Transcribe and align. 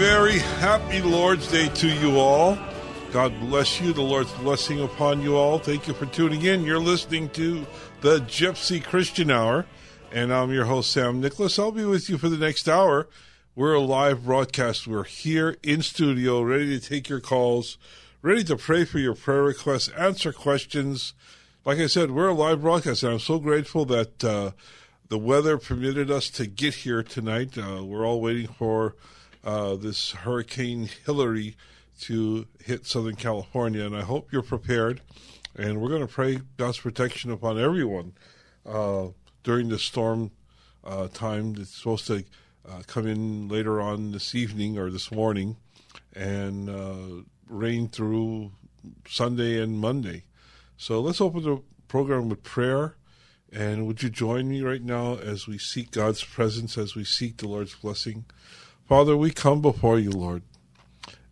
very 0.00 0.38
happy 0.38 1.02
Lord's 1.02 1.46
Day 1.48 1.68
to 1.68 1.86
you 1.86 2.18
all. 2.18 2.56
God 3.12 3.38
bless 3.38 3.82
you. 3.82 3.92
The 3.92 4.00
Lord's 4.00 4.32
blessing 4.32 4.80
upon 4.80 5.20
you 5.20 5.36
all. 5.36 5.58
Thank 5.58 5.86
you 5.86 5.92
for 5.92 6.06
tuning 6.06 6.40
in. 6.40 6.64
You're 6.64 6.78
listening 6.78 7.28
to 7.30 7.66
the 8.00 8.20
Gypsy 8.20 8.82
Christian 8.82 9.30
Hour, 9.30 9.66
and 10.10 10.32
I'm 10.32 10.52
your 10.52 10.64
host, 10.64 10.90
Sam 10.90 11.20
Nicholas. 11.20 11.58
I'll 11.58 11.70
be 11.70 11.84
with 11.84 12.08
you 12.08 12.16
for 12.16 12.30
the 12.30 12.38
next 12.38 12.66
hour. 12.66 13.08
We're 13.54 13.74
a 13.74 13.80
live 13.80 14.24
broadcast. 14.24 14.86
We're 14.86 15.04
here 15.04 15.58
in 15.62 15.82
studio, 15.82 16.40
ready 16.40 16.80
to 16.80 16.88
take 16.88 17.10
your 17.10 17.20
calls, 17.20 17.76
ready 18.22 18.42
to 18.44 18.56
pray 18.56 18.86
for 18.86 19.00
your 19.00 19.14
prayer 19.14 19.42
requests, 19.42 19.88
answer 19.88 20.32
questions. 20.32 21.12
Like 21.66 21.78
I 21.78 21.88
said, 21.88 22.10
we're 22.10 22.28
a 22.28 22.34
live 22.34 22.62
broadcast, 22.62 23.02
and 23.02 23.12
I'm 23.12 23.18
so 23.18 23.38
grateful 23.38 23.84
that 23.84 24.24
uh, 24.24 24.52
the 25.10 25.18
weather 25.18 25.58
permitted 25.58 26.10
us 26.10 26.30
to 26.30 26.46
get 26.46 26.72
here 26.72 27.02
tonight. 27.02 27.58
Uh, 27.58 27.84
we're 27.84 28.06
all 28.06 28.22
waiting 28.22 28.48
for 28.48 28.94
uh, 29.44 29.76
this 29.76 30.12
Hurricane 30.12 30.88
Hilary 31.04 31.56
to 32.02 32.46
hit 32.64 32.86
Southern 32.86 33.16
California, 33.16 33.84
and 33.84 33.96
I 33.96 34.02
hope 34.02 34.32
you're 34.32 34.42
prepared. 34.42 35.00
And 35.56 35.80
we're 35.80 35.88
going 35.88 36.06
to 36.06 36.12
pray 36.12 36.40
God's 36.56 36.78
protection 36.78 37.30
upon 37.30 37.58
everyone 37.58 38.12
uh, 38.64 39.08
during 39.42 39.68
the 39.68 39.78
storm 39.78 40.30
uh, 40.84 41.08
time. 41.08 41.56
It's 41.58 41.74
supposed 41.76 42.06
to 42.06 42.24
uh, 42.68 42.82
come 42.86 43.06
in 43.06 43.48
later 43.48 43.80
on 43.80 44.12
this 44.12 44.34
evening 44.34 44.78
or 44.78 44.90
this 44.90 45.10
morning 45.10 45.56
and 46.14 46.68
uh, 46.68 47.22
rain 47.48 47.88
through 47.88 48.52
Sunday 49.08 49.60
and 49.60 49.78
Monday. 49.78 50.24
So 50.76 51.00
let's 51.00 51.20
open 51.20 51.42
the 51.42 51.62
program 51.88 52.28
with 52.28 52.42
prayer. 52.42 52.96
And 53.52 53.86
would 53.86 54.02
you 54.02 54.10
join 54.10 54.48
me 54.48 54.62
right 54.62 54.82
now 54.82 55.16
as 55.16 55.48
we 55.48 55.58
seek 55.58 55.90
God's 55.90 56.22
presence, 56.22 56.78
as 56.78 56.94
we 56.94 57.04
seek 57.04 57.38
the 57.38 57.48
Lord's 57.48 57.74
blessing? 57.74 58.24
Father, 58.90 59.16
we 59.16 59.30
come 59.30 59.62
before 59.62 60.00
you, 60.00 60.10
Lord, 60.10 60.42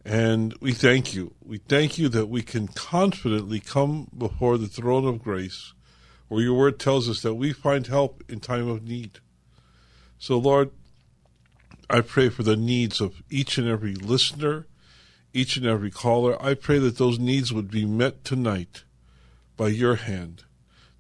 and 0.04 0.54
we 0.60 0.72
thank 0.72 1.12
you. 1.12 1.34
We 1.44 1.58
thank 1.58 1.98
you 1.98 2.08
that 2.10 2.28
we 2.28 2.40
can 2.40 2.68
confidently 2.68 3.58
come 3.58 4.06
before 4.16 4.58
the 4.58 4.68
throne 4.68 5.04
of 5.04 5.24
grace, 5.24 5.72
where 6.28 6.40
your 6.40 6.54
word 6.54 6.78
tells 6.78 7.08
us 7.08 7.20
that 7.22 7.34
we 7.34 7.52
find 7.52 7.88
help 7.88 8.22
in 8.28 8.38
time 8.38 8.68
of 8.68 8.84
need. 8.84 9.18
So, 10.20 10.38
Lord, 10.38 10.70
I 11.90 12.00
pray 12.00 12.28
for 12.28 12.44
the 12.44 12.54
needs 12.56 13.00
of 13.00 13.24
each 13.28 13.58
and 13.58 13.66
every 13.66 13.96
listener, 13.96 14.68
each 15.34 15.56
and 15.56 15.66
every 15.66 15.90
caller. 15.90 16.40
I 16.40 16.54
pray 16.54 16.78
that 16.78 16.96
those 16.96 17.18
needs 17.18 17.52
would 17.52 17.72
be 17.72 17.84
met 17.84 18.24
tonight 18.24 18.84
by 19.56 19.66
your 19.66 19.96
hand, 19.96 20.44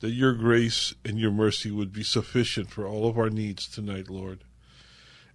that 0.00 0.10
your 0.10 0.32
grace 0.32 0.92
and 1.04 1.20
your 1.20 1.30
mercy 1.30 1.70
would 1.70 1.92
be 1.92 2.02
sufficient 2.02 2.68
for 2.68 2.84
all 2.84 3.08
of 3.08 3.16
our 3.16 3.30
needs 3.30 3.68
tonight, 3.68 4.10
Lord. 4.10 4.42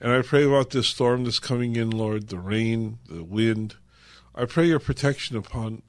And 0.03 0.11
I 0.11 0.21
pray 0.21 0.43
about 0.43 0.71
this 0.71 0.87
storm 0.87 1.23
that's 1.23 1.39
coming 1.39 1.77
in, 1.77 1.89
Lord, 1.89 2.27
the 2.27 2.37
rain, 2.37 2.99
the 3.07 3.23
wind. 3.23 3.75
I 4.35 4.43
pray 4.43 4.65
your 4.65 4.81
protection 4.81 5.37
upon 5.37 5.81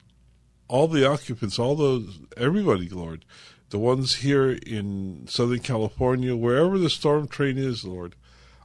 all 0.69 0.87
the 0.87 1.05
occupants, 1.05 1.59
all 1.59 1.75
those, 1.75 2.19
everybody, 2.37 2.87
Lord. 2.87 3.25
The 3.71 3.77
ones 3.77 4.15
here 4.15 4.51
in 4.51 5.27
Southern 5.27 5.59
California, 5.59 6.33
wherever 6.33 6.77
the 6.77 6.89
storm 6.89 7.27
train 7.27 7.57
is, 7.57 7.83
Lord. 7.83 8.15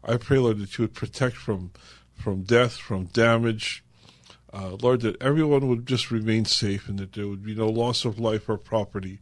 I 0.04 0.18
pray, 0.18 0.38
Lord, 0.38 0.58
that 0.60 0.78
you 0.78 0.84
would 0.84 0.94
protect 0.94 1.34
from, 1.34 1.72
from 2.14 2.42
death, 2.42 2.76
from 2.76 3.06
damage. 3.06 3.82
Uh, 4.52 4.76
Lord, 4.80 5.00
that 5.00 5.20
everyone 5.20 5.66
would 5.66 5.84
just 5.84 6.12
remain 6.12 6.44
safe 6.44 6.88
and 6.88 6.96
that 7.00 7.14
there 7.14 7.26
would 7.26 7.44
be 7.44 7.56
no 7.56 7.68
loss 7.68 8.04
of 8.04 8.20
life 8.20 8.48
or 8.48 8.56
property. 8.56 9.18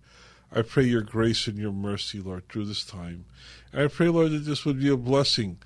I 0.54 0.60
pray 0.60 0.84
your 0.84 1.00
grace 1.00 1.46
and 1.46 1.56
your 1.56 1.72
mercy, 1.72 2.20
Lord, 2.20 2.50
through 2.50 2.66
this 2.66 2.84
time. 2.84 3.24
And 3.72 3.80
I 3.80 3.86
pray, 3.86 4.08
Lord, 4.08 4.32
that 4.32 4.40
this 4.40 4.66
would 4.66 4.78
be 4.78 4.90
a 4.90 4.96
blessing 4.96 5.56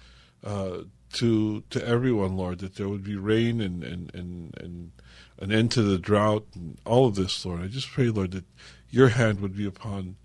uh, 0.45 0.79
to 1.15 1.63
to 1.71 1.87
everyone, 1.87 2.37
Lord, 2.37 2.59
that 2.61 2.77
there 2.77 2.89
would 2.89 3.05
be 3.05 3.17
rain 3.17 3.61
and, 3.61 3.85
and, 3.85 4.15
and, 4.15 4.55
and 4.59 4.93
an 5.39 5.53
end 5.53 5.71
to 5.73 5.83
the 5.83 5.99
drought 5.99 6.47
and 6.55 6.79
all 6.85 7.07
of 7.07 7.15
this, 7.15 7.45
Lord. 7.45 7.63
I 7.63 7.67
just 7.67 7.91
pray, 7.91 8.09
Lord, 8.09 8.33
that 8.33 8.45
your 8.91 9.09
hand 9.09 9.41
would 9.41 9.57
be 9.57 9.67
upon 9.67 10.17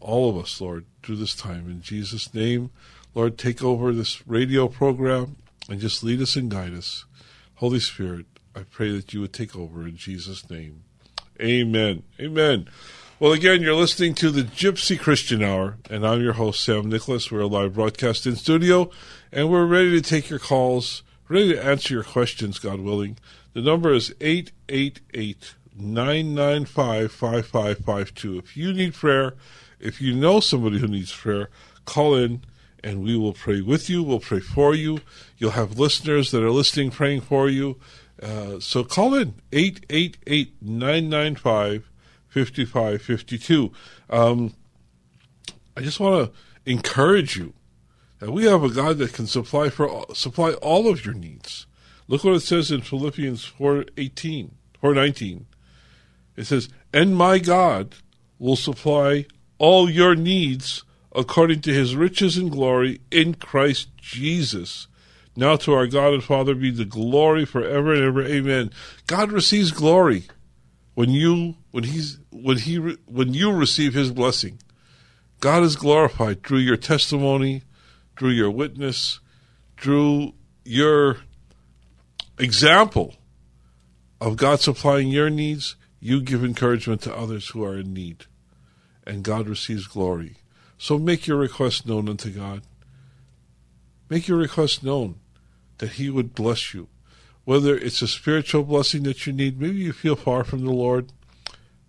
all 0.00 0.30
of 0.30 0.36
us, 0.36 0.60
Lord, 0.60 0.86
through 1.02 1.16
this 1.16 1.34
time. 1.34 1.68
In 1.68 1.80
Jesus' 1.82 2.32
name, 2.34 2.70
Lord, 3.14 3.38
take 3.38 3.62
over 3.62 3.92
this 3.92 4.26
radio 4.26 4.68
program 4.68 5.36
and 5.68 5.80
just 5.80 6.02
lead 6.02 6.20
us 6.20 6.36
and 6.36 6.50
guide 6.50 6.74
us. 6.74 7.04
Holy 7.56 7.80
Spirit, 7.80 8.26
I 8.54 8.60
pray 8.62 8.90
that 8.92 9.14
you 9.14 9.20
would 9.20 9.32
take 9.32 9.56
over 9.56 9.82
in 9.82 9.96
Jesus' 9.96 10.48
name. 10.50 10.84
Amen. 11.40 12.02
Amen. 12.20 12.68
Well, 13.18 13.32
again, 13.32 13.62
you're 13.62 13.72
listening 13.72 14.12
to 14.16 14.30
the 14.30 14.42
Gypsy 14.42 15.00
Christian 15.00 15.42
Hour, 15.42 15.78
and 15.88 16.06
I'm 16.06 16.20
your 16.20 16.34
host, 16.34 16.62
Sam 16.62 16.90
Nicholas. 16.90 17.32
We're 17.32 17.40
a 17.40 17.46
live 17.46 17.72
broadcast 17.72 18.26
in 18.26 18.36
studio, 18.36 18.90
and 19.32 19.48
we're 19.48 19.64
ready 19.64 19.92
to 19.92 20.02
take 20.02 20.28
your 20.28 20.38
calls, 20.38 21.02
ready 21.26 21.54
to 21.54 21.64
answer 21.64 21.94
your 21.94 22.04
questions, 22.04 22.58
God 22.58 22.80
willing. 22.80 23.16
The 23.54 23.62
number 23.62 23.94
is 23.94 24.14
888 24.20 25.54
995 25.78 27.10
5552. 27.10 28.36
If 28.36 28.54
you 28.54 28.74
need 28.74 28.92
prayer, 28.92 29.32
if 29.80 29.98
you 30.02 30.14
know 30.14 30.38
somebody 30.38 30.78
who 30.78 30.86
needs 30.86 31.14
prayer, 31.14 31.48
call 31.86 32.16
in 32.16 32.42
and 32.84 33.02
we 33.02 33.16
will 33.16 33.32
pray 33.32 33.62
with 33.62 33.88
you. 33.88 34.02
We'll 34.02 34.20
pray 34.20 34.40
for 34.40 34.74
you. 34.74 35.00
You'll 35.38 35.52
have 35.52 35.78
listeners 35.78 36.32
that 36.32 36.42
are 36.42 36.50
listening 36.50 36.90
praying 36.90 37.22
for 37.22 37.48
you. 37.48 37.78
Uh, 38.22 38.60
so 38.60 38.84
call 38.84 39.14
in 39.14 39.36
888 39.52 40.52
995 40.60 41.88
5552. 42.44 43.72
Um, 44.10 44.52
I 45.74 45.80
just 45.80 45.98
want 45.98 46.32
to 46.32 46.70
encourage 46.70 47.38
you 47.38 47.54
that 48.18 48.30
we 48.30 48.44
have 48.44 48.62
a 48.62 48.68
God 48.68 48.98
that 48.98 49.14
can 49.14 49.26
supply 49.26 49.70
for 49.70 50.04
supply 50.12 50.52
all 50.52 50.86
of 50.88 51.04
your 51.04 51.14
needs. 51.14 51.66
Look 52.08 52.24
what 52.24 52.34
it 52.34 52.40
says 52.40 52.70
in 52.70 52.82
Philippians 52.82 53.44
4:18, 53.46 54.50
4:19. 54.82 55.46
It 56.36 56.44
says, 56.44 56.68
"And 56.92 57.16
my 57.16 57.38
God 57.38 57.94
will 58.38 58.56
supply 58.56 59.24
all 59.56 59.88
your 59.88 60.14
needs 60.14 60.82
according 61.14 61.62
to 61.62 61.72
his 61.72 61.96
riches 61.96 62.36
and 62.36 62.50
glory 62.50 63.00
in 63.10 63.32
Christ 63.32 63.88
Jesus." 63.96 64.88
Now 65.34 65.56
to 65.56 65.72
our 65.72 65.86
God 65.86 66.12
and 66.12 66.24
Father 66.24 66.54
be 66.54 66.70
the 66.70 66.84
glory 66.84 67.46
forever 67.46 67.94
and 67.94 68.02
ever. 68.02 68.26
Amen. 68.26 68.70
God 69.06 69.32
receives 69.32 69.70
glory 69.70 70.24
when 70.96 71.10
you 71.10 71.56
when 71.76 71.84
he's 71.84 72.18
when 72.30 72.56
he 72.56 72.76
when 73.04 73.34
you 73.34 73.52
receive 73.52 73.92
his 73.92 74.10
blessing. 74.10 74.58
God 75.40 75.62
is 75.62 75.76
glorified 75.76 76.42
through 76.42 76.60
your 76.60 76.78
testimony, 76.78 77.64
through 78.18 78.30
your 78.30 78.50
witness, 78.50 79.20
through 79.76 80.32
your 80.64 81.18
example 82.38 83.16
of 84.22 84.38
God 84.38 84.60
supplying 84.60 85.08
your 85.08 85.28
needs, 85.28 85.76
you 86.00 86.22
give 86.22 86.42
encouragement 86.42 87.02
to 87.02 87.14
others 87.14 87.48
who 87.48 87.62
are 87.62 87.76
in 87.76 87.92
need, 87.92 88.24
and 89.06 89.22
God 89.22 89.46
receives 89.46 89.86
glory. 89.86 90.36
So 90.78 90.98
make 90.98 91.26
your 91.26 91.36
request 91.36 91.86
known 91.86 92.08
unto 92.08 92.30
God. 92.30 92.62
Make 94.08 94.28
your 94.28 94.38
request 94.38 94.82
known 94.82 95.16
that 95.76 95.92
He 95.92 96.08
would 96.08 96.34
bless 96.34 96.72
you. 96.72 96.88
Whether 97.44 97.76
it's 97.76 98.00
a 98.00 98.08
spiritual 98.08 98.62
blessing 98.62 99.02
that 99.02 99.26
you 99.26 99.34
need, 99.34 99.60
maybe 99.60 99.76
you 99.76 99.92
feel 99.92 100.16
far 100.16 100.42
from 100.42 100.64
the 100.64 100.72
Lord, 100.72 101.12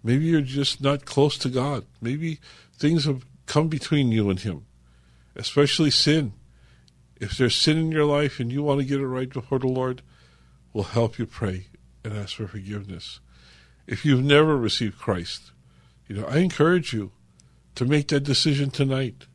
maybe 0.04 0.26
you're 0.26 0.42
just 0.42 0.82
not 0.82 1.06
close 1.06 1.38
to 1.40 1.50
God, 1.50 1.86
maybe 2.02 2.40
things 2.78 3.06
have 3.06 3.26
come 3.46 3.68
between 3.68 4.12
you 4.12 4.30
and 4.30 4.40
Him, 4.40 4.66
especially 5.36 5.92
sin. 5.92 6.34
If 7.20 7.38
there's 7.38 7.56
sin 7.56 7.78
in 7.78 7.92
your 7.92 8.06
life 8.06 8.40
and 8.40 8.52
you 8.52 8.62
want 8.62 8.80
to 8.80 8.86
get 8.86 9.00
it 9.00 9.08
right 9.08 9.30
before 9.30 9.60
the 9.60 9.68
Lord, 9.68 10.02
we'll 10.72 10.84
help 10.84 11.18
you 11.18 11.26
pray 11.26 11.68
and 12.04 12.16
ask 12.16 12.36
for 12.36 12.48
forgiveness. 12.48 13.20
If 13.88 14.06
you've 14.06 14.24
never 14.24 14.56
received 14.56 15.00
Christ, 15.00 15.52
you 16.08 16.16
know, 16.16 16.28
I 16.28 16.38
encourage 16.38 16.94
you 16.94 17.12
to 17.76 17.86
make 17.86 18.08
that 18.10 18.22
decision 18.22 18.70
tonight. 18.70 19.26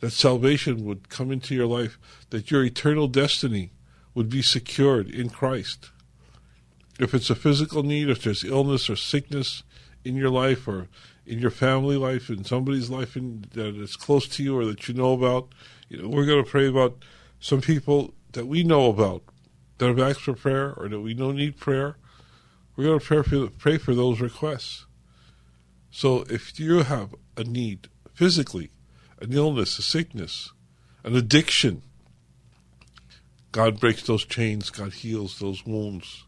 That 0.00 0.12
salvation 0.12 0.84
would 0.84 1.08
come 1.08 1.32
into 1.32 1.54
your 1.54 1.66
life, 1.66 1.98
that 2.30 2.50
your 2.50 2.62
eternal 2.62 3.08
destiny 3.08 3.72
would 4.14 4.30
be 4.30 4.42
secured 4.42 5.10
in 5.10 5.28
Christ. 5.28 5.90
If 6.98 7.14
it's 7.14 7.30
a 7.30 7.34
physical 7.34 7.82
need, 7.82 8.10
if 8.10 8.22
there's 8.22 8.44
illness 8.44 8.90
or 8.90 8.96
sickness 8.96 9.62
in 10.04 10.16
your 10.16 10.30
life 10.30 10.66
or 10.66 10.88
in 11.26 11.38
your 11.38 11.50
family 11.50 11.96
life, 11.96 12.30
in 12.30 12.44
somebody's 12.44 12.90
life 12.90 13.16
in, 13.16 13.44
that 13.52 13.76
is 13.76 13.96
close 13.96 14.26
to 14.28 14.42
you 14.42 14.58
or 14.58 14.64
that 14.64 14.88
you 14.88 14.94
know 14.94 15.12
about, 15.12 15.48
you 15.88 16.02
know, 16.02 16.08
we're 16.08 16.26
going 16.26 16.42
to 16.42 16.50
pray 16.50 16.66
about 16.66 17.04
some 17.38 17.60
people 17.60 18.14
that 18.32 18.46
we 18.46 18.64
know 18.64 18.88
about 18.88 19.22
that 19.78 19.88
have 19.88 19.98
asked 19.98 20.22
for 20.22 20.34
prayer 20.34 20.74
or 20.74 20.88
that 20.88 21.00
we 21.00 21.14
know 21.14 21.30
need 21.30 21.58
prayer. 21.58 21.96
We're 22.76 22.84
going 22.84 22.98
to 23.00 23.04
pray 23.04 23.22
for, 23.22 23.48
pray 23.48 23.78
for 23.78 23.94
those 23.94 24.20
requests. 24.20 24.86
So 25.90 26.24
if 26.28 26.58
you 26.58 26.82
have 26.82 27.14
a 27.36 27.44
need 27.44 27.88
physically, 28.14 28.70
an 29.20 29.32
illness, 29.32 29.78
a 29.78 29.82
sickness, 29.82 30.52
an 31.04 31.14
addiction, 31.14 31.82
God 33.52 33.80
breaks 33.80 34.02
those 34.02 34.24
chains, 34.24 34.70
God 34.70 34.92
heals 34.92 35.38
those 35.38 35.64
wounds. 35.64 36.24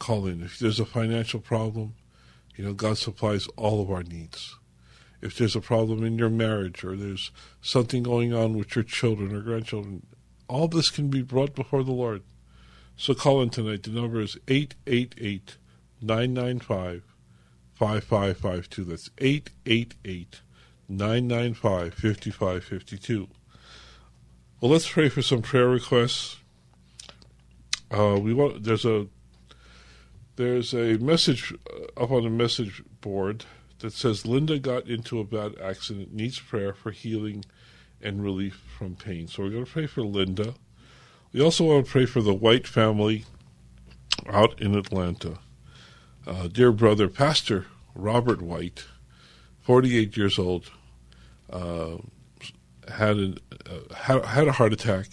Call 0.00 0.26
in. 0.26 0.42
If 0.42 0.58
there's 0.58 0.80
a 0.80 0.86
financial 0.86 1.38
problem, 1.38 1.94
you 2.56 2.64
know, 2.64 2.72
God 2.72 2.98
supplies 2.98 3.46
all 3.56 3.80
of 3.80 3.90
our 3.90 4.02
needs. 4.02 4.56
If 5.20 5.36
there's 5.36 5.54
a 5.54 5.60
problem 5.60 6.02
in 6.02 6.18
your 6.18 6.30
marriage 6.30 6.82
or 6.82 6.96
there's 6.96 7.30
something 7.60 8.02
going 8.02 8.32
on 8.32 8.56
with 8.56 8.74
your 8.74 8.82
children 8.82 9.36
or 9.36 9.42
grandchildren, 9.42 10.06
all 10.48 10.66
this 10.66 10.90
can 10.90 11.08
be 11.08 11.22
brought 11.22 11.54
before 11.54 11.84
the 11.84 11.92
Lord. 11.92 12.22
So 12.96 13.14
call 13.14 13.42
in 13.42 13.50
tonight. 13.50 13.82
The 13.82 13.90
number 13.90 14.20
is 14.20 14.36
888 14.48 15.58
995 16.00 17.02
5552. 17.74 18.84
That's 18.84 19.10
888 19.18 20.40
995 20.88 21.94
5552. 21.94 23.28
Well, 24.60 24.70
let's 24.70 24.90
pray 24.90 25.08
for 25.10 25.22
some 25.22 25.42
prayer 25.42 25.68
requests. 25.68 26.38
Uh, 27.90 28.18
we 28.20 28.32
want 28.32 28.64
there's 28.64 28.84
a 28.84 29.06
there's 30.36 30.72
a 30.74 30.98
message 30.98 31.54
uh, 31.72 32.02
up 32.02 32.10
on 32.10 32.24
the 32.24 32.30
message 32.30 32.82
board 33.00 33.44
that 33.80 33.92
says 33.92 34.26
Linda 34.26 34.58
got 34.58 34.88
into 34.88 35.18
a 35.18 35.24
bad 35.24 35.54
accident, 35.60 36.12
needs 36.12 36.38
prayer 36.38 36.72
for 36.72 36.90
healing 36.90 37.44
and 38.00 38.22
relief 38.22 38.62
from 38.78 38.96
pain. 38.96 39.28
So 39.28 39.42
we're 39.42 39.50
going 39.50 39.64
to 39.64 39.70
pray 39.70 39.86
for 39.86 40.02
Linda. 40.02 40.54
We 41.32 41.40
also 41.40 41.64
want 41.64 41.86
to 41.86 41.92
pray 41.92 42.06
for 42.06 42.20
the 42.20 42.34
White 42.34 42.66
family 42.66 43.24
out 44.28 44.60
in 44.60 44.74
Atlanta. 44.74 45.38
Uh, 46.26 46.48
dear 46.48 46.72
brother, 46.72 47.08
Pastor 47.08 47.66
Robert 47.94 48.42
White, 48.42 48.84
48 49.60 50.16
years 50.16 50.38
old, 50.38 50.70
uh, 51.50 51.96
had, 52.88 53.16
an, 53.16 53.38
uh, 53.66 53.94
had, 53.94 54.24
had 54.24 54.48
a 54.48 54.52
heart 54.52 54.72
attack 54.72 55.06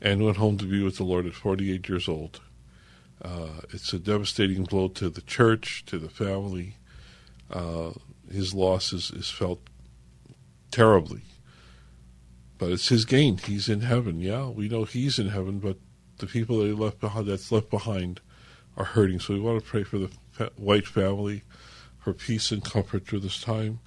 and 0.00 0.24
went 0.24 0.36
home 0.36 0.58
to 0.58 0.66
be 0.66 0.82
with 0.82 0.96
the 0.96 1.04
Lord 1.04 1.26
at 1.26 1.34
48 1.34 1.88
years 1.88 2.08
old. 2.08 2.40
Uh, 3.24 3.62
it's 3.70 3.92
a 3.94 3.98
devastating 3.98 4.64
blow 4.64 4.88
to 4.88 5.08
the 5.08 5.22
church, 5.22 5.82
to 5.86 5.98
the 5.98 6.10
family. 6.10 6.76
Uh, 7.50 7.92
his 8.30 8.52
loss 8.52 8.92
is, 8.92 9.10
is 9.10 9.30
felt 9.30 9.60
terribly. 10.70 11.22
But 12.58 12.70
it's 12.70 12.88
his 12.88 13.06
gain. 13.06 13.38
He's 13.38 13.68
in 13.68 13.80
heaven. 13.80 14.20
Yeah, 14.20 14.48
we 14.48 14.68
know 14.68 14.84
he's 14.84 15.18
in 15.18 15.28
heaven, 15.28 15.58
but 15.58 15.78
the 16.18 16.26
people 16.26 16.58
that 16.58 16.66
he 16.66 16.72
left 16.72 17.00
behind, 17.00 17.26
that's 17.26 17.50
left 17.50 17.70
behind 17.70 18.20
are 18.76 18.84
hurting. 18.84 19.20
So 19.20 19.32
we 19.32 19.40
want 19.40 19.62
to 19.62 19.68
pray 19.68 19.84
for 19.84 19.98
the 19.98 20.10
White 20.56 20.86
family, 20.86 21.42
for 21.98 22.12
peace 22.12 22.50
and 22.50 22.62
comfort 22.62 23.06
through 23.06 23.20
this 23.20 23.40
time. 23.40 23.80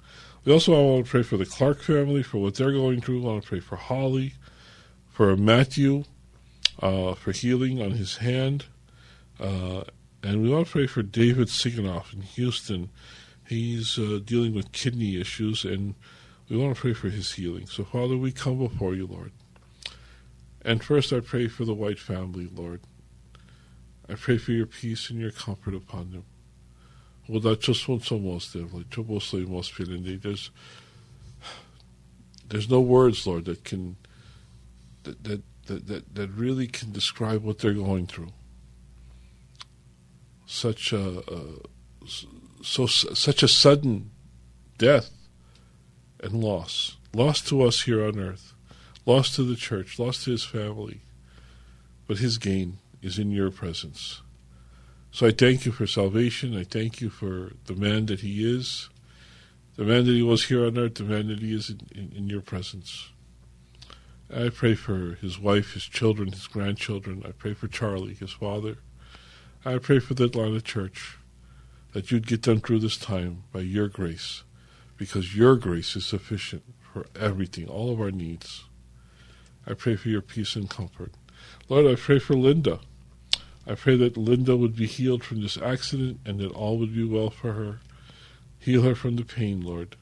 We 0.44 0.52
also 0.52 0.72
want 0.72 1.04
to 1.04 1.10
pray 1.10 1.22
for 1.22 1.36
the 1.36 1.46
Clark 1.46 1.82
family, 1.82 2.22
for 2.22 2.38
what 2.38 2.54
they're 2.54 2.72
going 2.72 3.00
through. 3.00 3.20
We 3.20 3.26
want 3.26 3.42
to 3.42 3.48
pray 3.48 3.60
for 3.60 3.76
Holly, 3.76 4.32
for 5.10 5.36
Matthew, 5.36 6.04
uh, 6.80 7.14
for 7.14 7.32
healing 7.32 7.82
on 7.82 7.92
his 7.92 8.16
hand. 8.16 8.64
Uh, 9.38 9.82
and 10.22 10.42
we 10.42 10.50
want 10.50 10.66
to 10.66 10.72
pray 10.72 10.86
for 10.86 11.02
David 11.02 11.48
Siganoff 11.48 12.12
in 12.12 12.22
Houston. 12.22 12.90
He's 13.46 13.98
uh, 13.98 14.20
dealing 14.24 14.54
with 14.54 14.72
kidney 14.72 15.20
issues, 15.20 15.64
and 15.64 15.94
we 16.48 16.56
want 16.56 16.74
to 16.74 16.80
pray 16.80 16.92
for 16.92 17.08
his 17.08 17.32
healing. 17.32 17.66
So, 17.66 17.84
Father, 17.84 18.16
we 18.16 18.32
come 18.32 18.58
before 18.58 18.94
you, 18.94 19.06
Lord. 19.06 19.32
And 20.62 20.82
first, 20.82 21.12
I 21.12 21.20
pray 21.20 21.48
for 21.48 21.64
the 21.64 21.74
White 21.74 21.98
family, 21.98 22.48
Lord. 22.52 22.80
I 24.08 24.14
pray 24.14 24.38
for 24.38 24.52
your 24.52 24.66
peace 24.66 25.10
and 25.10 25.20
your 25.20 25.30
comfort 25.30 25.74
upon 25.74 26.10
them. 26.10 26.24
Udacoswan 27.28 28.00
somos, 28.00 28.54
like. 28.72 30.22
There's 30.22 30.50
there's 32.48 32.70
no 32.70 32.80
words, 32.80 33.26
Lord, 33.26 33.44
that 33.44 33.64
can 33.64 33.96
that, 35.02 35.42
that, 35.66 35.86
that, 35.86 36.14
that 36.14 36.28
really 36.30 36.66
can 36.66 36.92
describe 36.92 37.44
what 37.44 37.58
they're 37.58 37.74
going 37.74 38.06
through. 38.06 38.32
Such 40.50 40.94
a, 40.94 41.22
so 42.62 42.86
such 42.86 43.42
a 43.42 43.48
sudden 43.48 44.10
death 44.78 45.10
and 46.20 46.42
loss, 46.42 46.96
lost 47.12 47.46
to 47.48 47.62
us 47.62 47.82
here 47.82 48.02
on 48.02 48.18
earth, 48.18 48.54
lost 49.04 49.36
to 49.36 49.42
the 49.42 49.56
church, 49.56 49.98
lost 49.98 50.24
to 50.24 50.30
his 50.30 50.44
family, 50.44 51.02
but 52.06 52.16
his 52.16 52.38
gain 52.38 52.78
is 53.02 53.18
in 53.18 53.30
your 53.30 53.50
presence. 53.50 54.22
So 55.10 55.26
I 55.26 55.32
thank 55.32 55.66
you 55.66 55.72
for 55.72 55.86
salvation. 55.86 56.56
I 56.56 56.64
thank 56.64 57.02
you 57.02 57.10
for 57.10 57.52
the 57.66 57.74
man 57.74 58.06
that 58.06 58.20
he 58.20 58.42
is, 58.50 58.88
the 59.76 59.84
man 59.84 60.06
that 60.06 60.12
he 60.12 60.22
was 60.22 60.46
here 60.46 60.64
on 60.64 60.78
earth, 60.78 60.94
the 60.94 61.04
man 61.04 61.28
that 61.28 61.40
he 61.40 61.54
is 61.54 61.68
in, 61.68 61.80
in, 61.94 62.12
in 62.16 62.28
your 62.30 62.40
presence. 62.40 63.10
I 64.34 64.48
pray 64.48 64.74
for 64.74 65.18
his 65.20 65.38
wife, 65.38 65.74
his 65.74 65.84
children, 65.84 66.32
his 66.32 66.46
grandchildren. 66.46 67.22
I 67.26 67.32
pray 67.32 67.52
for 67.52 67.68
Charlie, 67.68 68.14
his 68.14 68.32
father. 68.32 68.78
I 69.68 69.76
pray 69.76 69.98
for 69.98 70.14
the 70.14 70.24
Atlanta 70.24 70.62
church 70.62 71.18
that 71.92 72.10
you'd 72.10 72.26
get 72.26 72.44
them 72.44 72.58
through 72.58 72.78
this 72.78 72.96
time 72.96 73.42
by 73.52 73.60
your 73.60 73.86
grace, 73.86 74.42
because 74.96 75.36
your 75.36 75.56
grace 75.56 75.94
is 75.94 76.06
sufficient 76.06 76.62
for 76.80 77.04
everything, 77.14 77.68
all 77.68 77.92
of 77.92 78.00
our 78.00 78.10
needs. 78.10 78.64
I 79.66 79.74
pray 79.74 79.96
for 79.96 80.08
your 80.08 80.22
peace 80.22 80.56
and 80.56 80.70
comfort. 80.70 81.12
Lord, 81.68 81.84
I 81.86 81.96
pray 81.96 82.18
for 82.18 82.32
Linda. 82.32 82.80
I 83.66 83.74
pray 83.74 83.94
that 83.98 84.16
Linda 84.16 84.56
would 84.56 84.74
be 84.74 84.86
healed 84.86 85.22
from 85.22 85.42
this 85.42 85.58
accident 85.58 86.20
and 86.24 86.40
that 86.40 86.52
all 86.52 86.78
would 86.78 86.94
be 86.94 87.04
well 87.04 87.28
for 87.28 87.52
her. 87.52 87.80
Heal 88.58 88.80
her 88.84 88.94
from 88.94 89.16
the 89.16 89.22
pain, 89.22 89.60
Lord, 89.60 89.96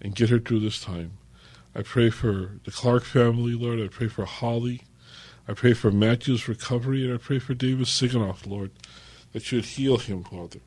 and 0.00 0.14
get 0.14 0.30
her 0.30 0.38
through 0.38 0.60
this 0.60 0.80
time. 0.80 1.18
I 1.74 1.82
pray 1.82 2.08
for 2.08 2.52
the 2.64 2.70
Clark 2.70 3.04
family, 3.04 3.52
Lord. 3.52 3.78
I 3.78 3.88
pray 3.88 4.08
for 4.08 4.24
Holly. 4.24 4.84
I 5.46 5.52
pray 5.52 5.74
for 5.74 5.90
Matthew's 5.90 6.48
recovery, 6.48 7.04
and 7.04 7.12
I 7.12 7.18
pray 7.18 7.40
for 7.40 7.52
David 7.52 7.86
Siganoff, 7.86 8.46
Lord, 8.46 8.70
that 9.32 9.50
you 9.50 9.58
would 9.58 9.64
heal 9.64 9.98
him, 9.98 10.24
Father. 10.24 10.60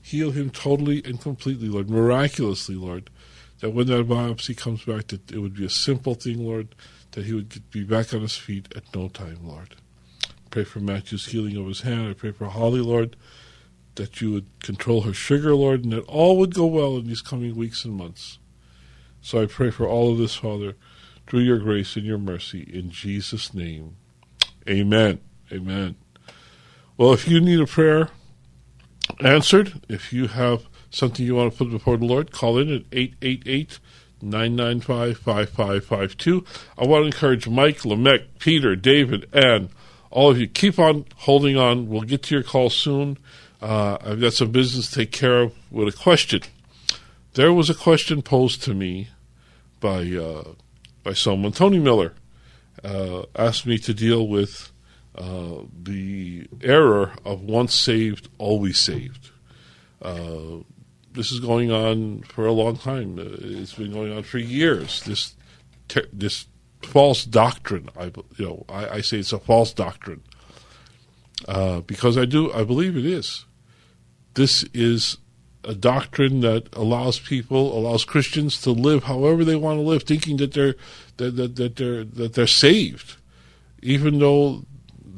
Heal 0.00 0.30
him 0.30 0.50
totally 0.50 1.02
and 1.04 1.20
completely, 1.20 1.68
Lord, 1.68 1.90
miraculously, 1.90 2.74
Lord, 2.74 3.10
that 3.60 3.70
when 3.70 3.86
that 3.88 4.08
biopsy 4.08 4.56
comes 4.56 4.84
back, 4.84 5.08
that 5.08 5.30
it 5.30 5.38
would 5.38 5.54
be 5.54 5.66
a 5.66 5.70
simple 5.70 6.14
thing, 6.14 6.44
Lord, 6.44 6.74
that 7.12 7.26
he 7.26 7.32
would 7.34 7.70
be 7.70 7.84
back 7.84 8.14
on 8.14 8.20
his 8.20 8.36
feet 8.36 8.72
at 8.76 8.94
no 8.94 9.08
time, 9.08 9.40
Lord 9.42 9.74
pray 10.50 10.64
for 10.64 10.80
Matthew's 10.80 11.26
healing 11.26 11.56
of 11.56 11.66
his 11.66 11.82
hand. 11.82 12.08
I 12.08 12.14
pray 12.14 12.32
for 12.32 12.46
Holly, 12.46 12.80
Lord, 12.80 13.16
that 13.96 14.20
you 14.20 14.32
would 14.32 14.46
control 14.62 15.02
her 15.02 15.12
sugar, 15.12 15.54
Lord, 15.54 15.84
and 15.84 15.92
that 15.92 16.04
all 16.06 16.36
would 16.38 16.54
go 16.54 16.66
well 16.66 16.96
in 16.96 17.06
these 17.06 17.20
coming 17.20 17.56
weeks 17.56 17.84
and 17.84 17.94
months. 17.94 18.38
So 19.20 19.42
I 19.42 19.46
pray 19.46 19.70
for 19.70 19.86
all 19.86 20.12
of 20.12 20.18
this, 20.18 20.36
Father, 20.36 20.76
through 21.26 21.40
your 21.40 21.58
grace 21.58 21.96
and 21.96 22.04
your 22.04 22.18
mercy, 22.18 22.68
in 22.72 22.90
Jesus' 22.90 23.52
name. 23.52 23.96
Amen. 24.68 25.20
Amen. 25.52 25.96
Well, 26.98 27.12
if 27.12 27.28
you 27.28 27.40
need 27.40 27.60
a 27.60 27.66
prayer 27.66 28.08
answered, 29.20 29.82
if 29.88 30.12
you 30.12 30.26
have 30.26 30.66
something 30.90 31.24
you 31.24 31.36
want 31.36 31.52
to 31.52 31.58
put 31.58 31.70
before 31.70 31.96
the 31.96 32.04
Lord, 32.04 32.32
call 32.32 32.58
in 32.58 32.74
at 32.74 32.82
888 32.90 33.78
995 34.20 35.18
5552. 35.18 36.44
I 36.76 36.86
want 36.86 37.02
to 37.02 37.06
encourage 37.06 37.46
Mike, 37.46 37.84
Lamech, 37.84 38.22
Peter, 38.40 38.74
David, 38.74 39.28
and 39.32 39.68
all 40.10 40.32
of 40.32 40.40
you, 40.40 40.48
keep 40.48 40.80
on 40.80 41.04
holding 41.18 41.56
on. 41.56 41.88
We'll 41.88 42.02
get 42.02 42.24
to 42.24 42.34
your 42.34 42.42
call 42.42 42.68
soon. 42.68 43.16
Uh, 43.62 43.98
I've 44.04 44.20
got 44.20 44.32
some 44.32 44.50
business 44.50 44.88
to 44.88 44.96
take 44.96 45.12
care 45.12 45.42
of 45.42 45.54
with 45.70 45.94
a 45.94 45.96
question. 45.96 46.40
There 47.34 47.52
was 47.52 47.70
a 47.70 47.74
question 47.74 48.22
posed 48.22 48.64
to 48.64 48.74
me 48.74 49.06
by 49.78 50.00
uh, 50.16 50.54
by 51.04 51.12
someone. 51.12 51.52
Tony 51.52 51.78
Miller 51.78 52.14
uh, 52.82 53.22
asked 53.36 53.66
me 53.66 53.78
to 53.78 53.94
deal 53.94 54.26
with 54.26 54.72
uh, 55.18 55.62
the 55.82 56.46
error 56.62 57.12
of 57.24 57.42
once 57.42 57.74
saved, 57.74 58.28
always 58.38 58.78
saved. 58.78 59.30
Uh, 60.00 60.62
this 61.12 61.32
is 61.32 61.40
going 61.40 61.72
on 61.72 62.22
for 62.22 62.46
a 62.46 62.52
long 62.52 62.76
time. 62.76 63.18
Uh, 63.18 63.24
it's 63.40 63.74
been 63.74 63.92
going 63.92 64.16
on 64.16 64.22
for 64.22 64.38
years. 64.38 65.02
This 65.02 65.34
ter- 65.88 66.08
this 66.12 66.46
false 66.82 67.24
doctrine. 67.24 67.88
I 67.98 68.12
you 68.36 68.46
know 68.46 68.64
I, 68.68 68.88
I, 68.88 69.00
say 69.00 69.18
it's 69.18 69.32
a 69.32 69.40
false 69.40 69.72
doctrine 69.72 70.22
uh, 71.48 71.80
because 71.80 72.16
I 72.16 72.24
do 72.24 72.52
I 72.52 72.62
believe 72.62 72.96
it 72.96 73.04
is. 73.04 73.44
This 74.34 74.64
is 74.72 75.18
a 75.64 75.74
doctrine 75.74 76.40
that 76.42 76.68
allows 76.74 77.18
people 77.18 77.76
allows 77.76 78.04
Christians 78.04 78.60
to 78.62 78.70
live 78.70 79.04
however 79.04 79.44
they 79.44 79.56
want 79.56 79.78
to 79.78 79.82
live, 79.82 80.04
thinking 80.04 80.36
that 80.36 80.52
they're 80.52 80.76
that, 81.16 81.34
that, 81.34 81.56
that 81.56 81.74
they're 81.74 82.04
that 82.04 82.34
they're 82.34 82.46
saved, 82.46 83.16
even 83.82 84.20
though 84.20 84.64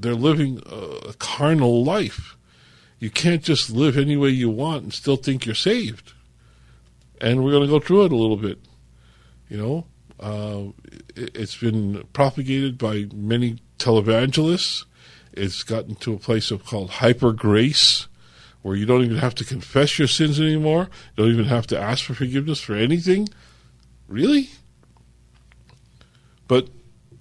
they're 0.02 0.14
living 0.14 0.62
a 0.66 1.14
carnal 1.14 1.84
life. 1.84 2.36
You 2.98 3.10
can't 3.10 3.42
just 3.42 3.70
live 3.70 3.96
any 3.96 4.16
way 4.16 4.28
you 4.28 4.50
want 4.50 4.82
and 4.82 4.92
still 4.92 5.16
think 5.16 5.46
you're 5.46 5.54
saved. 5.54 6.12
And 7.20 7.42
we're 7.42 7.50
going 7.50 7.66
to 7.66 7.72
go 7.72 7.80
through 7.80 8.04
it 8.04 8.12
a 8.12 8.16
little 8.16 8.36
bit. 8.36 8.58
You 9.48 9.56
know, 9.56 9.86
uh, 10.20 10.72
it, 11.16 11.36
has 11.36 11.56
been 11.56 12.04
propagated 12.12 12.78
by 12.78 13.06
many 13.14 13.58
televangelists. 13.78 14.84
It's 15.32 15.62
gotten 15.62 15.94
to 15.96 16.14
a 16.14 16.18
place 16.18 16.50
of 16.50 16.64
called 16.64 16.90
hyper 16.90 17.32
grace, 17.32 18.06
where 18.62 18.76
you 18.76 18.84
don't 18.84 19.02
even 19.02 19.16
have 19.16 19.34
to 19.36 19.44
confess 19.44 19.98
your 19.98 20.08
sins 20.08 20.40
anymore. 20.40 20.88
You 21.16 21.24
don't 21.24 21.32
even 21.32 21.46
have 21.46 21.66
to 21.68 21.80
ask 21.80 22.04
for 22.04 22.14
forgiveness 22.14 22.60
for 22.60 22.74
anything. 22.74 23.28
Really? 24.08 24.50
But, 26.46 26.68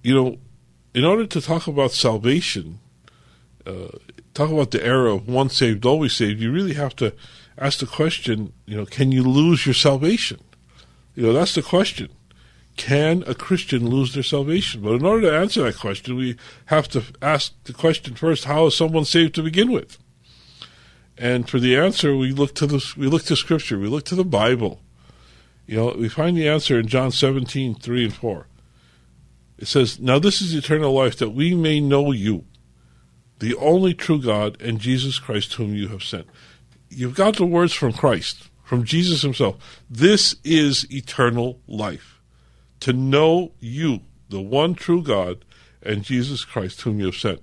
you 0.02 0.14
know, 0.14 0.38
in 0.94 1.04
order 1.04 1.26
to 1.26 1.40
talk 1.40 1.66
about 1.66 1.92
salvation, 1.92 2.80
uh, 3.66 3.88
talk 4.34 4.50
about 4.50 4.70
the 4.70 4.84
era 4.84 5.14
of 5.14 5.28
once 5.28 5.56
saved, 5.56 5.86
always 5.86 6.12
saved, 6.12 6.40
you 6.40 6.50
really 6.50 6.74
have 6.74 6.96
to 6.96 7.12
ask 7.58 7.78
the 7.78 7.86
question, 7.86 8.52
you 8.66 8.76
know, 8.76 8.86
can 8.86 9.12
you 9.12 9.22
lose 9.22 9.66
your 9.66 9.74
salvation? 9.74 10.40
You 11.14 11.24
know, 11.24 11.32
that's 11.32 11.54
the 11.54 11.62
question. 11.62 12.08
Can 12.76 13.24
a 13.26 13.34
Christian 13.34 13.88
lose 13.88 14.14
their 14.14 14.22
salvation? 14.22 14.80
But 14.80 14.94
in 14.94 15.04
order 15.04 15.30
to 15.30 15.36
answer 15.36 15.64
that 15.64 15.76
question, 15.76 16.16
we 16.16 16.36
have 16.66 16.88
to 16.88 17.02
ask 17.20 17.52
the 17.64 17.74
question 17.74 18.14
first: 18.14 18.44
How 18.44 18.66
is 18.66 18.76
someone 18.76 19.04
saved 19.04 19.34
to 19.34 19.42
begin 19.42 19.70
with? 19.70 19.98
And 21.18 21.48
for 21.48 21.58
the 21.58 21.76
answer, 21.76 22.16
we 22.16 22.32
look 22.32 22.54
to 22.54 22.66
the 22.66 22.94
we 22.96 23.06
look 23.06 23.24
to 23.24 23.36
Scripture, 23.36 23.78
we 23.78 23.88
look 23.88 24.04
to 24.06 24.14
the 24.14 24.24
Bible. 24.24 24.80
You 25.66 25.76
know, 25.76 25.94
we 25.98 26.08
find 26.08 26.36
the 26.36 26.48
answer 26.48 26.80
in 26.80 26.86
John 26.86 27.12
17, 27.12 27.74
3 27.74 28.04
and 28.04 28.14
4. 28.14 28.46
It 29.60 29.68
says, 29.68 30.00
Now 30.00 30.18
this 30.18 30.40
is 30.40 30.54
eternal 30.54 30.92
life, 30.92 31.18
that 31.18 31.30
we 31.30 31.54
may 31.54 31.80
know 31.80 32.12
you, 32.12 32.46
the 33.38 33.54
only 33.56 33.92
true 33.92 34.20
God, 34.20 34.60
and 34.60 34.80
Jesus 34.80 35.18
Christ, 35.18 35.52
whom 35.54 35.74
you 35.74 35.88
have 35.88 36.02
sent. 36.02 36.26
You've 36.88 37.14
got 37.14 37.36
the 37.36 37.44
words 37.44 37.74
from 37.74 37.92
Christ, 37.92 38.48
from 38.64 38.84
Jesus 38.84 39.20
himself. 39.20 39.82
This 39.88 40.34
is 40.44 40.90
eternal 40.90 41.60
life. 41.68 42.20
To 42.80 42.94
know 42.94 43.52
you, 43.60 44.00
the 44.30 44.40
one 44.40 44.74
true 44.74 45.02
God, 45.02 45.44
and 45.82 46.02
Jesus 46.02 46.44
Christ, 46.46 46.80
whom 46.80 46.98
you 46.98 47.06
have 47.06 47.14
sent. 47.14 47.40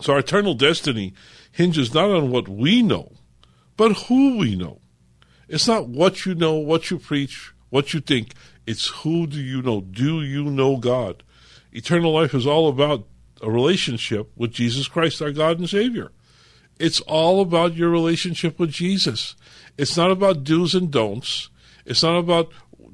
So 0.00 0.14
our 0.14 0.18
eternal 0.18 0.54
destiny 0.54 1.14
hinges 1.52 1.94
not 1.94 2.10
on 2.10 2.32
what 2.32 2.48
we 2.48 2.82
know, 2.82 3.12
but 3.76 3.92
who 4.08 4.36
we 4.38 4.56
know. 4.56 4.80
It's 5.48 5.68
not 5.68 5.88
what 5.88 6.26
you 6.26 6.34
know, 6.34 6.54
what 6.54 6.90
you 6.90 6.98
preach, 6.98 7.52
what 7.70 7.94
you 7.94 8.00
think. 8.00 8.32
It's 8.66 8.88
who 8.88 9.26
do 9.26 9.40
you 9.40 9.62
know? 9.62 9.80
Do 9.80 10.22
you 10.22 10.44
know 10.44 10.76
God? 10.76 11.22
Eternal 11.72 12.12
life 12.12 12.34
is 12.34 12.46
all 12.46 12.68
about 12.68 13.06
a 13.42 13.50
relationship 13.50 14.30
with 14.36 14.52
Jesus 14.52 14.88
Christ, 14.88 15.20
our 15.20 15.32
God 15.32 15.58
and 15.58 15.68
Savior. 15.68 16.12
It's 16.78 17.00
all 17.02 17.40
about 17.40 17.74
your 17.74 17.90
relationship 17.90 18.58
with 18.58 18.70
Jesus. 18.70 19.36
It's 19.76 19.96
not 19.96 20.10
about 20.10 20.44
do's 20.44 20.74
and 20.74 20.90
don'ts. 20.90 21.50
It's 21.84 22.02
not 22.02 22.16
about 22.16 22.52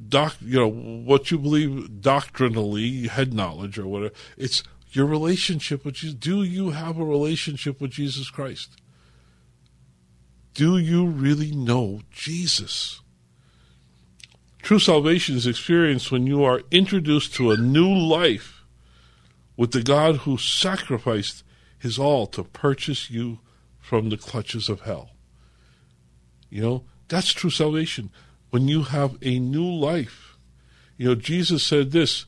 doc, 0.08 0.36
you 0.40 0.58
know, 0.58 0.68
what 0.68 1.30
you 1.30 1.38
believe 1.38 2.00
doctrinally, 2.00 3.06
head 3.08 3.32
knowledge 3.32 3.78
or 3.78 3.86
whatever. 3.86 4.14
It's 4.36 4.62
your 4.92 5.06
relationship 5.06 5.84
with 5.84 5.94
Jesus. 5.94 6.14
Do 6.14 6.42
you 6.42 6.70
have 6.70 6.98
a 6.98 7.04
relationship 7.04 7.80
with 7.80 7.92
Jesus 7.92 8.28
Christ? 8.28 8.80
Do 10.54 10.76
you 10.78 11.06
really 11.06 11.52
know 11.52 12.00
Jesus? 12.10 12.99
True 14.62 14.78
salvation 14.78 15.36
is 15.36 15.46
experienced 15.46 16.12
when 16.12 16.26
you 16.26 16.44
are 16.44 16.62
introduced 16.70 17.34
to 17.34 17.50
a 17.50 17.56
new 17.56 17.88
life 17.88 18.64
with 19.56 19.72
the 19.72 19.82
God 19.82 20.18
who 20.18 20.38
sacrificed 20.38 21.42
his 21.78 21.98
all 21.98 22.26
to 22.28 22.44
purchase 22.44 23.10
you 23.10 23.38
from 23.78 24.10
the 24.10 24.16
clutches 24.16 24.68
of 24.68 24.82
hell. 24.82 25.10
You 26.50 26.62
know, 26.62 26.84
that's 27.08 27.32
true 27.32 27.50
salvation. 27.50 28.10
When 28.50 28.68
you 28.68 28.82
have 28.84 29.16
a 29.22 29.38
new 29.38 29.68
life. 29.68 30.36
You 30.96 31.08
know, 31.08 31.14
Jesus 31.14 31.64
said 31.64 31.92
this 31.92 32.26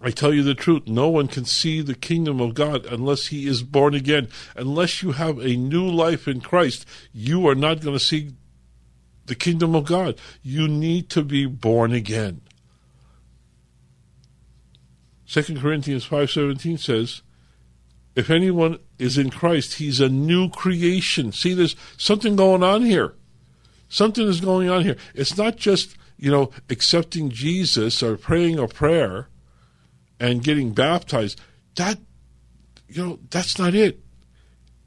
I 0.00 0.10
tell 0.10 0.32
you 0.32 0.42
the 0.42 0.54
truth, 0.54 0.86
no 0.86 1.08
one 1.08 1.26
can 1.26 1.44
see 1.44 1.80
the 1.80 1.94
kingdom 1.94 2.40
of 2.40 2.54
God 2.54 2.86
unless 2.86 3.28
he 3.28 3.48
is 3.48 3.62
born 3.62 3.94
again. 3.94 4.28
Unless 4.54 5.02
you 5.02 5.12
have 5.12 5.38
a 5.38 5.56
new 5.56 5.88
life 5.88 6.28
in 6.28 6.40
Christ, 6.40 6.86
you 7.12 7.48
are 7.48 7.56
not 7.56 7.80
going 7.80 7.96
to 7.98 8.04
see 8.04 8.32
the 9.28 9.34
kingdom 9.34 9.74
of 9.74 9.84
God. 9.84 10.18
You 10.42 10.66
need 10.68 11.08
to 11.10 11.22
be 11.22 11.46
born 11.46 11.92
again. 11.92 12.40
2 15.26 15.60
Corinthians 15.60 16.06
5:17 16.06 16.78
says, 16.78 17.22
if 18.18 18.30
anyone 18.30 18.80
is 18.98 19.16
in 19.16 19.30
Christ, 19.30 19.74
he's 19.74 20.00
a 20.00 20.08
new 20.08 20.50
creation. 20.50 21.30
See, 21.30 21.54
there's 21.54 21.76
something 21.96 22.34
going 22.34 22.64
on 22.64 22.82
here. 22.82 23.14
Something 23.88 24.26
is 24.26 24.40
going 24.40 24.68
on 24.68 24.82
here. 24.82 24.96
It's 25.14 25.36
not 25.36 25.54
just, 25.54 25.96
you 26.16 26.28
know, 26.28 26.50
accepting 26.68 27.30
Jesus 27.30 28.02
or 28.02 28.16
praying 28.16 28.58
a 28.58 28.66
prayer 28.66 29.28
and 30.18 30.42
getting 30.42 30.72
baptized. 30.72 31.40
That, 31.76 31.98
you 32.88 33.06
know, 33.06 33.18
that's 33.30 33.56
not 33.56 33.72
it. 33.72 34.00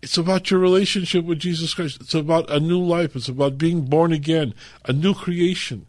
It's 0.01 0.17
about 0.17 0.49
your 0.49 0.59
relationship 0.59 1.25
with 1.25 1.39
Jesus 1.39 1.73
Christ. 1.73 2.01
It's 2.01 2.15
about 2.15 2.49
a 2.49 2.59
new 2.59 2.81
life. 2.81 3.15
It's 3.15 3.29
about 3.29 3.57
being 3.57 3.85
born 3.85 4.11
again, 4.11 4.53
a 4.85 4.93
new 4.93 5.13
creation. 5.13 5.85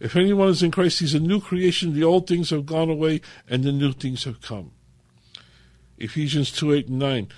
If 0.00 0.14
anyone 0.14 0.48
is 0.48 0.62
in 0.62 0.70
Christ, 0.70 1.00
he's 1.00 1.14
a 1.14 1.20
new 1.20 1.40
creation. 1.40 1.92
The 1.92 2.04
old 2.04 2.28
things 2.28 2.50
have 2.50 2.66
gone 2.66 2.88
away 2.88 3.20
and 3.48 3.64
the 3.64 3.72
new 3.72 3.92
things 3.92 4.24
have 4.24 4.40
come. 4.40 4.70
Ephesians 5.98 6.52
2 6.52 6.72
8 6.72 6.88
and 6.88 6.98
9. 6.98 7.28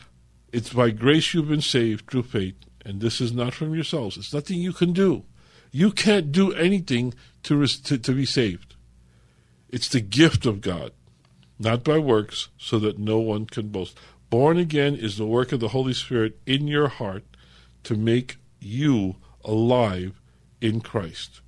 It's 0.53 0.73
by 0.73 0.91
grace 0.91 1.33
you've 1.33 1.49
been 1.49 1.63
saved 1.63 2.11
through 2.11 2.25
faith, 2.25 2.57
and 2.85 3.01
this 3.01 3.21
is 3.21 3.33
not 3.33 3.55
from 3.55 3.75
yourselves. 3.75 4.17
It's 4.17 4.35
nothing 4.35 4.59
you 4.59 4.73
can 4.73 4.93
do. 4.93 5.25
You 5.71 5.93
can't 5.93 6.33
do 6.33 6.53
anything 6.53 7.15
to, 7.45 7.67
to, 7.67 7.99
to 7.99 8.13
be 8.13 8.27
saved. 8.27 8.75
It's 9.69 9.89
the 9.89 10.01
gift 10.01 10.45
of 10.45 10.61
God, 10.61 10.91
not 11.59 11.85
by 11.85 11.99
works, 11.99 12.49
so 12.59 12.79
that 12.81 12.99
no 12.99 13.21
one 13.21 13.47
can 13.47 13.69
boast. 13.69 13.97
Born 14.31 14.59
again 14.59 14.95
is 14.95 15.19
the 15.19 15.27
work 15.27 15.51
of 15.51 15.59
the 15.59 15.69
Holy 15.69 15.93
Spirit 15.93 16.39
in 16.47 16.69
your 16.69 16.87
heart 16.87 17.25
to 17.83 17.97
make 17.97 18.37
you 18.61 19.17
alive 19.45 20.21
in 20.61 20.81
Christ. 20.81 21.41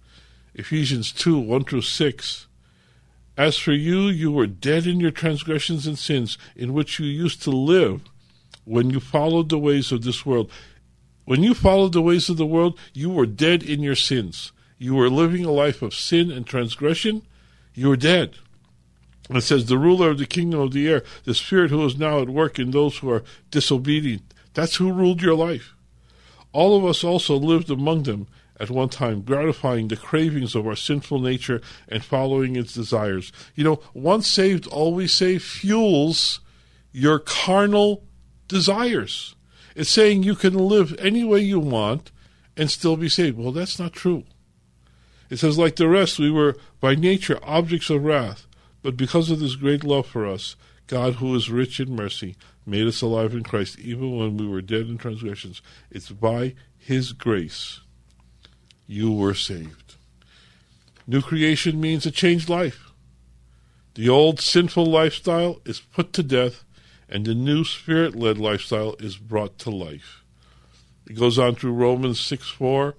Ephesians 0.54 1.12
2 1.12 1.38
1 1.38 1.64
through 1.64 1.82
6. 1.82 2.46
As 3.36 3.56
for 3.56 3.72
you, 3.72 4.08
you 4.08 4.32
were 4.32 4.48
dead 4.48 4.86
in 4.86 4.98
your 4.98 5.12
transgressions 5.12 5.86
and 5.86 5.96
sins, 5.96 6.36
in 6.56 6.72
which 6.72 6.98
you 6.98 7.06
used 7.06 7.40
to 7.42 7.50
live 7.50 8.02
when 8.64 8.90
you 8.90 8.98
followed 8.98 9.48
the 9.48 9.58
ways 9.60 9.92
of 9.92 10.02
this 10.02 10.26
world. 10.26 10.50
When 11.24 11.44
you 11.44 11.54
followed 11.54 11.92
the 11.92 12.02
ways 12.02 12.28
of 12.28 12.36
the 12.36 12.44
world, 12.44 12.78
you 12.92 13.10
were 13.10 13.26
dead 13.26 13.62
in 13.62 13.80
your 13.80 13.94
sins. 13.94 14.50
You 14.76 14.96
were 14.96 15.08
living 15.08 15.44
a 15.44 15.52
life 15.52 15.82
of 15.82 15.94
sin 15.94 16.32
and 16.32 16.44
transgression. 16.44 17.22
You 17.74 17.90
were 17.90 17.96
dead. 17.96 18.38
It 19.36 19.42
says, 19.42 19.66
the 19.66 19.78
ruler 19.78 20.10
of 20.10 20.18
the 20.18 20.26
kingdom 20.26 20.60
of 20.60 20.72
the 20.72 20.88
air, 20.88 21.02
the 21.24 21.34
spirit 21.34 21.70
who 21.70 21.84
is 21.84 21.96
now 21.96 22.20
at 22.20 22.28
work 22.28 22.58
in 22.58 22.70
those 22.70 22.98
who 22.98 23.10
are 23.10 23.24
disobedient. 23.50 24.34
That's 24.54 24.76
who 24.76 24.92
ruled 24.92 25.22
your 25.22 25.34
life. 25.34 25.74
All 26.52 26.76
of 26.76 26.84
us 26.84 27.02
also 27.02 27.36
lived 27.36 27.70
among 27.70 28.02
them 28.02 28.26
at 28.60 28.70
one 28.70 28.90
time, 28.90 29.22
gratifying 29.22 29.88
the 29.88 29.96
cravings 29.96 30.54
of 30.54 30.66
our 30.66 30.76
sinful 30.76 31.18
nature 31.18 31.60
and 31.88 32.04
following 32.04 32.56
its 32.56 32.74
desires. 32.74 33.32
You 33.54 33.64
know, 33.64 33.80
once 33.94 34.28
saved, 34.28 34.66
always 34.66 35.12
saved 35.12 35.42
fuels 35.42 36.40
your 36.92 37.18
carnal 37.18 38.04
desires. 38.48 39.34
It's 39.74 39.90
saying 39.90 40.22
you 40.22 40.34
can 40.34 40.54
live 40.54 40.94
any 40.98 41.24
way 41.24 41.40
you 41.40 41.58
want 41.58 42.12
and 42.56 42.70
still 42.70 42.96
be 42.96 43.08
saved. 43.08 43.38
Well, 43.38 43.52
that's 43.52 43.78
not 43.78 43.94
true. 43.94 44.24
It 45.30 45.38
says, 45.38 45.58
like 45.58 45.76
the 45.76 45.88
rest, 45.88 46.18
we 46.18 46.30
were 46.30 46.56
by 46.78 46.94
nature 46.94 47.38
objects 47.42 47.88
of 47.88 48.04
wrath. 48.04 48.46
But 48.82 48.96
because 48.96 49.30
of 49.30 49.40
this 49.40 49.54
great 49.54 49.84
love 49.84 50.06
for 50.06 50.26
us, 50.26 50.56
God, 50.86 51.14
who 51.14 51.34
is 51.34 51.50
rich 51.50 51.80
in 51.80 51.94
mercy, 51.94 52.36
made 52.66 52.86
us 52.86 53.00
alive 53.00 53.32
in 53.32 53.44
Christ, 53.44 53.78
even 53.78 54.16
when 54.16 54.36
we 54.36 54.46
were 54.46 54.60
dead 54.60 54.88
in 54.88 54.98
transgressions. 54.98 55.62
It's 55.90 56.10
by 56.10 56.54
His 56.76 57.12
grace 57.12 57.80
you 58.86 59.12
were 59.12 59.34
saved. 59.34 59.94
New 61.06 61.22
creation 61.22 61.80
means 61.80 62.06
a 62.06 62.10
changed 62.10 62.48
life. 62.48 62.92
The 63.94 64.08
old 64.08 64.40
sinful 64.40 64.86
lifestyle 64.86 65.60
is 65.64 65.80
put 65.80 66.12
to 66.14 66.22
death, 66.22 66.64
and 67.08 67.24
the 67.24 67.34
new 67.34 67.64
spirit 67.64 68.14
led 68.14 68.38
lifestyle 68.38 68.94
is 68.98 69.16
brought 69.16 69.58
to 69.60 69.70
life. 69.70 70.22
It 71.06 71.18
goes 71.18 71.38
on 71.38 71.54
through 71.54 71.72
Romans 71.72 72.20
6 72.20 72.48
4, 72.48 72.94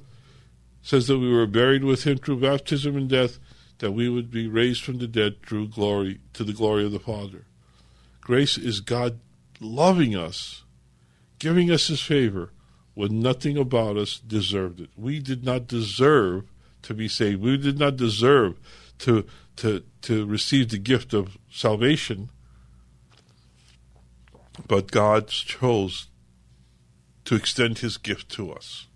says 0.81 1.07
that 1.07 1.17
we 1.17 1.31
were 1.31 1.47
buried 1.47 1.83
with 1.83 2.03
him 2.03 2.17
through 2.17 2.41
baptism 2.41 2.97
and 2.97 3.09
death, 3.09 3.39
that 3.83 3.91
we 3.91 4.07
would 4.07 4.31
be 4.31 4.47
raised 4.47 4.81
from 4.81 4.97
the 4.99 5.07
dead 5.07 5.45
through 5.45 5.67
glory 5.67 6.21
to 6.31 6.45
the 6.45 6.53
glory 6.53 6.85
of 6.85 6.93
the 6.93 6.99
Father. 6.99 7.43
Grace 8.21 8.57
is 8.57 8.79
God 8.79 9.19
loving 9.59 10.15
us, 10.15 10.63
giving 11.37 11.69
us 11.69 11.87
his 11.87 12.01
favor 12.01 12.53
when 12.93 13.19
nothing 13.19 13.57
about 13.57 13.97
us 13.97 14.19
deserved 14.19 14.79
it. 14.79 14.89
We 14.95 15.19
did 15.19 15.43
not 15.43 15.67
deserve 15.67 16.45
to 16.83 16.93
be 16.93 17.09
saved. 17.09 17.41
We 17.41 17.57
did 17.57 17.77
not 17.77 17.97
deserve 17.97 18.57
to 18.99 19.25
to 19.57 19.83
to 20.03 20.25
receive 20.25 20.69
the 20.69 20.77
gift 20.77 21.13
of 21.13 21.37
salvation. 21.51 22.29
But 24.65 24.91
God 24.91 25.27
chose 25.27 26.07
to 27.25 27.35
extend 27.35 27.79
his 27.79 27.97
gift 27.97 28.29
to 28.31 28.53
us. 28.53 28.87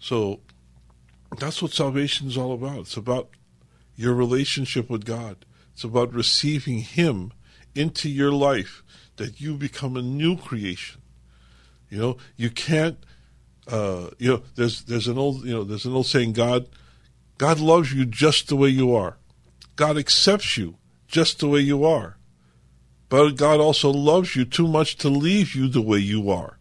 So 0.00 0.40
that's 1.38 1.62
what 1.62 1.70
salvation 1.70 2.26
is 2.26 2.36
all 2.36 2.52
about. 2.52 2.80
It's 2.80 2.96
about 2.96 3.28
your 4.02 4.14
relationship 4.14 4.90
with 4.90 5.04
God. 5.04 5.46
It's 5.72 5.84
about 5.84 6.12
receiving 6.12 6.78
him 6.80 7.32
into 7.74 8.08
your 8.08 8.32
life 8.32 8.82
that 9.16 9.40
you 9.40 9.54
become 9.54 9.96
a 9.96 10.02
new 10.02 10.36
creation. 10.36 11.00
You 11.88 11.98
know, 11.98 12.16
you 12.36 12.50
can't 12.50 12.98
uh, 13.68 14.10
you 14.18 14.28
know, 14.28 14.42
there's 14.56 14.82
there's 14.84 15.06
an 15.06 15.18
old 15.18 15.44
you 15.44 15.52
know, 15.52 15.64
there's 15.64 15.84
an 15.84 15.94
old 15.94 16.06
saying 16.06 16.32
God 16.32 16.66
God 17.38 17.60
loves 17.60 17.92
you 17.92 18.04
just 18.04 18.48
the 18.48 18.56
way 18.56 18.68
you 18.68 18.94
are. 18.94 19.18
God 19.76 19.96
accepts 19.96 20.56
you 20.56 20.76
just 21.06 21.38
the 21.38 21.48
way 21.48 21.60
you 21.60 21.84
are. 21.84 22.16
But 23.08 23.36
God 23.36 23.60
also 23.60 23.90
loves 23.90 24.34
you 24.34 24.44
too 24.44 24.66
much 24.66 24.96
to 24.96 25.08
leave 25.08 25.54
you 25.54 25.68
the 25.68 25.82
way 25.82 25.98
you 25.98 26.30
are. 26.30 26.58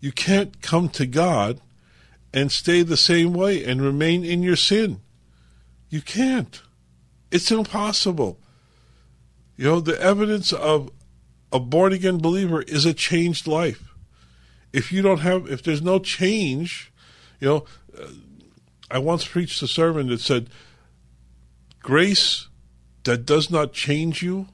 You 0.00 0.10
can't 0.10 0.60
come 0.62 0.88
to 0.90 1.06
God 1.06 1.60
and 2.32 2.50
stay 2.50 2.82
the 2.82 2.96
same 2.96 3.34
way 3.34 3.62
and 3.64 3.82
remain 3.82 4.24
in 4.24 4.42
your 4.42 4.56
sin. 4.56 5.00
You 5.90 6.00
can't. 6.00 6.62
It's 7.30 7.50
impossible. 7.50 8.38
You 9.56 9.64
know, 9.64 9.80
the 9.80 10.00
evidence 10.00 10.52
of 10.52 10.90
a 11.52 11.60
born 11.60 11.92
again 11.92 12.18
believer 12.18 12.62
is 12.62 12.86
a 12.86 12.94
changed 12.94 13.46
life. 13.46 13.92
If 14.72 14.92
you 14.92 15.02
don't 15.02 15.18
have, 15.18 15.50
if 15.50 15.62
there's 15.62 15.82
no 15.82 15.98
change, 15.98 16.92
you 17.40 17.48
know, 17.48 17.64
uh, 18.00 18.06
I 18.90 18.98
once 18.98 19.26
preached 19.26 19.60
a 19.62 19.66
sermon 19.66 20.08
that 20.08 20.20
said, 20.20 20.48
grace 21.82 22.48
that 23.04 23.26
does 23.26 23.50
not 23.50 23.72
change 23.72 24.22
you 24.22 24.48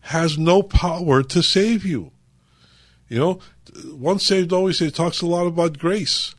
has 0.00 0.38
no 0.38 0.62
power 0.62 1.22
to 1.22 1.42
save 1.42 1.84
you. 1.84 2.12
You 3.08 3.18
know, 3.18 3.40
once 3.86 4.24
saved, 4.24 4.52
always 4.52 4.78
saved 4.78 4.94
talks 4.94 5.20
a 5.20 5.26
lot 5.26 5.46
about 5.46 5.78
grace, 5.78 6.34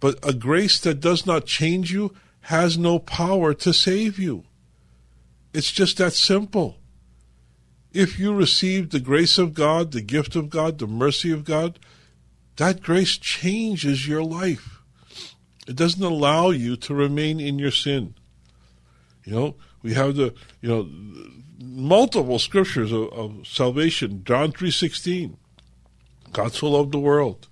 but 0.00 0.18
a 0.22 0.32
grace 0.32 0.78
that 0.80 1.00
does 1.00 1.24
not 1.24 1.46
change 1.46 1.92
you 1.92 2.14
has 2.48 2.78
no 2.78 2.98
power 2.98 3.52
to 3.52 3.74
save 3.74 4.18
you. 4.18 4.42
It's 5.52 5.70
just 5.70 5.98
that 5.98 6.14
simple. 6.14 6.78
If 7.92 8.18
you 8.18 8.34
receive 8.34 8.88
the 8.88 9.00
grace 9.00 9.36
of 9.36 9.52
God, 9.52 9.92
the 9.92 10.00
gift 10.00 10.34
of 10.34 10.48
God, 10.48 10.78
the 10.78 10.86
mercy 10.86 11.30
of 11.30 11.44
God, 11.44 11.78
that 12.56 12.82
grace 12.82 13.18
changes 13.18 14.08
your 14.08 14.22
life. 14.22 14.80
It 15.66 15.76
doesn't 15.76 16.02
allow 16.02 16.48
you 16.48 16.76
to 16.76 16.94
remain 16.94 17.38
in 17.38 17.58
your 17.58 17.70
sin. 17.70 18.14
You 19.24 19.32
know, 19.34 19.54
we 19.82 19.92
have 19.92 20.16
the 20.16 20.32
you 20.62 20.70
know 20.70 20.88
multiple 21.60 22.38
scriptures 22.38 22.92
of, 22.92 23.12
of 23.12 23.46
salvation. 23.46 24.24
John 24.24 24.52
three 24.52 24.70
sixteen. 24.70 25.36
God 26.32 26.54
so 26.54 26.70
loved 26.70 26.92
the 26.92 26.98
world. 26.98 27.48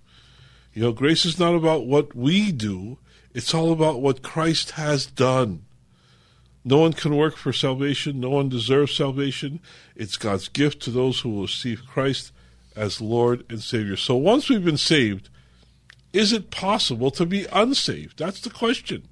You 0.72 0.84
know, 0.84 0.92
grace 0.92 1.26
is 1.26 1.38
not 1.38 1.54
about 1.54 1.86
what 1.86 2.16
we 2.16 2.50
do, 2.50 2.96
it's 3.36 3.52
all 3.52 3.70
about 3.70 4.00
what 4.00 4.22
Christ 4.22 4.70
has 4.72 5.04
done. 5.04 5.66
No 6.64 6.78
one 6.78 6.94
can 6.94 7.14
work 7.14 7.36
for 7.36 7.52
salvation. 7.52 8.18
No 8.18 8.30
one 8.30 8.48
deserves 8.48 8.96
salvation. 8.96 9.60
It's 9.94 10.16
God's 10.16 10.48
gift 10.48 10.80
to 10.82 10.90
those 10.90 11.20
who 11.20 11.28
will 11.28 11.42
receive 11.42 11.86
Christ 11.86 12.32
as 12.74 13.02
Lord 13.02 13.44
and 13.50 13.60
Savior. 13.60 13.96
So 13.96 14.16
once 14.16 14.48
we've 14.48 14.64
been 14.64 14.78
saved, 14.78 15.28
is 16.14 16.32
it 16.32 16.50
possible 16.50 17.10
to 17.10 17.26
be 17.26 17.44
unsaved? 17.52 18.18
That's 18.18 18.40
the 18.40 18.48
question. 18.48 19.06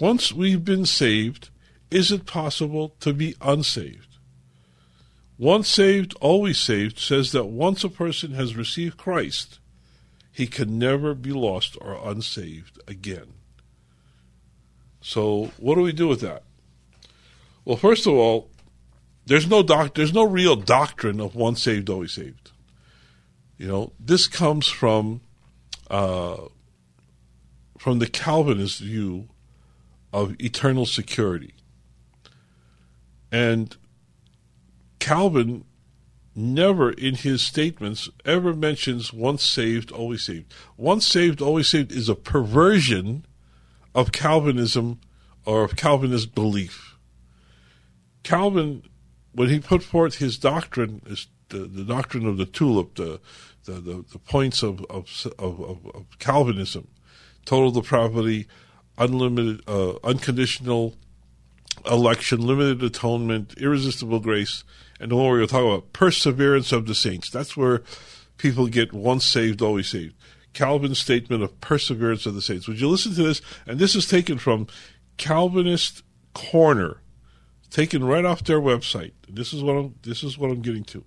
Once 0.00 0.32
we've 0.32 0.64
been 0.64 0.86
saved, 0.86 1.50
is 1.92 2.10
it 2.10 2.26
possible 2.26 2.96
to 2.98 3.12
be 3.12 3.36
unsaved? 3.40 4.18
Once 5.38 5.68
saved, 5.68 6.12
always 6.20 6.58
saved 6.58 6.98
says 6.98 7.30
that 7.30 7.44
once 7.44 7.84
a 7.84 7.88
person 7.88 8.32
has 8.32 8.56
received 8.56 8.96
Christ, 8.96 9.60
he 10.34 10.48
can 10.48 10.80
never 10.80 11.14
be 11.14 11.30
lost 11.30 11.78
or 11.80 11.96
unsaved 12.10 12.80
again. 12.88 13.34
So, 15.00 15.52
what 15.58 15.76
do 15.76 15.82
we 15.82 15.92
do 15.92 16.08
with 16.08 16.20
that? 16.22 16.42
Well, 17.64 17.76
first 17.76 18.04
of 18.04 18.14
all, 18.14 18.50
there's 19.26 19.46
no 19.48 19.62
doc, 19.62 19.94
there's 19.94 20.12
no 20.12 20.24
real 20.24 20.56
doctrine 20.56 21.20
of 21.20 21.36
once 21.36 21.62
saved, 21.62 21.88
always 21.88 22.12
saved. 22.12 22.50
You 23.58 23.68
know, 23.68 23.92
this 24.00 24.26
comes 24.26 24.66
from 24.66 25.20
uh, 25.88 26.48
from 27.78 28.00
the 28.00 28.08
Calvinist 28.08 28.80
view 28.80 29.28
of 30.12 30.34
eternal 30.40 30.84
security, 30.84 31.54
and 33.30 33.76
Calvin 34.98 35.64
never 36.34 36.90
in 36.90 37.14
his 37.14 37.42
statements 37.42 38.08
ever 38.24 38.52
mentions 38.54 39.12
once 39.12 39.44
saved, 39.44 39.92
always 39.92 40.22
saved. 40.22 40.52
Once 40.76 41.06
saved, 41.06 41.40
always 41.40 41.68
saved 41.68 41.92
is 41.92 42.08
a 42.08 42.14
perversion 42.14 43.24
of 43.94 44.12
Calvinism 44.12 45.00
or 45.46 45.64
of 45.64 45.76
Calvinist 45.76 46.34
belief. 46.34 46.96
Calvin, 48.22 48.82
when 49.32 49.48
he 49.48 49.60
put 49.60 49.82
forth 49.82 50.16
his 50.16 50.38
doctrine, 50.38 51.02
his, 51.06 51.28
the, 51.50 51.58
the 51.58 51.84
doctrine 51.84 52.26
of 52.26 52.36
the 52.36 52.46
tulip, 52.46 52.94
the, 52.94 53.20
the, 53.64 53.72
the, 53.72 54.04
the 54.12 54.18
points 54.18 54.62
of, 54.62 54.84
of, 54.86 55.26
of, 55.38 55.60
of, 55.60 56.06
Calvinism, 56.18 56.88
total 57.44 57.70
depravity, 57.70 58.46
unlimited, 58.98 59.60
uh, 59.68 59.94
unconditional 60.02 60.94
election, 61.90 62.40
limited 62.40 62.82
atonement, 62.82 63.54
irresistible 63.58 64.20
grace, 64.20 64.64
and 65.04 65.12
the 65.12 65.16
Lord 65.16 65.36
going 65.36 65.48
talk 65.48 65.60
about, 65.60 65.92
perseverance 65.92 66.72
of 66.72 66.86
the 66.86 66.94
saints. 66.94 67.28
That's 67.28 67.58
where 67.58 67.82
people 68.38 68.68
get 68.68 68.94
once 68.94 69.26
saved, 69.26 69.60
always 69.60 69.88
saved. 69.88 70.14
Calvin's 70.54 70.98
statement 70.98 71.42
of 71.42 71.60
perseverance 71.60 72.24
of 72.24 72.34
the 72.34 72.40
saints. 72.40 72.66
Would 72.66 72.80
you 72.80 72.88
listen 72.88 73.14
to 73.16 73.22
this? 73.22 73.42
And 73.66 73.78
this 73.78 73.94
is 73.94 74.08
taken 74.08 74.38
from 74.38 74.66
Calvinist 75.18 76.02
Corner, 76.32 77.02
taken 77.68 78.02
right 78.02 78.24
off 78.24 78.44
their 78.44 78.62
website. 78.62 79.12
This 79.28 79.52
is 79.52 79.62
what 79.62 79.76
I'm. 79.76 79.94
This 80.04 80.24
is 80.24 80.38
what 80.38 80.50
I'm 80.50 80.62
getting 80.62 80.84
to. 80.84 81.04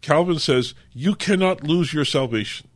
Calvin 0.00 0.40
says 0.40 0.74
you 0.92 1.14
cannot 1.14 1.62
lose 1.62 1.92
your 1.92 2.04
salvation 2.04 2.66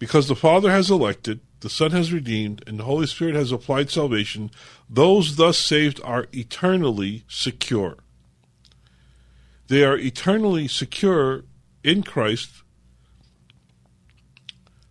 because 0.00 0.26
the 0.26 0.34
Father 0.34 0.72
has 0.72 0.90
elected, 0.90 1.38
the 1.60 1.70
Son 1.70 1.92
has 1.92 2.12
redeemed, 2.12 2.64
and 2.66 2.80
the 2.80 2.84
Holy 2.84 3.06
Spirit 3.06 3.36
has 3.36 3.52
applied 3.52 3.90
salvation. 3.90 4.50
Those 4.90 5.36
thus 5.36 5.56
saved 5.56 6.00
are 6.02 6.26
eternally 6.32 7.22
secure. 7.28 7.98
They 9.68 9.84
are 9.84 9.96
eternally 9.96 10.68
secure 10.68 11.44
in 11.82 12.02
Christ 12.02 12.64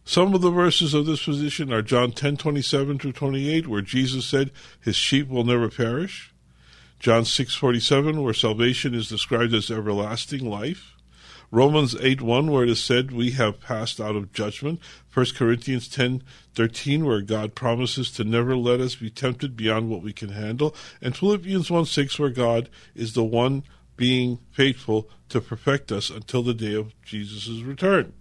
some 0.05 0.33
of 0.35 0.41
the 0.41 0.51
verses 0.51 0.93
of 0.93 1.05
this 1.05 1.23
position 1.23 1.71
are 1.71 1.81
John 1.81 2.11
10 2.11 2.37
27 2.37 2.99
through 2.99 3.13
28, 3.13 3.67
where 3.67 3.81
Jesus 3.81 4.25
said, 4.25 4.51
His 4.81 4.95
sheep 4.95 5.29
will 5.29 5.45
never 5.45 5.69
perish. 5.69 6.33
John 6.99 7.23
6 7.25 7.55
47, 7.55 8.21
where 8.21 8.33
salvation 8.33 8.93
is 8.93 9.07
described 9.07 9.53
as 9.53 9.71
everlasting 9.71 10.45
life. 10.45 10.95
Romans 11.51 11.95
8 11.95 12.21
1, 12.21 12.51
where 12.51 12.63
it 12.63 12.69
is 12.69 12.83
said, 12.83 13.11
We 13.11 13.31
have 13.31 13.61
passed 13.61 14.01
out 14.01 14.15
of 14.17 14.33
judgment. 14.33 14.81
1 15.13 15.25
Corinthians 15.37 15.87
10 15.87 16.21
13, 16.53 17.05
where 17.05 17.21
God 17.21 17.55
promises 17.55 18.11
to 18.11 18.25
never 18.25 18.57
let 18.57 18.81
us 18.81 18.95
be 18.95 19.09
tempted 19.09 19.55
beyond 19.55 19.89
what 19.89 20.03
we 20.03 20.11
can 20.11 20.29
handle. 20.29 20.75
And 21.01 21.15
Philippians 21.15 21.71
1 21.71 21.85
6, 21.85 22.19
where 22.19 22.29
God 22.29 22.69
is 22.93 23.13
the 23.13 23.23
one 23.23 23.63
being 23.95 24.39
faithful 24.51 25.09
to 25.29 25.41
perfect 25.41 25.91
us 25.91 26.09
until 26.09 26.43
the 26.43 26.53
day 26.53 26.73
of 26.73 26.99
Jesus' 27.03 27.61
return. 27.61 28.13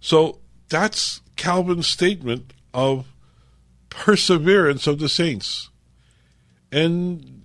So 0.00 0.38
that's 0.68 1.20
Calvin's 1.36 1.86
statement 1.86 2.52
of 2.72 3.06
perseverance 3.90 4.86
of 4.86 4.98
the 4.98 5.08
saints. 5.08 5.70
And 6.70 7.42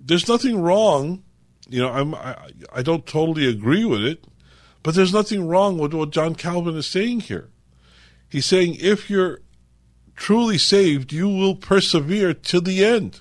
there's 0.00 0.28
nothing 0.28 0.60
wrong 0.60 1.22
you 1.68 1.80
know, 1.80 1.90
I'm 1.90 2.14
I, 2.14 2.36
I 2.72 2.82
don't 2.82 3.06
totally 3.06 3.48
agree 3.48 3.84
with 3.84 4.04
it, 4.04 4.24
but 4.82 4.94
there's 4.94 5.12
nothing 5.12 5.46
wrong 5.46 5.78
with 5.78 5.92
what 5.92 6.10
John 6.10 6.34
Calvin 6.34 6.76
is 6.76 6.86
saying 6.86 7.20
here. 7.20 7.50
He's 8.28 8.46
saying 8.46 8.76
if 8.78 9.10
you're 9.10 9.40
truly 10.14 10.58
saved, 10.58 11.12
you 11.12 11.28
will 11.28 11.56
persevere 11.56 12.34
to 12.34 12.60
the 12.60 12.84
end. 12.84 13.20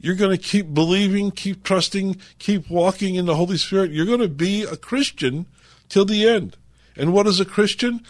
You're 0.00 0.14
going 0.14 0.36
to 0.36 0.42
keep 0.42 0.72
believing, 0.72 1.30
keep 1.30 1.62
trusting, 1.62 2.16
keep 2.38 2.70
walking 2.70 3.16
in 3.16 3.26
the 3.26 3.36
Holy 3.36 3.58
Spirit. 3.58 3.90
You're 3.90 4.06
going 4.06 4.20
to 4.20 4.28
be 4.28 4.62
a 4.62 4.76
Christian 4.76 5.46
till 5.88 6.06
the 6.06 6.26
end. 6.26 6.56
And 6.96 7.12
what 7.12 7.26
is 7.26 7.38
a 7.38 7.44
Christian? 7.44 8.00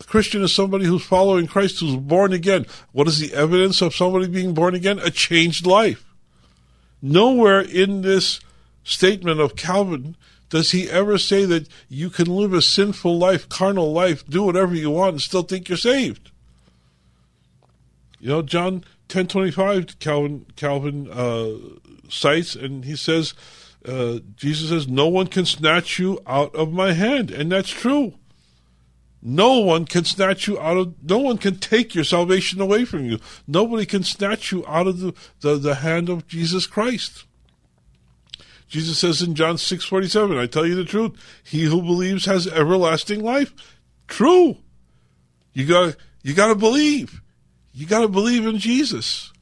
A 0.00 0.04
Christian 0.04 0.42
is 0.42 0.52
somebody 0.52 0.84
who's 0.84 1.04
following 1.04 1.46
Christ, 1.46 1.78
who's 1.78 1.94
born 1.94 2.32
again. 2.32 2.66
What 2.90 3.06
is 3.06 3.20
the 3.20 3.34
evidence 3.34 3.80
of 3.80 3.94
somebody 3.94 4.26
being 4.26 4.52
born 4.52 4.74
again? 4.74 4.98
A 4.98 5.10
changed 5.10 5.64
life. 5.64 6.04
Nowhere 7.00 7.60
in 7.60 8.02
this 8.02 8.40
statement 8.82 9.40
of 9.40 9.54
Calvin 9.54 10.16
does 10.50 10.72
he 10.72 10.90
ever 10.90 11.18
say 11.18 11.44
that 11.44 11.68
you 11.88 12.10
can 12.10 12.26
live 12.26 12.52
a 12.52 12.60
sinful 12.60 13.16
life, 13.16 13.48
carnal 13.48 13.92
life, 13.92 14.26
do 14.28 14.42
whatever 14.42 14.74
you 14.74 14.90
want, 14.90 15.12
and 15.12 15.22
still 15.22 15.42
think 15.42 15.68
you're 15.68 15.78
saved. 15.78 16.30
You 18.20 18.28
know, 18.28 18.42
John 18.42 18.84
ten 19.12 19.26
twenty 19.26 19.50
five, 19.50 19.98
Calvin 19.98 20.46
Calvin 20.56 21.10
uh, 21.10 21.50
cites, 22.08 22.56
and 22.56 22.84
he 22.86 22.96
says, 22.96 23.34
uh, 23.84 24.20
Jesus 24.36 24.70
says, 24.70 24.88
"No 24.88 25.06
one 25.06 25.26
can 25.26 25.44
snatch 25.44 25.98
you 25.98 26.18
out 26.26 26.54
of 26.54 26.72
my 26.72 26.94
hand," 26.94 27.30
and 27.30 27.52
that's 27.52 27.68
true. 27.68 28.14
No 29.20 29.58
one 29.60 29.84
can 29.84 30.04
snatch 30.04 30.48
you 30.48 30.58
out 30.58 30.76
of. 30.76 30.94
No 31.02 31.18
one 31.18 31.38
can 31.38 31.56
take 31.56 31.94
your 31.94 32.04
salvation 32.04 32.60
away 32.60 32.84
from 32.84 33.04
you. 33.04 33.18
Nobody 33.46 33.86
can 33.86 34.02
snatch 34.02 34.50
you 34.50 34.64
out 34.66 34.88
of 34.88 34.98
the, 34.98 35.14
the, 35.40 35.58
the 35.58 35.74
hand 35.76 36.08
of 36.08 36.26
Jesus 36.26 36.66
Christ. 36.66 37.24
Jesus 38.66 38.98
says 38.98 39.20
in 39.20 39.34
John 39.34 39.58
six 39.58 39.84
forty 39.84 40.08
seven, 40.08 40.38
"I 40.38 40.46
tell 40.46 40.66
you 40.66 40.74
the 40.74 40.84
truth: 40.84 41.12
he 41.44 41.64
who 41.64 41.82
believes 41.82 42.24
has 42.24 42.48
everlasting 42.48 43.22
life." 43.22 43.52
True. 44.08 44.56
You 45.52 45.66
got 45.66 45.96
you 46.22 46.34
got 46.34 46.48
to 46.48 46.54
believe. 46.54 47.21
You 47.72 47.86
got 47.86 48.00
to 48.00 48.08
believe 48.08 48.46
in 48.46 48.58
Jesus. 48.58 49.32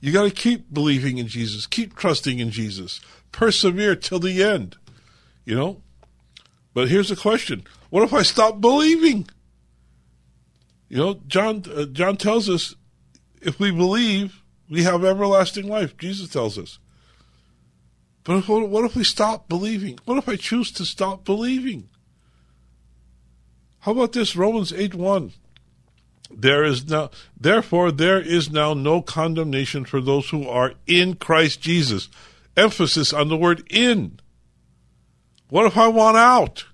You 0.00 0.12
got 0.12 0.22
to 0.22 0.30
keep 0.30 0.72
believing 0.72 1.18
in 1.18 1.26
Jesus, 1.28 1.66
keep 1.66 1.94
trusting 1.94 2.38
in 2.38 2.50
Jesus, 2.50 3.00
persevere 3.32 3.94
till 3.94 4.18
the 4.18 4.42
end. 4.42 4.76
You 5.44 5.56
know? 5.56 5.82
But 6.72 6.88
here's 6.88 7.10
the 7.10 7.16
question 7.16 7.64
what 7.90 8.02
if 8.02 8.14
I 8.14 8.22
stop 8.22 8.60
believing? 8.60 9.28
You 10.88 10.96
know, 10.96 11.20
John, 11.26 11.64
uh, 11.72 11.84
John 11.86 12.16
tells 12.16 12.48
us 12.48 12.74
if 13.40 13.60
we 13.60 13.70
believe, 13.70 14.42
we 14.68 14.82
have 14.82 15.04
everlasting 15.04 15.68
life. 15.68 15.96
Jesus 15.96 16.28
tells 16.28 16.58
us. 16.58 16.78
But 18.24 18.38
if, 18.38 18.48
what 18.48 18.84
if 18.84 18.96
we 18.96 19.04
stop 19.04 19.48
believing? 19.48 19.98
What 20.04 20.18
if 20.18 20.28
I 20.28 20.36
choose 20.36 20.70
to 20.72 20.84
stop 20.84 21.24
believing? 21.24 21.88
How 23.80 23.92
about 23.92 24.12
this? 24.12 24.36
Romans 24.36 24.72
8 24.72 24.94
1. 24.94 25.32
There 26.30 26.64
is 26.64 26.88
now, 26.88 27.10
therefore, 27.38 27.90
there 27.90 28.20
is 28.20 28.50
now 28.50 28.72
no 28.72 29.02
condemnation 29.02 29.84
for 29.84 30.00
those 30.00 30.30
who 30.30 30.48
are 30.48 30.74
in 30.86 31.16
Christ 31.16 31.60
Jesus. 31.60 32.08
Emphasis 32.56 33.12
on 33.12 33.28
the 33.28 33.36
word 33.36 33.66
in. 33.70 34.20
What 35.48 35.66
if 35.66 35.76
I 35.76 35.88
want 35.88 36.16
out? 36.16 36.66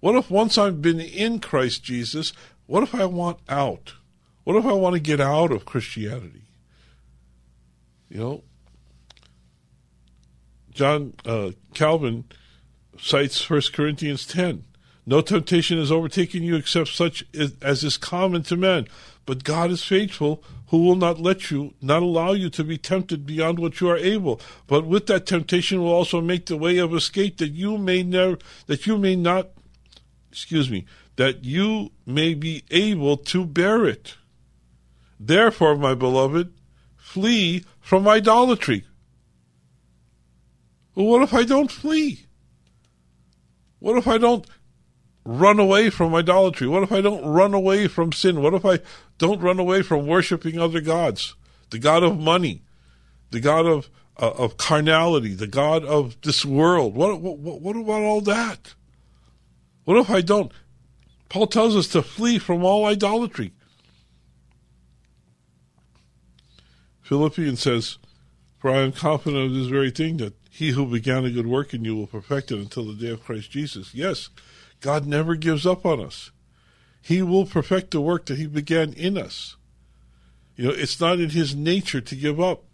What 0.00 0.16
if 0.16 0.30
once 0.30 0.58
I've 0.58 0.82
been 0.82 1.00
in 1.00 1.38
Christ 1.38 1.84
Jesus, 1.84 2.32
what 2.66 2.82
if 2.82 2.94
I 2.94 3.06
want 3.06 3.38
out? 3.48 3.94
What 4.42 4.56
if 4.56 4.66
I 4.66 4.72
want 4.72 4.94
to 4.94 5.00
get 5.00 5.20
out 5.20 5.50
of 5.50 5.64
Christianity? 5.64 6.42
You 8.10 8.18
know, 8.18 8.42
John 10.72 11.14
uh, 11.24 11.52
Calvin 11.72 12.24
cites 12.98 13.48
1 13.48 13.62
Corinthians 13.72 14.26
10. 14.26 14.64
No 15.06 15.20
temptation 15.20 15.78
has 15.78 15.92
overtaken 15.92 16.42
you 16.42 16.56
except 16.56 16.88
such 16.88 17.24
as 17.34 17.84
is 17.84 17.96
common 17.96 18.42
to 18.44 18.56
men. 18.56 18.86
But 19.26 19.44
God 19.44 19.70
is 19.70 19.84
faithful, 19.84 20.42
who 20.68 20.82
will 20.82 20.96
not 20.96 21.20
let 21.20 21.50
you, 21.50 21.74
not 21.80 22.02
allow 22.02 22.32
you 22.32 22.50
to 22.50 22.64
be 22.64 22.78
tempted 22.78 23.26
beyond 23.26 23.58
what 23.58 23.80
you 23.80 23.88
are 23.88 23.96
able. 23.96 24.40
But 24.66 24.86
with 24.86 25.06
that 25.06 25.26
temptation 25.26 25.80
will 25.80 25.92
also 25.92 26.20
make 26.20 26.46
the 26.46 26.56
way 26.56 26.78
of 26.78 26.94
escape 26.94 27.38
that 27.38 27.52
you 27.52 27.78
may 27.78 28.02
never, 28.02 28.38
that 28.66 28.86
you 28.86 28.98
may 28.98 29.16
not, 29.16 29.48
excuse 30.30 30.70
me, 30.70 30.86
that 31.16 31.44
you 31.44 31.92
may 32.06 32.34
be 32.34 32.64
able 32.70 33.16
to 33.16 33.44
bear 33.44 33.86
it. 33.86 34.16
Therefore, 35.20 35.76
my 35.76 35.94
beloved, 35.94 36.52
flee 36.96 37.64
from 37.80 38.08
idolatry. 38.08 38.84
Well, 40.94 41.06
what 41.06 41.22
if 41.22 41.32
I 41.32 41.44
don't 41.44 41.70
flee? 41.70 42.26
What 43.78 43.96
if 43.96 44.06
I 44.06 44.18
don't 44.18 44.46
run 45.24 45.58
away 45.58 45.90
from 45.90 46.14
idolatry? 46.14 46.66
What 46.66 46.82
if 46.82 46.92
I 46.92 47.00
don't 47.00 47.24
run 47.24 47.54
away 47.54 47.88
from 47.88 48.12
sin? 48.12 48.42
What 48.42 48.54
if 48.54 48.64
I 48.64 48.80
don't 49.18 49.40
run 49.40 49.58
away 49.58 49.82
from 49.82 50.06
worshiping 50.06 50.58
other 50.58 50.80
gods? 50.80 51.34
The 51.70 51.78
God 51.78 52.02
of 52.02 52.18
money, 52.18 52.62
the 53.30 53.40
God 53.40 53.66
of 53.66 53.90
uh, 54.16 54.30
of 54.30 54.56
carnality, 54.56 55.34
the 55.34 55.48
God 55.48 55.84
of 55.84 56.20
this 56.20 56.44
world. 56.44 56.94
What, 56.94 57.20
what 57.20 57.38
what 57.38 57.76
about 57.76 58.02
all 58.02 58.20
that? 58.22 58.74
What 59.84 59.98
if 59.98 60.10
I 60.10 60.20
don't? 60.20 60.52
Paul 61.28 61.46
tells 61.48 61.76
us 61.76 61.88
to 61.88 62.02
flee 62.02 62.38
from 62.38 62.64
all 62.64 62.86
idolatry. 62.86 63.52
Philippians 67.02 67.60
says, 67.60 67.98
For 68.58 68.70
I 68.70 68.78
am 68.78 68.92
confident 68.92 69.46
of 69.46 69.54
this 69.54 69.66
very 69.66 69.90
thing, 69.90 70.16
that 70.18 70.34
he 70.48 70.70
who 70.70 70.86
began 70.86 71.24
a 71.24 71.30
good 71.30 71.46
work 71.46 71.74
in 71.74 71.84
you 71.84 71.96
will 71.96 72.06
perfect 72.06 72.50
it 72.50 72.58
until 72.58 72.86
the 72.86 72.94
day 72.94 73.10
of 73.10 73.24
Christ 73.24 73.50
Jesus. 73.50 73.94
Yes, 73.94 74.30
God 74.84 75.06
never 75.06 75.34
gives 75.34 75.64
up 75.64 75.86
on 75.86 75.98
us. 75.98 76.30
He 77.00 77.22
will 77.22 77.46
perfect 77.46 77.92
the 77.92 78.02
work 78.02 78.26
that 78.26 78.36
He 78.36 78.46
began 78.46 78.92
in 78.92 79.16
us. 79.16 79.56
You 80.56 80.66
know, 80.66 80.74
it's 80.74 81.00
not 81.00 81.20
in 81.20 81.30
His 81.30 81.54
nature 81.54 82.02
to 82.02 82.14
give 82.14 82.38
up. 82.38 82.64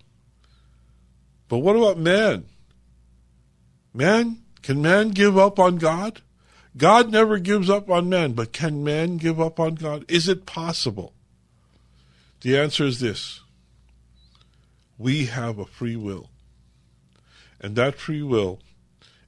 But 1.47 1.59
what 1.59 1.77
about 1.77 1.99
man? 1.99 2.47
Man, 3.95 4.39
can 4.61 4.83
man 4.83 5.11
give 5.11 5.39
up 5.39 5.61
on 5.61 5.77
God? 5.77 6.21
God 6.77 7.13
never 7.13 7.39
gives 7.39 7.71
up 7.71 7.89
on 7.89 8.09
man, 8.09 8.33
but 8.33 8.53
can 8.53 8.83
man 8.83 9.17
give 9.17 9.41
up 9.41 9.61
on 9.61 9.77
God? 9.77 10.05
Is 10.09 10.29
it 10.29 10.47
possible? 10.47 11.13
The 12.41 12.59
answer 12.59 12.87
is 12.87 12.99
this 12.99 13.39
we 14.99 15.27
have 15.27 15.61
a 15.61 15.65
free 15.65 15.95
will. 15.95 16.29
And 17.61 17.77
that 17.77 17.95
free 17.95 18.23
will 18.23 18.59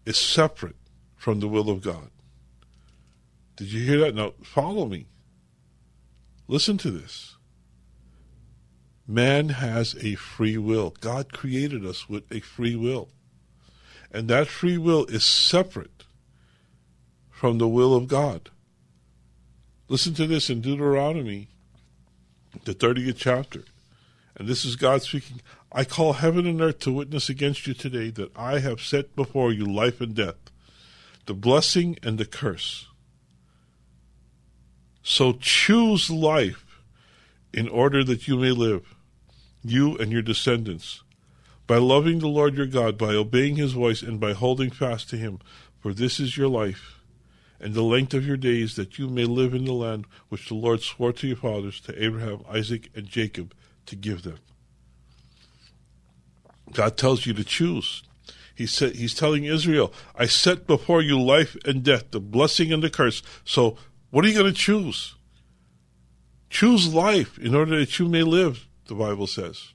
is 0.05 0.17
separate 0.17 0.75
from 1.17 1.39
the 1.39 1.47
will 1.47 1.71
of 1.71 1.81
God. 1.81 2.11
Did 3.57 3.73
you 3.73 3.85
hear 3.85 3.99
that? 4.01 4.15
Now, 4.15 4.33
follow 4.43 4.87
me. 4.87 5.07
Listen 6.49 6.79
to 6.79 6.91
this. 6.91 7.37
Man 9.07 9.51
has 9.51 9.95
a 10.01 10.15
free 10.15 10.57
will. 10.57 10.95
God 11.01 11.33
created 11.33 11.85
us 11.85 12.09
with 12.09 12.31
a 12.33 12.41
free 12.41 12.77
will. 12.77 13.09
And 14.11 14.29
that 14.29 14.49
free 14.49 14.79
will 14.79 15.07
is 15.07 15.25
separate 15.25 16.05
from 17.31 17.59
the 17.59 17.69
will 17.69 17.95
of 17.95 18.09
God. 18.09 18.51
Listen 19.89 20.15
to 20.15 20.27
this 20.27 20.49
in 20.49 20.61
Deuteronomy, 20.61 21.49
the 22.65 22.75
30th 22.75 23.17
chapter. 23.17 23.65
And 24.37 24.49
this 24.49 24.65
is 24.65 24.77
God 24.77 25.03
speaking. 25.03 25.41
I 25.71 25.85
call 25.85 26.15
heaven 26.15 26.47
and 26.47 26.61
earth 26.61 26.79
to 26.81 26.93
witness 26.93 27.29
against 27.29 27.67
you 27.67 27.75
today 27.75 28.11
that 28.11 28.37
I 28.37 28.61
have 28.61 28.81
set 28.81 29.17
before 29.17 29.53
you 29.53 29.65
life 29.65 30.01
and 30.01 30.15
death, 30.15 30.37
the 31.27 31.35
blessing 31.35 31.99
and 32.03 32.19
the 32.19 32.25
curse. 32.25 32.87
So 35.03 35.33
choose 35.33 36.11
life 36.11 36.65
in 37.53 37.69
order 37.69 38.05
that 38.05 38.29
you 38.29 38.37
may 38.37 38.51
live, 38.51 38.95
you 39.65 39.97
and 39.99 40.13
your 40.13 40.23
descendants, 40.23 41.03
by 41.67 41.77
loving 41.77 42.19
the 42.19 42.29
Lord 42.29 42.57
your 42.57 42.67
God, 42.67 42.99
by 42.99 43.15
obeying 43.15 43.57
his 43.57 43.73
voice, 43.73 44.03
and 44.03 44.19
by 44.19 44.33
holding 44.33 44.71
fast 44.71 45.11
to 45.11 45.17
him. 45.17 45.39
For 45.81 45.93
this 45.93 46.21
is 46.21 46.37
your 46.37 46.49
life, 46.49 47.01
and 47.61 47.75
the 47.75 47.83
length 47.83 48.15
of 48.15 48.27
your 48.27 48.37
days, 48.37 48.77
that 48.77 48.99
you 48.99 49.09
may 49.09 49.25
live 49.25 49.55
in 49.55 49.65
the 49.65 49.73
land 49.73 50.07
which 50.29 50.49
the 50.49 50.55
Lord 50.55 50.83
swore 50.83 51.13
to 51.13 51.27
your 51.27 51.37
fathers, 51.37 51.81
to 51.81 52.03
Abraham, 52.05 52.41
Isaac, 52.49 52.91
and 52.95 53.07
Jacob, 53.07 53.55
to 53.87 53.97
give 53.97 54.23
them. 54.23 54.39
God 56.73 56.97
tells 56.97 57.27
you 57.27 57.35
to 57.35 57.45
choose. 57.45 58.03
He 58.55 58.67
said 58.67 58.95
he's 58.95 59.15
telling 59.15 59.45
Israel, 59.45 59.93
I 60.15 60.27
set 60.27 60.67
before 60.67 61.03
you 61.03 61.21
life 61.21 61.57
and 61.65 61.83
death, 61.83 62.11
the 62.11 62.21
blessing 62.21 62.73
and 62.73 62.83
the 62.83 62.91
curse. 62.91 63.23
So 63.45 63.77
what 64.13 64.27
are 64.27 64.29
you 64.29 64.35
going 64.35 64.53
to 64.53 64.53
choose? 64.53 65.15
Choose 66.51 66.93
life 66.93 67.39
in 67.39 67.55
order 67.55 67.79
that 67.79 67.99
you 67.99 68.07
may 68.07 68.23
live, 68.23 68.67
the 68.87 68.95
Bible 68.95 69.27
says. 69.27 69.73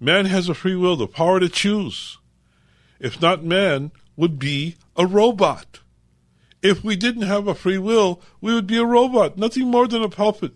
Man 0.00 0.24
has 0.24 0.48
a 0.48 0.54
free 0.54 0.74
will, 0.74 0.96
the 0.96 1.06
power 1.06 1.38
to 1.38 1.48
choose. 1.48 2.18
If 2.98 3.22
not, 3.22 3.44
man 3.44 3.92
would 4.16 4.40
be 4.40 4.74
a 4.96 5.06
robot. 5.06 5.78
If 6.62 6.82
we 6.82 6.96
didn't 6.96 7.22
have 7.22 7.46
a 7.46 7.54
free 7.54 7.78
will, 7.78 8.20
we 8.40 8.52
would 8.52 8.66
be 8.66 8.78
a 8.78 8.84
robot, 8.84 9.38
nothing 9.38 9.70
more 9.70 9.86
than 9.86 10.02
a 10.02 10.08
puppet, 10.08 10.54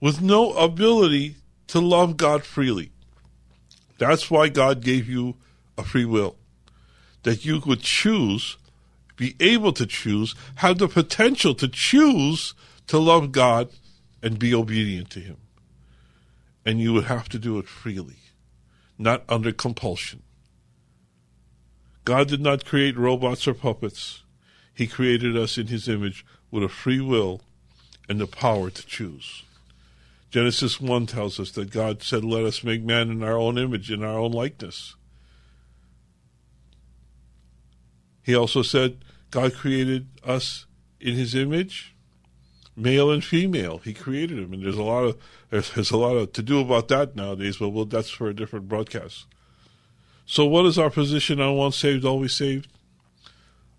with 0.00 0.22
no 0.22 0.52
ability 0.52 1.34
to 1.66 1.80
love 1.80 2.16
God 2.16 2.44
freely. 2.44 2.92
That's 3.98 4.30
why 4.30 4.50
God 4.50 4.84
gave 4.84 5.08
you 5.08 5.34
a 5.76 5.82
free 5.82 6.04
will. 6.04 6.36
That 7.24 7.44
you 7.44 7.60
could 7.60 7.80
choose, 7.80 8.56
be 9.18 9.36
able 9.40 9.72
to 9.74 9.84
choose, 9.84 10.34
have 10.54 10.78
the 10.78 10.88
potential 10.88 11.54
to 11.56 11.68
choose 11.68 12.54
to 12.86 12.98
love 12.98 13.32
God 13.32 13.68
and 14.22 14.38
be 14.38 14.54
obedient 14.54 15.10
to 15.10 15.20
Him. 15.20 15.36
And 16.64 16.80
you 16.80 16.94
would 16.94 17.04
have 17.04 17.28
to 17.30 17.38
do 17.38 17.58
it 17.58 17.68
freely, 17.68 18.20
not 18.96 19.24
under 19.28 19.52
compulsion. 19.52 20.22
God 22.04 22.28
did 22.28 22.40
not 22.40 22.64
create 22.64 22.96
robots 22.96 23.46
or 23.46 23.54
puppets. 23.54 24.22
He 24.72 24.86
created 24.86 25.36
us 25.36 25.58
in 25.58 25.66
His 25.66 25.88
image 25.88 26.24
with 26.50 26.62
a 26.62 26.68
free 26.68 27.00
will 27.00 27.42
and 28.08 28.20
the 28.20 28.26
power 28.26 28.70
to 28.70 28.86
choose. 28.86 29.42
Genesis 30.30 30.80
1 30.80 31.06
tells 31.06 31.40
us 31.40 31.50
that 31.52 31.70
God 31.70 32.02
said, 32.02 32.24
Let 32.24 32.44
us 32.44 32.62
make 32.62 32.82
man 32.82 33.10
in 33.10 33.22
our 33.22 33.36
own 33.36 33.58
image, 33.58 33.90
in 33.90 34.04
our 34.04 34.18
own 34.18 34.30
likeness. 34.30 34.94
He 38.22 38.34
also 38.34 38.60
said, 38.60 38.98
God 39.30 39.54
created 39.54 40.08
us 40.24 40.66
in 41.00 41.14
his 41.14 41.34
image, 41.34 41.94
male 42.76 43.10
and 43.10 43.24
female. 43.24 43.78
He 43.78 43.92
created 43.92 44.38
them, 44.38 44.52
and 44.52 44.64
there's 44.64 44.78
a 44.78 44.82
lot 44.82 45.04
of 45.04 45.18
there's, 45.50 45.70
there's 45.74 45.90
a 45.90 45.96
lot 45.96 46.16
of 46.16 46.32
to 46.32 46.42
do 46.42 46.60
about 46.60 46.88
that 46.88 47.16
nowadays. 47.16 47.58
But 47.58 47.70
well, 47.70 47.84
that's 47.84 48.10
for 48.10 48.28
a 48.28 48.34
different 48.34 48.68
broadcast. 48.68 49.26
So, 50.26 50.44
what 50.44 50.66
is 50.66 50.78
our 50.78 50.90
position 50.90 51.40
on 51.40 51.56
once 51.56 51.76
saved, 51.76 52.04
always 52.04 52.34
saved? 52.34 52.68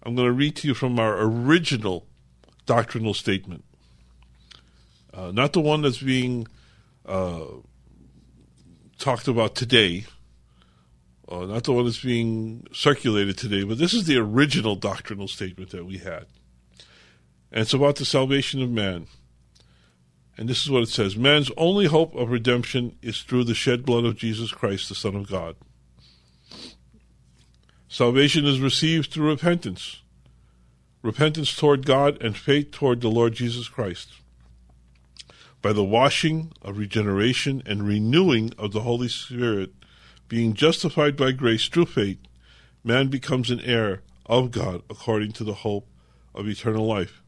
I'm 0.02 0.16
going 0.16 0.28
to 0.28 0.34
read 0.34 0.56
to 0.58 0.68
you 0.68 0.74
from 0.74 1.00
our 1.00 1.22
original 1.22 2.08
doctrinal 2.66 3.14
statement, 3.14 3.64
uh, 5.14 5.32
not 5.32 5.54
the 5.54 5.62
one 5.62 5.82
that's 5.82 6.02
being 6.02 6.48
uh, 7.06 7.46
talked 8.98 9.28
about 9.28 9.56
today, 9.56 10.06
uh, 11.30 11.46
not 11.46 11.64
the 11.64 11.74
one 11.74 11.86
that's 11.86 12.04
being 12.04 12.66
circulated 12.74 13.38
today, 13.38 13.64
but 13.64 13.78
this 13.78 13.94
is 13.94 14.06
the 14.06 14.18
original 14.18 14.76
doctrinal 14.76 15.28
statement 15.28 15.70
that 15.72 15.86
we 15.86 15.98
had. 16.00 16.26
And 17.52 17.62
it's 17.62 17.74
about 17.74 17.98
the 17.98 18.06
salvation 18.06 18.62
of 18.62 18.70
man. 18.70 19.08
And 20.38 20.48
this 20.48 20.64
is 20.64 20.72
what 20.72 20.84
it 20.84 20.90
says 20.90 21.16
Man's 21.16 21.52
only 21.58 21.86
hope 21.86 22.16
of 22.16 22.32
redemption 22.32 22.98
is 23.02 23.22
through 23.22 23.44
the 23.44 23.54
shed 23.54 23.86
blood 23.86 24.06
of 24.06 24.16
Jesus 24.16 24.52
Christ, 24.52 24.90
the 24.90 24.96
Son 24.96 25.16
of 25.16 25.30
God. 25.30 25.56
Salvation 27.88 28.46
is 28.46 28.60
received 28.60 29.12
through 29.12 29.30
repentance 29.30 30.02
repentance 31.02 31.56
toward 31.56 31.86
God 31.86 32.22
and 32.22 32.36
faith 32.36 32.72
toward 32.72 33.02
the 33.02 33.10
Lord 33.10 33.34
Jesus 33.34 33.68
Christ. 33.68 34.10
By 35.62 35.74
the 35.74 35.84
washing 35.84 36.52
of 36.62 36.78
regeneration 36.78 37.62
and 37.66 37.88
renewing 37.88 38.54
of 38.58 38.72
the 38.72 38.82
Holy 38.82 39.08
Spirit, 39.08 39.74
being 40.30 40.54
justified 40.54 41.18
by 41.18 41.32
grace 41.34 41.68
through 41.68 41.88
faith, 41.88 42.20
man 42.84 43.08
becomes 43.10 43.50
an 43.50 43.60
heir 43.60 44.02
of 44.26 44.52
God 44.52 44.84
according 44.90 45.34
to 45.34 45.44
the 45.44 45.56
hope 45.56 45.88
of 46.34 46.48
eternal 46.48 46.86
life. 46.86 47.22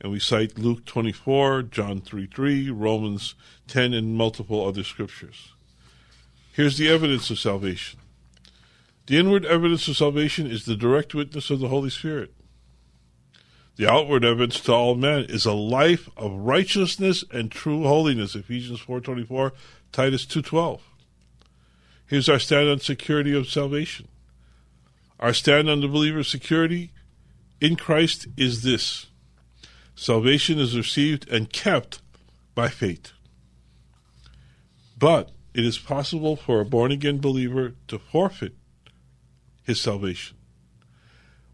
And 0.00 0.10
we 0.10 0.18
cite 0.18 0.58
Luke 0.58 0.84
24, 0.84 1.62
John 1.62 2.00
3 2.00 2.26
3, 2.26 2.70
Romans 2.70 3.34
10, 3.66 3.92
and 3.94 4.16
multiple 4.16 4.66
other 4.66 4.82
scriptures. 4.82 5.52
Here's 6.52 6.78
the 6.78 6.88
evidence 6.88 7.30
of 7.30 7.38
salvation. 7.38 8.00
The 9.06 9.18
inward 9.18 9.44
evidence 9.44 9.86
of 9.88 9.96
salvation 9.96 10.50
is 10.50 10.64
the 10.64 10.76
direct 10.76 11.14
witness 11.14 11.50
of 11.50 11.60
the 11.60 11.68
Holy 11.68 11.90
Spirit. 11.90 12.32
The 13.76 13.90
outward 13.90 14.24
evidence 14.24 14.60
to 14.60 14.72
all 14.72 14.94
men 14.96 15.24
is 15.28 15.46
a 15.46 15.52
life 15.52 16.08
of 16.16 16.32
righteousness 16.32 17.24
and 17.30 17.50
true 17.50 17.84
holiness. 17.84 18.34
Ephesians 18.34 18.80
4.24, 18.80 19.52
Titus 19.92 20.26
2.12. 20.26 20.80
Here's 22.08 22.28
our 22.28 22.38
stand 22.38 22.68
on 22.68 22.80
security 22.80 23.36
of 23.36 23.48
salvation. 23.48 24.08
Our 25.20 25.34
stand 25.34 25.68
on 25.68 25.82
the 25.82 25.88
believer's 25.88 26.28
security 26.28 26.90
in 27.60 27.76
Christ 27.76 28.26
is 28.36 28.62
this. 28.62 29.06
Salvation 29.94 30.58
is 30.58 30.76
received 30.76 31.28
and 31.28 31.52
kept 31.52 32.00
by 32.54 32.68
faith. 32.68 33.12
But 34.98 35.30
it 35.52 35.66
is 35.66 35.78
possible 35.78 36.34
for 36.34 36.60
a 36.60 36.64
born 36.64 36.92
again 36.92 37.18
believer 37.18 37.74
to 37.88 37.98
forfeit 37.98 38.54
his 39.64 39.80
salvation. 39.80 40.36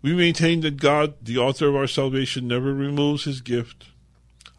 We 0.03 0.15
maintain 0.15 0.61
that 0.61 0.77
God, 0.77 1.15
the 1.21 1.39
author 1.39 1.69
of 1.69 1.75
our 1.75 1.89
salvation, 1.89 2.47
never 2.47 2.73
removes 2.73 3.25
his 3.25 3.41
gift 3.41 3.87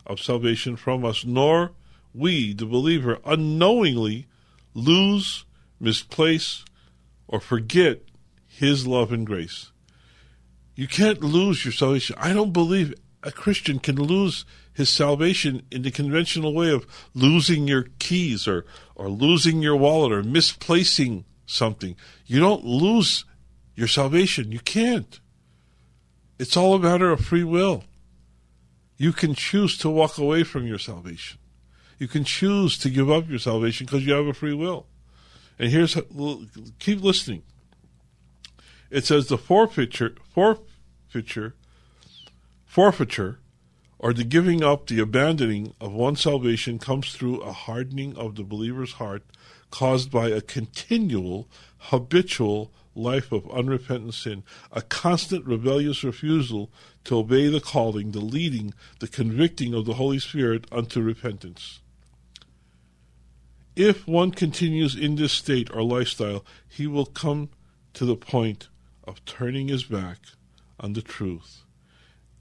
of 0.06 0.20
salvation 0.20 0.76
from 0.76 1.06
us, 1.06 1.24
nor 1.24 1.72
we, 2.14 2.54
the 2.54 2.66
believer, 2.66 3.20
unknowingly 3.24 4.28
lose, 4.74 5.45
misplace, 5.80 6.64
or 7.28 7.40
forget 7.40 8.02
his 8.48 8.88
love 8.88 9.12
and 9.12 9.26
grace. 9.26 9.72
You 10.76 10.88
can't 10.88 11.22
lose 11.22 11.66
your 11.66 11.72
salvation. 11.72 12.16
I 12.20 12.34
don't 12.34 12.54
believe 12.54 12.94
a 13.24 13.32
Christian 13.32 13.80
can 13.80 13.96
lose 13.96 14.46
his 14.74 14.90
salvation 14.90 15.64
in 15.72 15.82
the 15.82 15.92
conventional 15.92 16.54
way 16.54 16.70
of 16.70 16.86
losing 17.14 17.68
your 17.68 17.88
keys 17.98 18.48
or, 18.48 18.66
or 18.94 19.10
losing 19.10 19.62
your 19.62 19.76
wallet 19.76 20.12
or 20.12 20.22
misplacing 20.22 21.26
something. 21.46 21.96
You 22.26 22.40
don't 22.40 22.66
lose 22.66 23.26
your 23.76 23.88
salvation. 23.88 24.52
You 24.52 24.60
can't. 24.60 25.20
It's 26.38 26.58
all 26.58 26.74
a 26.74 26.80
matter 26.80 27.12
of 27.12 27.22
free 27.22 27.44
will. 27.44 27.86
You 28.98 29.14
can 29.14 29.34
choose 29.34 29.78
to 29.80 29.90
walk 29.90 30.18
away 30.18 30.44
from 30.44 30.68
your 30.68 30.80
salvation. 30.80 31.40
You 31.98 32.08
can 32.08 32.26
choose 32.26 32.78
to 32.80 32.90
give 32.90 33.10
up 33.10 33.30
your 33.30 33.40
salvation 33.40 33.86
because 33.86 34.06
you 34.06 34.14
have 34.14 34.28
a 34.28 34.34
free 34.34 34.54
will. 34.54 34.88
And 35.58 35.72
here's 35.72 35.98
keep 36.80 37.02
listening. 37.02 37.44
It 38.90 39.06
says 39.06 39.28
the 39.28 39.38
forfeiture, 39.38 40.16
forfeiture, 40.30 41.56
forfeiture, 42.66 43.40
or 43.98 44.14
the 44.14 44.24
giving 44.24 44.64
up, 44.64 44.88
the 44.88 45.00
abandoning 45.00 45.74
of 45.80 45.94
one's 45.94 46.22
salvation 46.22 46.78
comes 46.78 47.14
through 47.14 47.42
a 47.42 47.52
hardening 47.52 48.16
of 48.18 48.36
the 48.36 48.44
believer's 48.44 48.94
heart 48.94 49.24
caused 49.72 50.12
by 50.12 50.30
a 50.30 50.42
continual, 50.42 51.50
habitual 51.78 52.72
life 52.94 53.32
of 53.32 53.50
unrepentant 53.52 54.14
sin, 54.14 54.44
a 54.72 54.82
constant 54.82 55.46
rebellious 55.46 56.04
refusal 56.04 56.72
to 57.04 57.18
obey 57.18 57.48
the 57.48 57.60
calling, 57.60 58.12
the 58.12 58.20
leading, 58.20 58.74
the 59.00 59.08
convicting 59.08 59.74
of 59.74 59.86
the 59.86 59.96
Holy 59.96 60.20
Spirit 60.20 60.66
unto 60.72 61.02
repentance. 61.02 61.82
If 63.76 64.08
one 64.08 64.32
continues 64.32 64.96
in 64.96 65.16
this 65.16 65.34
state 65.34 65.70
or 65.74 65.84
lifestyle, 65.84 66.46
he 66.68 66.88
will 66.88 67.06
come 67.06 67.50
to 67.94 68.06
the 68.06 68.16
point 68.16 68.70
of 69.04 69.24
turning 69.26 69.68
his 69.68 69.84
back 69.84 70.20
on 70.80 70.94
the 70.94 71.02
truth 71.02 71.64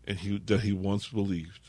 and 0.07 0.18
he, 0.18 0.38
that 0.38 0.61
he 0.61 0.73
once 0.73 1.09
believed. 1.09 1.61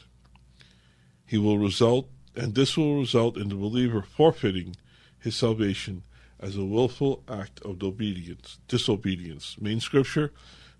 He 1.25 1.37
will 1.37 1.57
result, 1.57 2.09
and 2.35 2.53
this 2.53 2.77
will 2.77 2.99
result 2.99 3.37
in 3.37 3.49
the 3.49 3.55
believer 3.55 4.03
forfeiting 4.03 4.75
his 5.17 5.35
salvation 5.35 6.03
as 6.39 6.55
a 6.55 6.65
willful 6.65 7.23
act 7.27 7.59
of 7.61 7.81
obedience, 7.81 8.59
disobedience. 8.67 9.55
Main 9.59 9.79
scripture, 9.79 10.31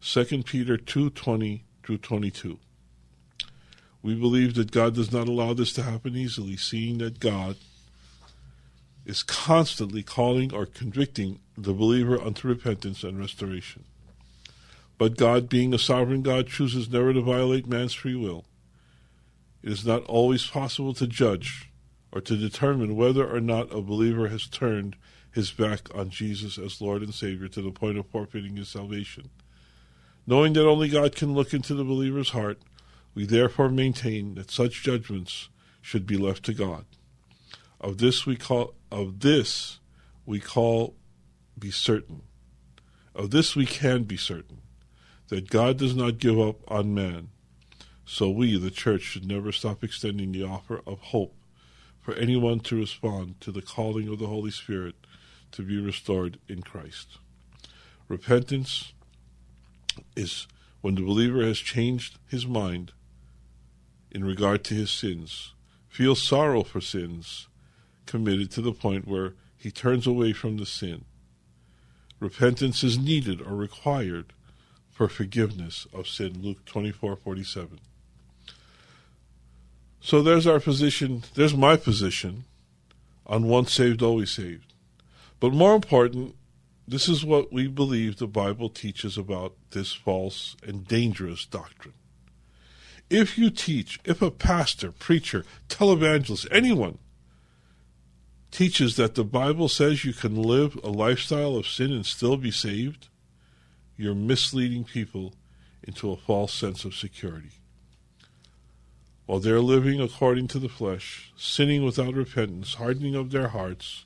2 0.01 0.43
Peter 0.43 0.77
2:20 0.77 1.63
through 1.83 1.97
22. 1.97 2.59
We 4.03 4.13
believe 4.13 4.53
that 4.55 4.69
God 4.69 4.93
does 4.93 5.11
not 5.11 5.27
allow 5.27 5.53
this 5.53 5.73
to 5.73 5.83
happen 5.83 6.15
easily, 6.15 6.57
seeing 6.57 6.99
that 6.99 7.19
God 7.19 7.57
is 9.05 9.23
constantly 9.23 10.03
calling 10.03 10.53
or 10.53 10.65
convicting 10.65 11.39
the 11.57 11.73
believer 11.73 12.19
unto 12.21 12.47
repentance 12.47 13.03
and 13.03 13.19
restoration. 13.19 13.83
But 14.97 15.17
God, 15.17 15.49
being 15.49 15.73
a 15.73 15.79
sovereign 15.79 16.21
God, 16.21 16.47
chooses 16.47 16.89
never 16.89 17.13
to 17.13 17.21
violate 17.21 17.67
man's 17.67 17.93
free 17.93 18.15
will. 18.15 18.45
It 19.61 19.71
is 19.71 19.85
not 19.85 20.03
always 20.05 20.47
possible 20.47 20.93
to 20.93 21.07
judge 21.07 21.69
or 22.11 22.21
to 22.21 22.37
determine 22.37 22.95
whether 22.95 23.27
or 23.29 23.41
not 23.41 23.73
a 23.75 23.81
believer 23.81 24.29
has 24.29 24.47
turned 24.47 24.95
his 25.31 25.51
back 25.51 25.93
on 25.93 26.09
Jesus 26.09 26.57
as 26.57 26.79
Lord 26.79 27.01
and 27.01 27.13
Savior 27.13 27.49
to 27.49 27.61
the 27.61 27.71
point 27.71 27.97
of 27.97 28.07
forfeiting 28.07 28.55
his 28.55 28.69
salvation. 28.69 29.29
Knowing 30.25 30.53
that 30.53 30.67
only 30.67 30.87
God 30.87 31.15
can 31.15 31.33
look 31.33 31.53
into 31.53 31.75
the 31.75 31.83
believer's 31.83 32.29
heart, 32.29 32.59
we 33.13 33.25
therefore 33.25 33.69
maintain 33.69 34.35
that 34.35 34.49
such 34.49 34.81
judgments 34.81 35.49
should 35.81 36.07
be 36.07 36.17
left 36.17 36.43
to 36.45 36.53
God. 36.53 36.85
Of 37.85 37.99
this 37.99 38.25
we 38.25 38.35
call 38.35 38.73
of 38.89 39.19
this 39.19 39.79
we 40.25 40.39
call 40.39 40.95
be 41.57 41.69
certain. 41.69 42.23
Of 43.13 43.29
this 43.29 43.55
we 43.55 43.67
can 43.67 44.05
be 44.05 44.17
certain 44.17 44.61
that 45.27 45.51
God 45.51 45.77
does 45.77 45.95
not 45.95 46.17
give 46.17 46.39
up 46.39 46.55
on 46.67 46.95
man. 46.95 47.29
So 48.03 48.27
we, 48.27 48.57
the 48.57 48.71
church, 48.71 49.03
should 49.03 49.27
never 49.27 49.51
stop 49.51 49.83
extending 49.83 50.31
the 50.31 50.41
offer 50.41 50.81
of 50.87 50.99
hope 50.99 51.35
for 52.01 52.15
anyone 52.15 52.59
to 52.61 52.75
respond 52.75 53.39
to 53.41 53.51
the 53.51 53.61
calling 53.61 54.07
of 54.07 54.17
the 54.17 54.25
Holy 54.25 54.49
Spirit 54.49 54.95
to 55.51 55.61
be 55.61 55.79
restored 55.79 56.39
in 56.47 56.63
Christ. 56.63 57.19
Repentance 58.07 58.93
is 60.15 60.47
when 60.81 60.95
the 60.95 61.03
believer 61.03 61.45
has 61.45 61.59
changed 61.59 62.17
his 62.27 62.47
mind 62.47 62.93
in 64.09 64.23
regard 64.23 64.63
to 64.63 64.73
his 64.73 64.89
sins, 64.89 65.53
feels 65.87 66.19
sorrow 66.19 66.63
for 66.63 66.81
sins 66.81 67.47
committed 68.05 68.51
to 68.51 68.61
the 68.61 68.73
point 68.73 69.07
where 69.07 69.33
he 69.57 69.71
turns 69.71 70.05
away 70.05 70.33
from 70.33 70.57
the 70.57 70.65
sin. 70.65 71.05
repentance 72.19 72.83
is 72.83 72.97
needed 72.97 73.41
or 73.41 73.55
required 73.55 74.31
for 74.89 75.09
forgiveness 75.09 75.85
of 75.93 76.07
sin. 76.07 76.41
Luke 76.41 76.63
24 76.65 77.17
47. 77.17 77.79
So 79.99 80.21
there's 80.21 80.47
our 80.47 80.59
position, 80.59 81.23
there's 81.33 81.55
my 81.55 81.75
position 81.75 82.45
on 83.25 83.47
once 83.47 83.73
saved, 83.73 84.01
always 84.01 84.29
saved. 84.29 84.73
But 85.39 85.51
more 85.51 85.75
important, 85.75 86.35
this 86.87 87.09
is 87.09 87.25
what 87.25 87.51
we 87.51 87.67
believe 87.67 88.17
the 88.17 88.27
Bible 88.27 88.69
teaches 88.69 89.17
about 89.17 89.55
this 89.71 89.91
false 89.93 90.55
and 90.65 90.87
dangerous 90.87 91.45
doctrine. 91.45 91.95
If 93.09 93.37
you 93.37 93.49
teach, 93.49 93.99
if 94.05 94.21
a 94.21 94.31
pastor, 94.31 94.91
preacher, 94.91 95.43
televangelist, 95.67 96.47
anyone 96.51 96.99
teaches 98.55 98.95
that 98.95 99.15
the 99.15 99.23
Bible 99.23 99.69
says 99.69 100.05
you 100.05 100.13
can 100.13 100.35
live 100.35 100.79
a 100.83 100.89
lifestyle 100.89 101.55
of 101.55 101.67
sin 101.67 101.91
and 101.91 102.05
still 102.05 102.37
be 102.37 102.51
saved, 102.51 103.09
you're 103.97 104.15
misleading 104.15 104.83
people 104.83 105.33
into 105.83 106.11
a 106.11 106.17
false 106.17 106.53
sense 106.53 106.85
of 106.85 106.95
security 106.95 107.51
while 109.25 109.39
they're 109.39 109.61
living 109.61 109.99
according 109.99 110.47
to 110.47 110.59
the 110.59 110.69
flesh, 110.69 111.31
sinning 111.35 111.83
without 111.83 112.13
repentance, 112.13 112.75
hardening 112.75 113.15
of 113.15 113.31
their 113.31 113.49
hearts 113.49 114.05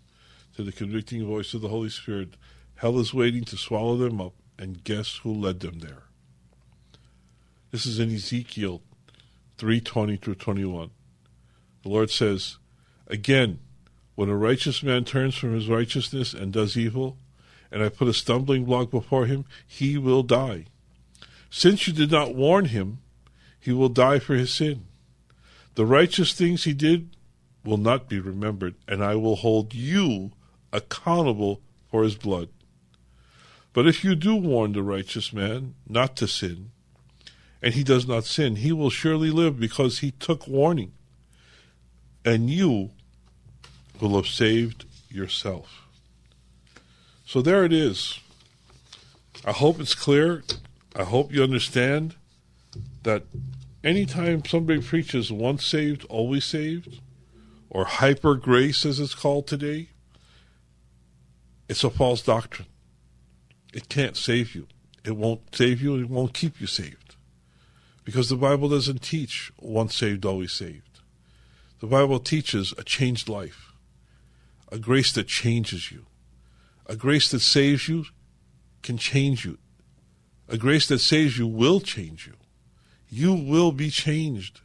to 0.56 0.64
the 0.64 0.72
convicting 0.72 1.26
voice 1.26 1.54
of 1.54 1.62
the 1.62 1.70
Holy 1.70 1.90
Spirit, 1.90 2.36
hell 2.76 2.98
is 3.00 3.14
waiting 3.14 3.44
to 3.44 3.58
swallow 3.58 3.98
them 3.98 4.22
up, 4.22 4.34
and 4.58 4.84
guess 4.84 5.18
who 5.24 5.34
led 5.34 5.60
them 5.60 5.80
there? 5.80 6.04
This 7.72 7.86
is 7.86 8.00
in 8.00 8.14
Ezekiel 8.14 8.82
3:20 9.58 10.18
through 10.18 10.36
21. 10.36 10.92
The 11.84 11.90
Lord 11.90 12.10
says, 12.10 12.58
"Again, 13.08 13.60
when 14.20 14.28
a 14.28 14.36
righteous 14.36 14.84
man 14.84 15.06
turns 15.06 15.34
from 15.34 15.54
his 15.54 15.70
righteousness 15.70 16.34
and 16.34 16.52
does 16.52 16.76
evil, 16.76 17.16
and 17.72 17.82
I 17.82 17.88
put 17.88 18.10
a 18.10 18.14
stumbling 18.14 18.66
block 18.66 18.92
before 18.92 19.28
him, 19.28 19.46
he 19.66 19.98
will 19.98 20.24
die. 20.24 20.66
Since 21.50 21.88
you 21.88 21.94
did 21.94 22.12
not 22.12 22.36
warn 22.36 22.66
him, 22.66 22.98
he 23.62 23.72
will 23.72 23.88
die 23.88 24.20
for 24.20 24.36
his 24.36 24.54
sin. 24.54 24.88
The 25.76 25.86
righteous 25.86 26.34
things 26.34 26.66
he 26.66 26.74
did 26.74 27.16
will 27.64 27.78
not 27.78 28.10
be 28.10 28.20
remembered, 28.20 28.76
and 28.90 29.02
I 29.02 29.16
will 29.16 29.38
hold 29.38 29.74
you 29.74 30.34
accountable 30.74 31.62
for 31.90 32.04
his 32.04 32.16
blood. 32.16 32.50
But 33.72 33.88
if 33.88 34.04
you 34.04 34.16
do 34.16 34.36
warn 34.36 34.74
the 34.74 34.84
righteous 34.84 35.32
man 35.32 35.76
not 35.88 36.18
to 36.18 36.28
sin, 36.28 36.72
and 37.62 37.74
he 37.74 37.86
does 37.86 38.06
not 38.06 38.26
sin, 38.26 38.58
he 38.58 38.74
will 38.74 38.90
surely 38.90 39.32
live 39.32 39.58
because 39.58 40.00
he 40.00 40.12
took 40.12 40.46
warning, 40.46 40.92
and 42.26 42.50
you 42.50 42.92
will 44.02 44.16
have 44.16 44.28
saved 44.28 44.86
yourself. 45.10 45.88
So 47.26 47.42
there 47.42 47.64
it 47.64 47.74
is. 47.74 48.20
I 49.46 49.52
hope 49.52 49.80
it's 49.80 49.96
clear. 49.96 50.44
I 50.96 51.04
hope 51.04 51.32
you 51.32 51.44
understand 51.44 52.16
that 53.04 53.24
anytime 53.84 54.44
somebody 54.46 54.82
preaches 54.82 55.32
once 55.32 55.66
saved, 55.66 56.06
always 56.10 56.46
saved, 56.46 57.00
or 57.70 57.86
hyper 57.86 58.36
grace 58.36 58.86
as 58.86 59.00
it's 59.00 59.16
called 59.16 59.48
today, 59.48 59.90
it's 61.68 61.84
a 61.84 61.90
false 61.90 62.22
doctrine. 62.22 62.68
It 63.74 63.90
can't 63.90 64.18
save 64.18 64.56
you. 64.56 64.68
It 65.06 65.16
won't 65.16 65.56
save 65.56 65.82
you, 65.82 65.96
it 65.96 66.10
won't 66.10 66.34
keep 66.34 66.60
you 66.60 66.68
saved. 66.68 67.16
Because 68.04 68.30
the 68.30 68.36
Bible 68.36 68.70
doesn't 68.70 69.02
teach 69.02 69.52
once 69.60 69.96
saved, 69.96 70.26
always 70.26 70.52
saved. 70.52 71.00
The 71.80 71.88
Bible 71.88 72.20
teaches 72.20 72.74
a 72.78 72.84
changed 72.84 73.30
life, 73.30 73.69
a 74.72 74.78
grace 74.78 75.12
that 75.14 75.28
changes 75.28 75.92
you, 75.92 76.06
a 76.86 76.96
grace 76.96 77.30
that 77.32 77.40
saves 77.40 77.88
you 77.88 78.06
can 78.82 78.98
change 78.98 79.46
you, 79.46 79.58
a 80.48 80.58
grace 80.58 80.88
that 80.88 81.00
saves 81.00 81.38
you 81.38 81.48
will 81.48 81.80
change 81.80 82.28
you. 82.28 82.34
You 83.10 83.34
will 83.34 83.72
be 83.72 83.90
changed 83.90 84.62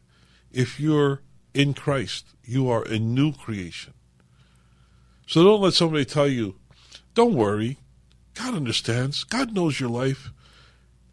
if 0.53 0.79
you're 0.79 1.23
in 1.55 1.75
Christ. 1.75 2.27
You 2.45 2.69
are 2.69 2.83
a 2.83 2.99
new 2.99 3.33
creation. 3.33 3.95
So 5.27 5.43
don't 5.43 5.63
let 5.63 5.75
somebody 5.75 6.05
tell 6.05 6.29
you, 6.29 6.57
don't 7.15 7.35
worry. 7.35 7.79
God 8.35 8.55
understands. 8.55 9.25
God 9.25 9.55
knows 9.55 9.81
your 9.81 9.89
life. 9.89 10.31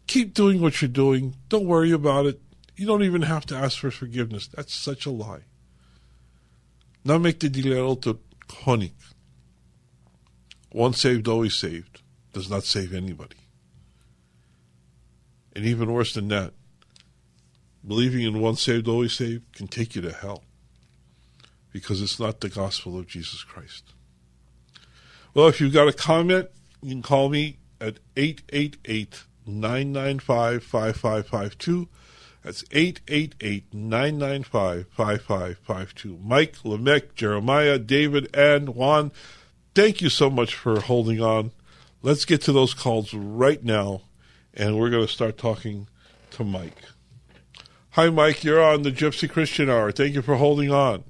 Keep 0.06 0.34
doing 0.34 0.60
what 0.60 0.82
you're 0.82 0.88
doing. 0.88 1.36
Don't 1.48 1.66
worry 1.66 1.92
about 1.92 2.26
it. 2.26 2.40
You 2.76 2.86
don't 2.86 3.04
even 3.04 3.22
have 3.22 3.46
to 3.46 3.54
ask 3.54 3.78
for 3.78 3.90
forgiveness. 3.90 4.48
That's 4.48 4.74
such 4.74 5.06
a 5.06 5.10
lie. 5.10 5.44
Να 7.04 7.20
make 7.20 7.40
the 7.40 7.48
deal 7.48 7.96
to 7.96 8.18
honik. 8.64 8.92
Once 10.72 11.00
saved, 11.00 11.28
always 11.28 11.54
saved 11.54 12.02
does 12.32 12.48
not 12.48 12.64
save 12.64 12.94
anybody. 12.94 13.36
And 15.54 15.66
even 15.66 15.92
worse 15.92 16.14
than 16.14 16.28
that, 16.28 16.54
believing 17.86 18.22
in 18.22 18.40
once 18.40 18.62
saved, 18.62 18.88
always 18.88 19.12
saved 19.12 19.54
can 19.54 19.68
take 19.68 19.94
you 19.94 20.02
to 20.02 20.12
hell 20.12 20.44
because 21.72 22.00
it's 22.00 22.20
not 22.20 22.40
the 22.40 22.48
gospel 22.48 22.98
of 22.98 23.06
Jesus 23.06 23.42
Christ. 23.42 23.92
Well, 25.34 25.48
if 25.48 25.60
you've 25.60 25.72
got 25.72 25.88
a 25.88 25.92
comment, 25.92 26.48
you 26.82 26.90
can 26.90 27.02
call 27.02 27.28
me 27.28 27.58
at 27.80 27.98
888 28.16 29.24
995 29.46 30.62
5552. 30.62 31.88
That's 32.42 32.64
888 32.72 33.72
995 33.72 34.88
5552. 34.88 36.18
Mike, 36.22 36.56
Lamech, 36.64 37.14
Jeremiah, 37.14 37.78
David, 37.78 38.34
and 38.34 38.70
Juan, 38.70 39.12
thank 39.74 40.00
you 40.00 40.08
so 40.08 40.28
much 40.28 40.54
for 40.54 40.80
holding 40.80 41.20
on. 41.20 41.52
Let's 42.02 42.24
get 42.24 42.42
to 42.42 42.52
those 42.52 42.74
calls 42.74 43.14
right 43.14 43.62
now, 43.62 44.02
and 44.52 44.76
we're 44.76 44.90
going 44.90 45.06
to 45.06 45.12
start 45.12 45.38
talking 45.38 45.86
to 46.32 46.42
Mike. 46.42 46.82
Hi, 47.90 48.10
Mike. 48.10 48.42
You're 48.42 48.62
on 48.62 48.82
the 48.82 48.90
Gypsy 48.90 49.30
Christian 49.30 49.70
Hour. 49.70 49.92
Thank 49.92 50.14
you 50.14 50.22
for 50.22 50.34
holding 50.34 50.72
on. 50.72 51.04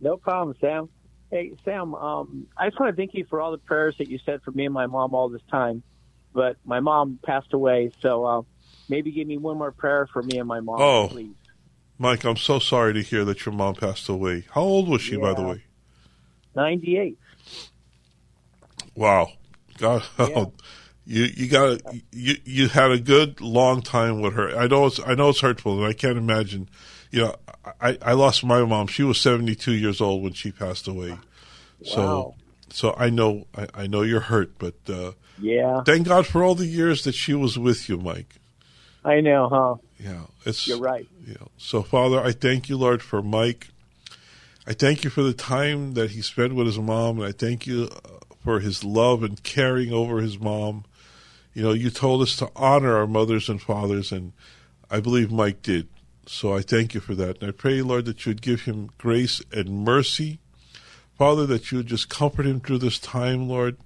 No 0.00 0.16
problem, 0.16 0.56
Sam. 0.60 0.88
Hey, 1.30 1.52
Sam, 1.64 1.94
um, 1.94 2.48
I 2.56 2.68
just 2.68 2.80
want 2.80 2.96
to 2.96 3.00
thank 3.00 3.14
you 3.14 3.24
for 3.30 3.40
all 3.40 3.52
the 3.52 3.58
prayers 3.58 3.94
that 3.98 4.08
you 4.08 4.18
said 4.26 4.42
for 4.42 4.50
me 4.50 4.64
and 4.64 4.74
my 4.74 4.86
mom 4.86 5.14
all 5.14 5.28
this 5.28 5.42
time. 5.48 5.84
But 6.32 6.56
my 6.64 6.80
mom 6.80 7.20
passed 7.22 7.52
away, 7.52 7.92
so 8.00 8.24
uh, 8.24 8.42
maybe 8.90 9.10
give 9.12 9.26
me 9.26 9.38
one 9.38 9.56
more 9.56 9.72
prayer 9.72 10.06
for 10.12 10.22
me 10.22 10.38
and 10.38 10.46
my 10.48 10.60
mom, 10.60 10.80
oh, 10.80 11.08
please. 11.08 11.34
Mike, 11.98 12.24
I'm 12.24 12.36
so 12.36 12.58
sorry 12.58 12.92
to 12.94 13.02
hear 13.02 13.24
that 13.26 13.44
your 13.46 13.54
mom 13.54 13.74
passed 13.74 14.08
away. 14.08 14.44
How 14.52 14.62
old 14.62 14.88
was 14.88 15.02
she, 15.02 15.12
yeah. 15.16 15.20
by 15.20 15.34
the 15.34 15.42
way? 15.42 15.64
98. 16.56 17.18
Wow. 18.94 19.32
God, 19.78 20.02
Yeah. 20.18 20.46
you 21.06 21.24
you 21.24 21.48
got 21.48 21.80
you 22.12 22.36
you 22.44 22.68
had 22.68 22.90
a 22.90 22.98
good 22.98 23.40
long 23.40 23.82
time 23.82 24.20
with 24.20 24.34
her. 24.34 24.56
I 24.56 24.66
know 24.66 24.86
it's 24.86 25.00
I 25.04 25.14
know 25.14 25.30
it's 25.30 25.40
hurtful, 25.40 25.78
and 25.78 25.86
I 25.86 25.92
can't 25.92 26.18
imagine. 26.18 26.68
You 27.10 27.20
know, 27.22 27.36
I 27.80 27.98
I 28.02 28.12
lost 28.12 28.44
my 28.44 28.62
mom. 28.64 28.86
She 28.88 29.02
was 29.02 29.18
seventy 29.20 29.54
two 29.54 29.72
years 29.72 30.00
old 30.00 30.22
when 30.22 30.32
she 30.34 30.52
passed 30.52 30.86
away. 30.86 31.16
So 31.82 32.00
Wow. 32.02 32.34
so 32.70 32.94
I 32.98 33.08
know 33.10 33.46
I, 33.56 33.66
I 33.74 33.86
know 33.86 34.02
you're 34.02 34.20
hurt, 34.20 34.58
but 34.58 34.74
uh, 34.88 35.12
Yeah, 35.38 35.82
thank 35.84 36.06
God 36.08 36.26
for 36.26 36.42
all 36.44 36.54
the 36.54 36.66
years 36.66 37.04
that 37.04 37.14
she 37.14 37.32
was 37.34 37.58
with 37.58 37.88
you, 37.88 37.96
Mike. 37.96 38.36
I 39.04 39.20
know, 39.20 39.48
huh? 39.48 39.76
Yeah, 39.98 40.24
it's 40.44 40.66
You're 40.66 40.78
right. 40.78 41.06
Know, 41.26 41.48
so 41.56 41.82
Father, 41.82 42.20
I 42.20 42.32
thank 42.32 42.68
you, 42.68 42.76
Lord, 42.76 43.02
for 43.02 43.22
Mike. 43.22 43.68
I 44.66 44.72
thank 44.72 45.04
you 45.04 45.10
for 45.10 45.22
the 45.22 45.32
time 45.32 45.94
that 45.94 46.10
he 46.10 46.22
spent 46.22 46.54
with 46.54 46.66
his 46.66 46.78
mom, 46.78 47.18
and 47.18 47.26
I 47.26 47.32
thank 47.32 47.66
you 47.66 47.88
uh, 48.04 48.18
for 48.42 48.60
his 48.60 48.84
love 48.84 49.22
and 49.22 49.42
caring 49.42 49.92
over 49.92 50.20
his 50.20 50.38
mom. 50.38 50.84
You 51.54 51.62
know, 51.62 51.72
you 51.72 51.90
told 51.90 52.22
us 52.22 52.36
to 52.36 52.50
honor 52.54 52.96
our 52.96 53.06
mothers 53.06 53.48
and 53.48 53.60
fathers, 53.60 54.12
and 54.12 54.32
I 54.90 55.00
believe 55.00 55.32
Mike 55.32 55.62
did. 55.62 55.88
So 56.26 56.54
I 56.54 56.62
thank 56.62 56.94
you 56.94 57.00
for 57.00 57.14
that. 57.16 57.40
And 57.40 57.48
I 57.48 57.52
pray, 57.52 57.82
Lord, 57.82 58.04
that 58.04 58.24
you 58.24 58.30
would 58.30 58.42
give 58.42 58.62
him 58.62 58.90
grace 58.98 59.42
and 59.52 59.84
mercy. 59.84 60.38
Father, 61.18 61.46
that 61.46 61.70
you 61.70 61.78
would 61.78 61.86
just 61.86 62.08
comfort 62.08 62.46
him 62.46 62.60
through 62.60 62.78
this 62.78 62.98
time, 62.98 63.48
Lord. 63.48 63.76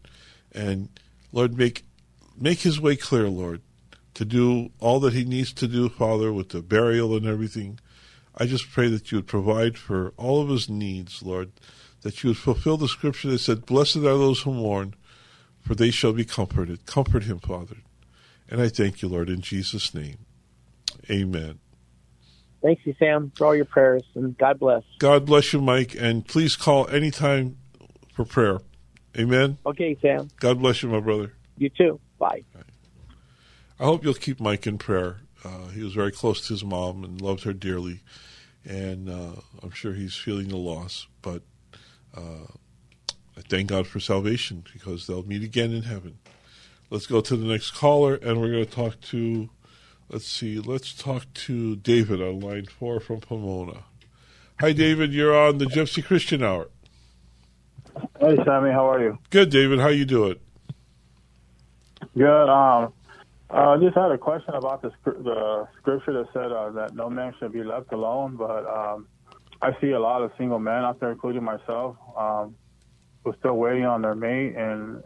And 0.53 0.89
Lord, 1.33 1.57
make 1.57 1.85
make 2.39 2.61
his 2.61 2.81
way 2.81 2.97
clear, 2.97 3.29
Lord, 3.29 3.61
to 4.15 4.25
do 4.25 4.71
all 4.81 5.01
that 5.01 5.13
he 5.13 5.25
needs 5.25 5.53
to 5.55 5.67
do, 5.67 5.89
Father, 5.89 6.33
with 6.33 6.51
the 6.51 6.63
burial 6.63 7.17
and 7.17 7.27
everything. 7.27 7.79
I 8.37 8.47
just 8.47 8.71
pray 8.71 8.89
that 8.89 9.11
you 9.13 9.19
would 9.19 9.27
provide 9.27 9.77
for 9.77 10.13
all 10.17 10.41
of 10.41 10.49
his 10.49 10.69
needs, 10.69 11.23
Lord, 11.23 11.53
that 12.03 12.23
you 12.23 12.31
would 12.31 12.39
fulfill 12.39 12.77
the 12.77 12.89
scripture 12.89 13.29
that 13.31 13.39
said, 13.39 13.67
Blessed 13.67 13.97
are 13.97 14.03
those 14.03 14.43
who 14.43 14.53
mourn, 14.53 14.95
for 15.61 15.75
they 15.75 15.91
shall 15.91 16.13
be 16.13 16.25
comforted. 16.25 16.87
Comfort 16.87 17.25
him, 17.25 17.39
Father. 17.39 17.77
And 18.49 18.61
I 18.61 18.69
thank 18.69 19.03
you, 19.03 19.09
Lord, 19.09 19.29
in 19.29 19.41
Jesus' 19.41 19.95
name. 19.95 20.19
Amen. 21.11 21.59
Thanks, 22.63 22.83
you, 22.87 22.95
Sam, 22.99 23.31
for 23.37 23.47
all 23.47 23.55
your 23.55 23.67
prayers, 23.67 24.05
and 24.15 24.37
God 24.39 24.59
bless. 24.59 24.83
God 24.99 25.27
bless 25.27 25.53
you, 25.53 25.61
Mike, 25.61 25.95
and 25.99 26.27
please 26.27 26.57
call 26.57 26.89
anytime 26.89 27.59
for 28.15 28.25
prayer. 28.25 28.61
Amen. 29.19 29.59
Okay, 29.67 29.97
Sam. 30.01 30.31
God 30.41 30.61
bless 30.61 30.83
you, 30.83 30.89
my 30.89 31.01
brother. 31.01 31.35
You 31.59 31.69
too. 31.69 32.01
Bye. 32.19 32.43
I 33.79 33.85
hope 33.85 34.05
you'll 34.05 34.15
keep 34.15 34.41
Mike 34.41 34.67
in 34.67 34.79
prayer. 34.79 35.19
Uh, 35.45 35.67
he 35.69 35.83
was 35.83 35.95
very 35.95 36.13
close 36.13 36.47
to 36.47 36.55
his 36.55 36.65
mom 36.65 37.05
and 37.05 37.21
loved 37.21 37.43
her 37.45 37.53
dearly, 37.53 38.01
and 38.65 39.11
uh, 39.11 39.41
I'm 39.63 39.73
sure 39.73 39.93
he's 39.93 40.15
feeling 40.15 40.49
the 40.49 40.57
loss. 40.57 41.07
But 41.23 41.43
uh, 42.17 42.47
I 43.37 43.41
thank 43.49 43.69
God 43.69 43.87
for 43.87 44.01
salvation 44.01 44.65
because 44.73 45.07
they'll 45.07 45.27
meet 45.27 45.43
again 45.43 45.73
in 45.73 45.83
heaven. 45.83 46.19
Let's 46.89 47.07
go 47.07 47.21
to 47.21 47.37
the 47.37 47.47
next 47.47 47.73
caller, 47.73 48.15
and 48.15 48.41
we're 48.41 48.53
going 48.53 48.65
to 48.65 48.71
talk 48.71 49.01
to, 49.01 49.51
let's 50.09 50.29
see, 50.29 50.61
let's 50.61 50.95
talk 50.95 51.27
to 51.35 51.77
David 51.77 52.23
on 52.23 52.41
line 52.41 52.67
four 52.67 53.01
from 53.01 53.21
Pomona. 53.21 53.85
Hi, 54.61 54.73
David. 54.73 55.13
You're 55.13 55.37
on 55.37 55.59
the 55.59 55.65
Gypsy 55.65 56.05
Christian 56.05 56.45
Hour. 56.45 56.69
Hey, 58.21 58.37
Sammy. 58.45 58.71
How 58.71 58.89
are 58.89 59.03
you? 59.03 59.19
Good, 59.31 59.51
David. 59.51 59.81
How 59.81 59.89
you 59.89 60.05
doing? 60.05 60.37
Good. 62.17 62.49
Um, 62.49 62.93
I 63.55 63.75
uh, 63.75 63.79
just 63.79 63.97
had 63.97 64.11
a 64.11 64.19
question 64.19 64.55
about 64.55 64.83
the, 64.83 64.91
the 65.05 65.69
scripture 65.81 66.13
that 66.13 66.27
said 66.33 66.51
uh, 66.51 66.71
that 66.71 66.97
no 66.97 67.09
man 67.09 67.33
should 67.39 67.53
be 67.53 67.63
left 67.63 67.93
alone, 67.93 68.35
but 68.35 68.67
um, 68.67 69.07
I 69.63 69.71
see 69.81 69.93
a 69.93 70.01
lot 70.01 70.23
of 70.23 70.33
single 70.37 70.59
men 70.59 70.83
out 70.83 70.99
there, 70.99 71.13
including 71.13 71.45
myself, 71.45 71.97
um, 72.19 72.57
who 73.23 73.31
are 73.31 73.37
still 73.39 73.55
waiting 73.55 73.85
on 73.85 74.03
their 74.03 74.17
mate, 74.17 74.57
and 74.57 75.05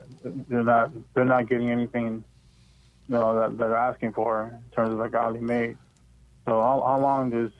they're 0.49 0.65
not 0.65 0.93
they're 1.13 1.27
not 1.27 1.47
getting 1.47 1.71
anything, 1.71 2.25
you 3.07 3.15
know, 3.15 3.39
that 3.39 3.59
they're 3.59 3.77
asking 3.77 4.15
for 4.15 4.59
in 4.65 4.75
terms 4.75 4.95
of 4.95 5.01
a 5.01 5.11
godly 5.11 5.41
mate. 5.41 5.77
So 6.47 6.53
how, 6.53 6.83
how 6.87 7.01
long 7.01 7.29
does 7.29 7.51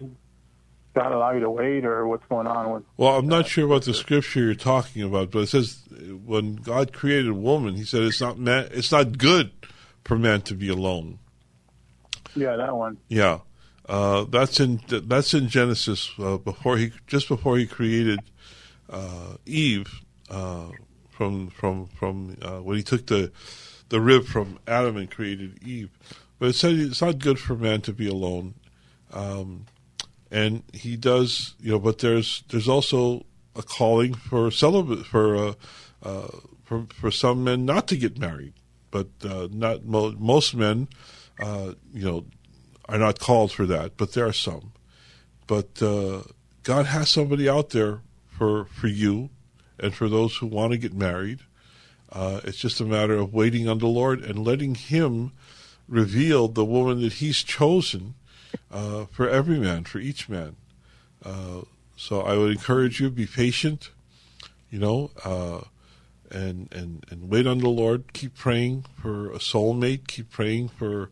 God 0.95 1.13
allow 1.13 1.33
you 1.33 1.41
to 1.41 1.51
wait, 1.51 1.85
or 1.85 2.09
what's 2.09 2.27
going 2.31 2.47
on 2.47 2.73
with? 2.73 2.85
Well, 2.97 3.19
I'm 3.19 3.29
not 3.29 3.47
sure 3.47 3.67
what 3.67 3.85
the 3.85 3.93
scripture 3.93 4.41
you're 4.41 4.55
talking 4.55 5.03
about, 5.03 5.33
but 5.33 5.41
it 5.41 5.49
says 5.49 5.83
when 6.25 6.57
God 6.57 6.95
created 6.95 7.33
woman, 7.33 7.75
He 7.75 7.85
said 7.85 8.05
it's 8.05 8.23
not 8.23 8.39
man, 8.39 8.71
it's 8.73 8.91
not 8.91 9.19
good 9.19 9.51
for 10.09 10.19
man 10.19 10.41
to 10.41 10.55
be 10.55 10.71
alone. 10.71 11.19
Yeah, 12.35 12.57
that 12.57 12.75
one. 12.75 12.97
Yeah, 13.09 13.41
uh, 13.87 14.25
that's 14.25 14.59
in 14.59 14.81
that's 14.89 15.35
in 15.35 15.49
Genesis 15.49 16.11
uh, 16.19 16.39
before 16.39 16.79
he 16.79 16.93
just 17.07 17.29
before 17.29 17.59
he 17.59 17.67
created 17.67 18.21
uh, 18.89 19.35
Eve 19.45 20.01
uh, 20.31 20.69
from 21.11 21.51
from 21.51 21.89
from 21.89 22.39
uh, 22.41 22.61
when 22.61 22.79
he 22.79 22.83
took 22.83 23.07
the 23.07 23.31
the 23.91 24.01
rib 24.01 24.25
from 24.25 24.59
Adam 24.67 24.97
and 24.97 25.11
created 25.11 25.63
Eve. 25.63 25.91
But 26.39 26.51
it 26.51 26.55
said 26.55 26.77
it's 26.77 27.03
not 27.03 27.19
good 27.19 27.39
for 27.39 27.55
man 27.55 27.83
to 27.83 27.93
be 27.93 28.09
alone. 28.09 28.55
Um, 29.13 29.67
and 30.31 30.63
he 30.73 30.97
does, 30.97 31.55
you 31.61 31.73
know. 31.73 31.79
But 31.79 31.99
there's 31.99 32.45
there's 32.49 32.69
also 32.69 33.27
a 33.55 33.63
calling 33.63 34.15
for 34.15 34.51
celibate 34.51 35.05
for 35.05 35.37
uh, 35.37 35.53
uh, 36.03 36.29
for 36.65 36.87
for 36.95 37.11
some 37.11 37.45
men 37.45 37.67
not 37.67 37.89
to 37.89 37.97
get 37.99 38.19
married 38.19 38.55
but 38.91 39.09
uh, 39.25 39.49
not 39.51 39.85
mo- 39.85 40.15
most 40.19 40.55
men, 40.55 40.89
uh, 41.41 41.73
you 41.93 42.05
know, 42.05 42.25
are 42.89 42.99
not 42.99 43.19
called 43.19 43.53
for 43.53 43.67
that. 43.67 43.97
But 43.97 44.13
there 44.13 44.27
are 44.27 44.33
some. 44.33 44.73
But 45.47 45.83
uh, 45.83 46.23
God 46.63 46.87
has 46.87 47.09
somebody 47.09 47.49
out 47.49 47.71
there 47.71 48.01
for 48.29 48.67
for 48.67 48.89
you, 48.89 49.31
and 49.79 49.95
for 49.95 50.09
those 50.09 50.37
who 50.37 50.47
want 50.47 50.73
to 50.73 50.79
get 50.79 50.95
married. 50.95 51.41
Uh, 52.11 52.41
it's 52.45 52.57
just 52.57 52.81
a 52.81 52.85
matter 52.85 53.15
of 53.15 53.35
waiting 53.35 53.69
on 53.69 53.79
the 53.79 53.87
Lord 53.87 54.25
and 54.25 54.39
letting 54.39 54.75
Him 54.75 55.33
reveal 55.87 56.49
the 56.49 56.65
woman 56.65 57.03
that 57.03 57.15
He's 57.15 57.43
chosen 57.43 58.15
uh, 58.71 59.05
for 59.07 59.29
every 59.29 59.59
man, 59.59 59.85
for 59.85 59.99
each 59.99 60.29
man. 60.29 60.57
Uh, 61.23 61.63
so 61.97 62.23
I 62.23 62.37
would 62.37 62.53
encourage 62.53 63.01
you: 63.01 63.11
be 63.11 63.27
patient. 63.27 63.91
You 64.71 64.79
know 64.79 65.11
and, 66.31 66.73
and, 66.73 67.05
and 67.11 67.31
wait 67.31 67.47
on 67.47 67.59
the 67.59 67.69
Lord. 67.69 68.13
Keep 68.13 68.37
praying 68.37 68.85
for 69.01 69.31
a 69.31 69.39
soulmate. 69.39 70.07
Keep 70.07 70.31
praying 70.31 70.69
for 70.69 71.11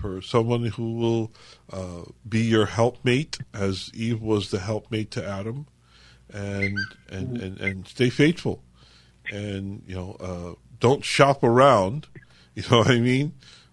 for 0.00 0.20
someone 0.20 0.66
who 0.66 0.92
will 0.94 1.32
uh, 1.72 2.02
be 2.28 2.40
your 2.40 2.66
helpmate, 2.66 3.38
as 3.54 3.90
Eve 3.94 4.20
was 4.20 4.50
the 4.50 4.58
helpmate 4.58 5.10
to 5.12 5.26
Adam, 5.26 5.66
and 6.30 6.76
and, 7.10 7.38
and, 7.38 7.60
and 7.60 7.88
stay 7.88 8.10
faithful, 8.10 8.62
and 9.30 9.82
you 9.86 9.94
know 9.94 10.16
uh, 10.20 10.60
don't 10.78 11.04
shop 11.04 11.42
around. 11.42 12.06
You 12.56 12.62
know 12.70 12.78
what 12.78 12.90
I 12.92 13.00
mean? 13.00 13.32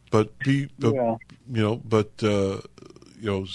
But 0.10 0.40
be, 0.40 0.68
but, 0.80 0.96
yeah. 0.96 1.16
you 1.52 1.62
know, 1.62 1.76
but 1.76 2.12
uh, 2.24 2.62
you 3.20 3.30
know, 3.30 3.46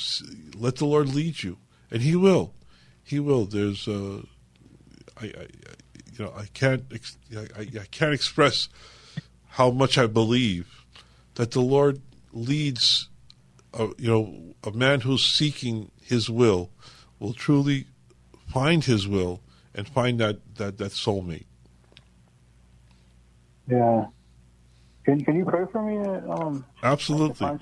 let 0.55 0.77
the 0.77 0.85
Lord 0.85 1.13
lead 1.13 1.43
you, 1.43 1.59
and 1.91 2.01
He 2.01 2.15
will. 2.15 2.55
He 3.03 3.19
will. 3.19 3.45
There's, 3.45 3.89
uh, 3.89 4.23
I, 5.21 5.25
I, 5.27 5.47
you 6.19 6.25
know, 6.25 6.33
I 6.37 6.47
can't, 6.55 6.85
I, 7.37 7.61
I 7.61 7.87
can't 7.91 8.15
express 8.15 8.69
how 9.49 9.71
much 9.71 9.99
I 9.99 10.07
believe 10.07 10.85
that 11.35 11.51
the 11.51 11.61
Lord 11.61 12.01
leads, 12.33 13.09
a, 13.75 13.89
you 13.99 14.09
know, 14.09 14.55
a 14.65 14.71
man 14.71 15.01
who's 15.01 15.25
seeking 15.25 15.91
His 16.03 16.31
will 16.31 16.71
will 17.19 17.33
truly 17.33 17.87
find 18.49 18.85
His 18.85 19.07
will 19.07 19.41
and 19.75 19.89
find 19.89 20.19
that 20.21 20.57
that 20.57 20.79
that 20.79 20.93
soulmate. 20.93 21.45
Yeah. 23.69 24.07
Can 25.05 25.25
Can 25.25 25.37
you 25.37 25.45
pray 25.45 25.65
for 25.71 25.83
me? 25.83 25.99
Um, 26.29 26.65
Absolutely. 26.83 27.59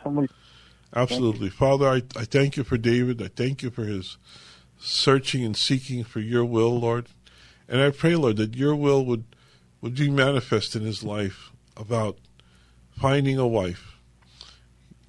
Absolutely, 0.97 1.51
Father. 1.51 1.89
I 1.89 2.03
I 2.17 2.25
thank 2.25 2.57
you 2.57 2.65
for 2.65 2.79
David. 2.79 3.21
I 3.21 3.29
thank 3.29 3.63
you 3.63 3.71
for 3.71 3.85
his 3.85 4.17
searching 4.79 5.45
and 5.45 5.57
seeking 5.57 6.05
for 6.05 6.21
your 6.21 6.45
will, 6.45 6.79
Lord. 6.79 7.09
And 7.69 7.81
I 7.81 7.91
pray, 7.91 8.15
Lord, 8.17 8.37
that 8.37 8.57
your 8.57 8.77
will 8.77 9.05
would, 9.05 9.25
would 9.81 9.95
be 9.95 10.11
manifest 10.11 10.77
in 10.77 10.83
his 10.83 11.03
life 11.03 11.51
about 11.77 12.19
finding 12.91 13.39
a 13.39 13.47
wife. 13.47 13.99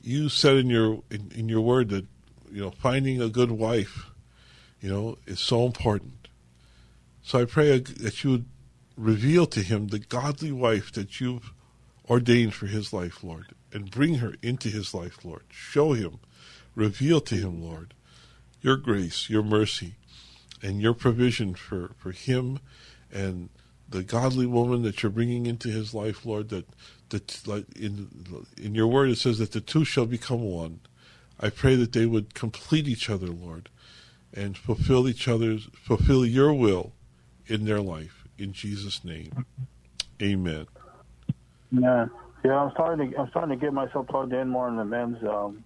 You 0.01 0.29
said 0.29 0.57
in 0.57 0.69
your 0.69 1.01
in, 1.09 1.31
in 1.35 1.49
your 1.49 1.61
word 1.61 1.89
that 1.89 2.05
you 2.51 2.61
know 2.61 2.71
finding 2.71 3.21
a 3.21 3.29
good 3.29 3.51
wife, 3.51 4.11
you 4.79 4.89
know, 4.89 5.17
is 5.25 5.39
so 5.39 5.65
important. 5.65 6.27
So 7.23 7.41
I 7.41 7.45
pray 7.45 7.79
that 7.79 8.23
you 8.23 8.31
would 8.31 8.45
reveal 8.95 9.45
to 9.47 9.61
him 9.61 9.87
the 9.87 9.99
godly 9.99 10.51
wife 10.51 10.91
that 10.93 11.19
you've 11.19 11.51
ordained 12.09 12.53
for 12.53 12.67
his 12.67 12.93
life, 12.93 13.23
Lord, 13.23 13.47
and 13.73 13.89
bring 13.89 14.15
her 14.15 14.35
into 14.41 14.69
his 14.69 14.93
life, 14.93 15.25
Lord. 15.25 15.43
Show 15.49 15.93
him, 15.93 16.19
reveal 16.75 17.19
to 17.21 17.35
him, 17.35 17.63
Lord, 17.63 17.93
your 18.61 18.77
grace, 18.77 19.29
your 19.29 19.43
mercy, 19.43 19.95
and 20.61 20.81
your 20.81 20.93
provision 20.93 21.53
for, 21.53 21.91
for 21.97 22.11
him 22.11 22.59
and 23.11 23.49
the 23.87 24.03
godly 24.03 24.45
woman 24.45 24.81
that 24.83 25.03
you're 25.03 25.11
bringing 25.11 25.45
into 25.45 25.69
his 25.69 25.93
life, 25.93 26.25
Lord, 26.25 26.49
that, 26.49 26.65
that 27.09 27.47
like 27.47 27.65
in, 27.77 28.09
in 28.61 28.75
your 28.75 28.87
word 28.87 29.09
it 29.09 29.17
says 29.17 29.37
that 29.39 29.51
the 29.51 29.61
two 29.61 29.85
shall 29.85 30.05
become 30.05 30.41
one. 30.41 30.79
I 31.39 31.49
pray 31.49 31.75
that 31.75 31.91
they 31.91 32.05
would 32.05 32.33
complete 32.33 32.87
each 32.87 33.09
other, 33.09 33.27
Lord, 33.27 33.69
and 34.33 34.57
fulfill 34.57 35.07
each 35.07 35.27
other's, 35.27 35.67
fulfill 35.73 36.25
your 36.25 36.53
will 36.53 36.93
in 37.47 37.65
their 37.65 37.81
life. 37.81 38.23
In 38.37 38.53
Jesus' 38.53 39.03
name. 39.03 39.45
Amen. 40.21 40.65
Yeah. 41.71 42.07
Yeah, 42.43 42.61
I'm 42.61 42.71
starting 42.71 43.11
to 43.11 43.19
I'm 43.19 43.29
starting 43.29 43.57
to 43.57 43.65
get 43.65 43.73
myself 43.73 44.07
plugged 44.07 44.31
in 44.31 44.49
more 44.49 44.67
in 44.67 44.75
the 44.75 44.85
men's 44.85 45.17
um, 45.23 45.63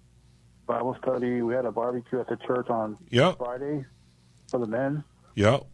Bible 0.66 0.96
study. 1.02 1.42
We 1.42 1.52
had 1.52 1.66
a 1.66 1.72
barbecue 1.72 2.20
at 2.20 2.26
the 2.26 2.36
church 2.36 2.70
on 2.70 2.96
yep. 3.10 3.36
Friday 3.36 3.84
for 4.50 4.58
the 4.58 4.66
men. 4.66 5.04
Yep. 5.34 5.64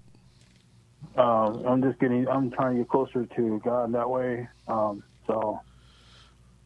Um, 1.17 1.65
I'm 1.67 1.83
just 1.83 1.99
getting. 1.99 2.29
I'm 2.29 2.51
trying 2.51 2.75
to 2.75 2.79
get 2.83 2.89
closer 2.89 3.25
to 3.25 3.61
God 3.65 3.93
that 3.93 4.09
way. 4.09 4.49
Um, 4.69 5.03
so 5.27 5.61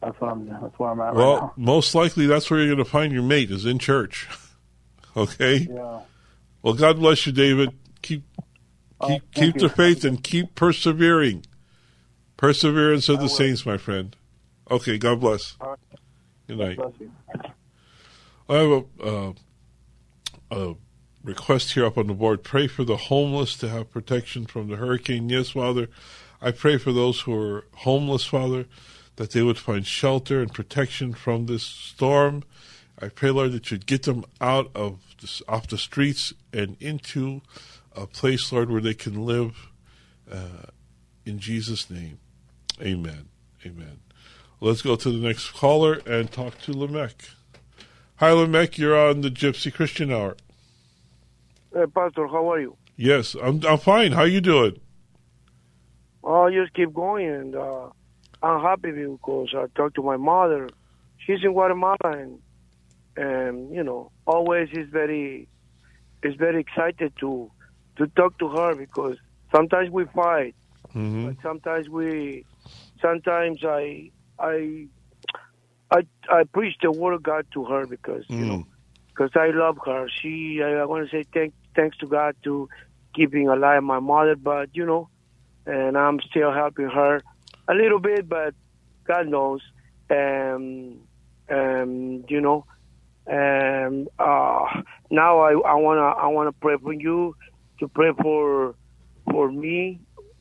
that's 0.01 0.19
what 0.19 0.31
I'm. 0.31 0.47
That's 0.47 0.77
where 0.77 0.89
I'm 0.91 0.99
at 1.01 1.15
well, 1.15 1.33
right 1.33 1.41
now. 1.43 1.53
most 1.57 1.95
likely 1.95 2.25
that's 2.25 2.49
where 2.49 2.59
you're 2.59 2.73
going 2.73 2.83
to 2.83 2.89
find 2.89 3.13
your 3.13 3.23
mate 3.23 3.49
is 3.51 3.65
in 3.65 3.79
church. 3.79 4.27
okay. 5.17 5.67
Yeah. 5.71 6.01
Well, 6.61 6.73
God 6.73 6.99
bless 6.99 7.25
you, 7.25 7.31
David. 7.31 7.69
Keep 8.01 8.23
Oh, 9.03 9.07
keep 9.07 9.21
thank 9.33 9.55
keep 9.55 9.55
you. 9.55 9.67
the 9.67 9.69
faith 9.73 10.03
and 10.05 10.23
keep 10.23 10.53
persevering. 10.53 11.45
Perseverance 12.37 13.09
of 13.09 13.15
I 13.15 13.19
the 13.19 13.23
will. 13.23 13.29
saints, 13.29 13.65
my 13.65 13.77
friend. 13.77 14.15
Okay. 14.69 14.97
God 14.99 15.19
bless. 15.19 15.55
Right. 15.59 15.77
Good 16.47 16.57
night. 16.59 16.77
Bless. 16.77 16.93
I 18.49 18.53
have 18.57 18.71
a, 18.71 18.83
uh, 19.03 19.33
a 20.51 20.75
request 21.23 21.73
here 21.73 21.85
up 21.85 21.97
on 21.97 22.07
the 22.07 22.13
board. 22.13 22.43
Pray 22.43 22.67
for 22.67 22.83
the 22.83 22.97
homeless 22.97 23.55
to 23.57 23.69
have 23.69 23.91
protection 23.91 24.45
from 24.45 24.67
the 24.67 24.77
hurricane. 24.77 25.29
Yes, 25.29 25.51
Father. 25.51 25.89
I 26.41 26.51
pray 26.51 26.77
for 26.77 26.91
those 26.91 27.21
who 27.21 27.39
are 27.39 27.65
homeless, 27.75 28.25
Father, 28.25 28.65
that 29.17 29.31
they 29.31 29.43
would 29.43 29.59
find 29.59 29.85
shelter 29.85 30.41
and 30.41 30.53
protection 30.53 31.13
from 31.13 31.45
this 31.45 31.63
storm. 31.63 32.43
I 32.99 33.09
pray, 33.09 33.29
Lord, 33.29 33.51
that 33.51 33.69
you'd 33.69 33.85
get 33.85 34.03
them 34.03 34.25
out 34.39 34.71
of 34.73 34.99
this, 35.21 35.41
off 35.47 35.67
the 35.67 35.77
streets 35.77 36.33
and 36.51 36.77
into 36.79 37.41
a 37.95 38.07
place, 38.07 38.51
Lord, 38.51 38.71
where 38.71 38.81
they 38.81 38.93
can 38.93 39.25
live. 39.25 39.67
Uh, 40.31 40.69
in 41.25 41.37
Jesus' 41.37 41.89
name, 41.89 42.17
Amen. 42.81 43.27
Amen. 43.63 43.99
Let's 44.59 44.81
go 44.81 44.95
to 44.95 45.11
the 45.11 45.27
next 45.27 45.51
caller 45.51 46.01
and 46.05 46.31
talk 46.31 46.59
to 46.61 46.75
Lamech. 46.75 47.29
Hi, 48.15 48.31
Lamech. 48.31 48.77
You're 48.77 48.97
on 48.97 49.21
the 49.21 49.29
Gypsy 49.29 49.71
Christian 49.71 50.11
Hour. 50.11 50.35
Hey, 51.73 51.85
Pastor, 51.95 52.27
how 52.27 52.51
are 52.51 52.59
you? 52.59 52.77
Yes, 52.97 53.35
I'm. 53.41 53.61
I'm 53.65 53.77
fine. 53.77 54.11
How 54.11 54.23
you 54.23 54.41
doing? 54.41 54.79
Oh, 56.23 56.49
just 56.51 56.73
keep 56.73 56.93
going, 56.93 57.29
and 57.29 57.55
uh, 57.55 57.89
I'm 58.43 58.61
happy 58.61 58.91
because 58.91 59.49
I 59.55 59.65
talked 59.75 59.95
to 59.95 60.03
my 60.03 60.17
mother. 60.17 60.69
She's 61.25 61.39
in 61.43 61.53
Guatemala, 61.53 61.97
and 62.03 62.39
and 63.15 63.73
you 63.73 63.83
know, 63.83 64.11
always 64.25 64.67
is 64.73 64.89
very 64.91 65.47
is 66.23 66.35
very 66.35 66.59
excited 66.59 67.13
to 67.21 67.49
to 67.97 68.07
talk 68.17 68.37
to 68.39 68.49
her 68.49 68.75
because 68.75 69.15
sometimes 69.55 69.89
we 69.89 70.05
fight, 70.13 70.55
hmm 70.91 71.25
but 71.27 71.35
sometimes 71.41 71.87
we 71.89 72.45
sometimes 73.01 73.59
I 73.63 74.11
I 74.37 74.87
I 75.89 76.01
I 76.29 76.43
preach 76.53 76.75
the 76.81 76.91
word 76.91 77.13
of 77.13 77.23
God 77.23 77.47
to 77.53 77.63
her 77.63 77.85
because 77.87 78.25
you 78.27 78.45
know 78.45 78.63
because 79.15 79.31
I 79.35 79.51
love 79.53 79.77
her. 79.85 80.07
She 80.21 80.61
I, 80.63 80.81
I 80.81 80.85
want 80.85 81.09
to 81.09 81.15
say 81.15 81.25
thank 81.33 81.53
thanks 81.75 81.97
to 81.97 82.07
God 82.07 82.35
to 82.43 82.69
keeping 83.13 83.47
alive 83.47 83.83
my 83.83 83.99
mother, 83.99 84.35
but 84.35 84.69
you 84.73 84.85
know, 84.85 85.09
and 85.65 85.97
I'm 85.97 86.19
still 86.29 86.51
helping 86.53 86.87
her 86.89 87.21
a 87.67 87.73
little 87.73 87.99
bit, 87.99 88.27
but 88.27 88.53
God 89.05 89.27
knows. 89.27 89.61
Um, 90.09 90.99
um, 91.49 92.23
you 92.27 92.41
know, 92.41 92.65
and 93.27 94.07
uh, 94.19 94.65
now 95.09 95.39
I, 95.39 95.51
I 95.53 95.75
wanna 95.75 96.01
I 96.01 96.27
wanna 96.27 96.51
pray 96.51 96.75
for 96.81 96.93
you 96.93 97.35
to 97.79 97.87
pray 97.87 98.11
for 98.21 98.75
for 99.29 99.51
me 99.51 99.99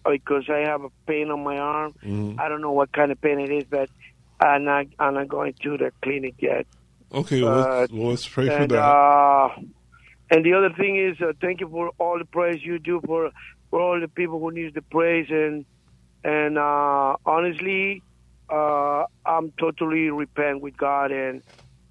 because 0.08 0.44
I 0.48 0.68
have 0.68 0.82
a 0.82 0.88
pain 1.06 1.30
on 1.30 1.44
my 1.44 1.58
arm. 1.58 1.94
I 2.38 2.48
don't 2.48 2.60
know 2.62 2.72
what 2.72 2.92
kind 2.92 3.12
of 3.12 3.20
pain 3.20 3.38
it 3.38 3.50
is, 3.50 3.64
but 3.70 3.88
I'm 4.40 4.64
not 4.64 4.86
I'm 4.98 5.14
not 5.14 5.28
going 5.28 5.54
to 5.62 5.76
the 5.76 5.92
clinic 6.02 6.34
yet. 6.40 6.66
Okay, 7.12 7.42
well, 7.42 7.80
let's, 7.80 7.92
well, 7.92 8.08
let's 8.08 8.28
pray 8.28 8.46
for 8.48 8.66
that. 8.68 8.78
uh, 8.78 9.48
and 10.30 10.44
the 10.44 10.54
other 10.54 10.70
thing 10.70 10.96
is, 10.96 11.20
uh, 11.20 11.32
thank 11.40 11.60
you 11.60 11.68
for 11.68 11.90
all 11.98 12.18
the 12.18 12.24
praise 12.24 12.60
you 12.62 12.78
do 12.78 13.00
for 13.04 13.30
for 13.70 13.80
all 13.80 14.00
the 14.00 14.08
people 14.08 14.38
who 14.40 14.50
need 14.52 14.74
the 14.74 14.82
praise 14.82 15.26
and 15.30 15.64
and 16.22 16.58
uh, 16.58 17.16
honestly, 17.24 18.02
uh, 18.50 19.04
I'm 19.24 19.52
totally 19.58 20.10
repent 20.10 20.60
with 20.60 20.76
God 20.76 21.12
and 21.12 21.42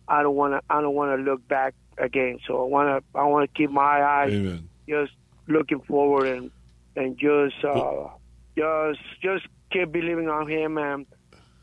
I 0.08 0.24
don't 0.24 0.36
want 0.36 0.54
to 0.54 0.62
I 0.70 0.82
don't 0.82 0.96
want 0.96 1.20
to 1.20 1.24
look 1.24 1.48
back 1.48 1.74
again. 1.98 2.40
So 2.48 2.64
I 2.64 2.68
want 2.68 3.04
to 3.04 3.20
I 3.20 3.24
want 3.26 3.50
to 3.50 3.58
keep 3.58 3.72
my 3.72 4.04
eyes 4.04 4.32
Amen. 4.32 4.70
just 4.88 5.12
looking 5.48 5.82
forward 5.82 6.28
and 6.38 6.52
and 6.96 7.18
just 7.18 7.64
uh, 7.64 8.08
just 8.58 9.00
just 9.22 9.48
keep 9.72 9.92
believing 9.92 10.30
on 10.30 10.50
Him 10.50 10.78
and 10.78 11.06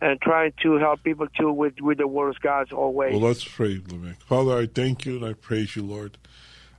and 0.01 0.20
trying 0.20 0.53
to 0.62 0.74
help 0.74 1.03
people 1.03 1.27
too 1.39 1.51
with 1.51 1.74
with 1.81 1.99
the 1.99 2.07
word 2.07 2.31
of 2.31 2.41
God 2.41 2.72
always. 2.72 3.12
Well, 3.12 3.29
let's 3.29 3.45
pray, 3.45 3.81
Lamech. 3.89 4.20
Father, 4.20 4.59
I 4.59 4.66
thank 4.66 5.07
you 5.07 5.16
and 5.16 5.24
I 5.24 5.33
praise 5.33 5.77
you, 5.77 5.83
Lord. 5.83 6.18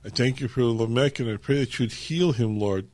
I 0.08 0.10
thank 0.10 0.40
you 0.40 0.48
for 0.48 0.62
Lamech, 0.62 1.20
and 1.20 1.30
I 1.30 1.36
pray 1.36 1.58
that 1.58 1.78
you'd 1.78 1.92
heal 1.92 2.32
him, 2.32 2.58
Lord, 2.58 2.88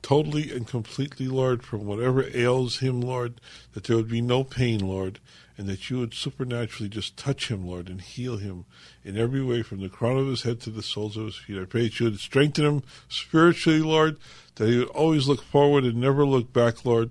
totally 0.00 0.50
and 0.50 0.66
completely, 0.66 1.28
Lord, 1.28 1.62
from 1.62 1.84
whatever 1.84 2.24
ails 2.34 2.78
him, 2.78 3.02
Lord, 3.02 3.38
that 3.74 3.84
there 3.84 3.96
would 3.96 4.08
be 4.08 4.22
no 4.22 4.44
pain, 4.44 4.80
Lord, 4.80 5.20
and 5.58 5.66
that 5.66 5.90
you 5.90 5.98
would 5.98 6.14
supernaturally 6.14 6.88
just 6.88 7.18
touch 7.18 7.48
him, 7.48 7.66
Lord, 7.66 7.90
and 7.90 8.00
heal 8.00 8.38
him 8.38 8.64
in 9.04 9.18
every 9.18 9.44
way 9.44 9.60
from 9.60 9.82
the 9.82 9.90
crown 9.90 10.16
of 10.16 10.26
his 10.26 10.44
head 10.44 10.58
to 10.62 10.70
the 10.70 10.82
soles 10.82 11.18
of 11.18 11.26
his 11.26 11.36
feet. 11.36 11.60
I 11.60 11.66
pray 11.66 11.82
that 11.82 12.00
you 12.00 12.06
would 12.06 12.18
strengthen 12.18 12.64
him 12.64 12.82
spiritually, 13.10 13.80
Lord, 13.80 14.16
that 14.54 14.70
he 14.70 14.78
would 14.78 14.88
always 14.88 15.28
look 15.28 15.42
forward 15.42 15.84
and 15.84 15.96
never 15.96 16.24
look 16.24 16.50
back, 16.50 16.82
Lord, 16.82 17.10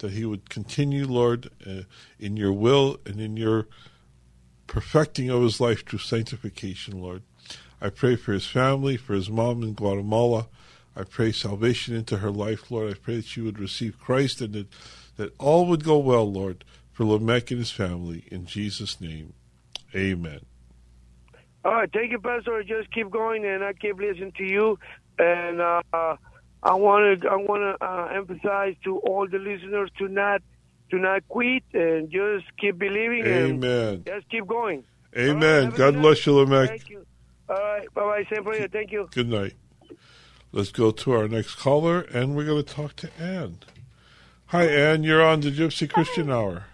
that 0.00 0.10
he 0.10 0.26
would 0.26 0.50
continue, 0.50 1.06
Lord, 1.06 1.48
uh, 1.66 1.84
in 2.20 2.36
your 2.36 2.52
will 2.52 3.00
and 3.06 3.22
in 3.22 3.38
your 3.38 3.68
perfecting 4.66 5.30
of 5.30 5.40
his 5.40 5.60
life 5.62 5.86
through 5.86 6.00
sanctification, 6.00 7.00
Lord. 7.00 7.22
I 7.80 7.90
pray 7.90 8.16
for 8.16 8.32
his 8.32 8.46
family, 8.46 8.96
for 8.96 9.14
his 9.14 9.28
mom 9.28 9.62
in 9.62 9.74
Guatemala. 9.74 10.46
I 10.96 11.04
pray 11.04 11.32
salvation 11.32 11.94
into 11.94 12.18
her 12.18 12.30
life, 12.30 12.70
Lord. 12.70 12.90
I 12.90 12.94
pray 12.94 13.16
that 13.16 13.26
she 13.26 13.42
would 13.42 13.58
receive 13.58 14.00
Christ 14.00 14.40
and 14.40 14.54
that, 14.54 14.66
that 15.16 15.34
all 15.38 15.66
would 15.66 15.84
go 15.84 15.98
well, 15.98 16.30
Lord, 16.30 16.64
for 16.92 17.04
Lamech 17.04 17.50
and 17.50 17.60
his 17.60 17.70
family. 17.70 18.24
In 18.30 18.46
Jesus' 18.46 19.00
name, 19.00 19.34
amen. 19.94 20.40
All 21.64 21.74
right, 21.74 21.90
thank 21.92 22.12
you, 22.12 22.20
Pastor. 22.20 22.62
Just 22.62 22.90
keep 22.92 23.10
going, 23.10 23.44
and 23.44 23.62
I 23.62 23.72
keep 23.74 23.98
listening 23.98 24.32
to 24.38 24.44
you. 24.44 24.78
And 25.18 25.60
uh, 25.60 25.82
I 25.92 26.74
want 26.74 27.22
to 27.22 27.28
I 27.28 27.36
want 27.36 27.78
to 27.78 27.84
uh, 27.84 28.06
emphasize 28.14 28.74
to 28.84 28.98
all 28.98 29.28
the 29.28 29.38
listeners 29.38 29.90
to 29.98 30.08
not 30.08 30.42
to 30.90 30.98
not 30.98 31.26
quit 31.28 31.64
and 31.72 32.10
just 32.10 32.44
keep 32.58 32.78
believing 32.78 33.26
Amen. 33.26 33.88
and 33.94 34.06
just 34.06 34.28
keep 34.30 34.46
going. 34.46 34.84
Amen. 35.16 35.68
a 35.68 35.70
God 35.76 35.94
bless 35.94 36.24
you, 36.26 36.34
Lamech. 36.34 36.68
Thank 36.68 36.90
you. 36.90 37.06
All 37.48 37.56
right, 37.56 37.92
bye 37.94 38.02
bye. 38.02 38.24
Same 38.32 38.44
for 38.44 38.56
you. 38.56 38.68
Thank 38.68 38.92
you. 38.92 39.08
Good 39.12 39.28
night. 39.28 39.54
Let's 40.52 40.70
go 40.72 40.90
to 40.90 41.12
our 41.12 41.28
next 41.28 41.56
caller, 41.56 42.00
and 42.00 42.34
we're 42.34 42.46
going 42.46 42.64
to 42.64 42.74
talk 42.74 42.96
to 42.96 43.10
Ann. 43.20 43.58
Hi, 44.46 44.64
Ann. 44.66 45.02
You're 45.02 45.24
on 45.24 45.40
the 45.40 45.50
Gypsy 45.50 45.90
Christian 45.90 46.30
Hour. 46.30 46.64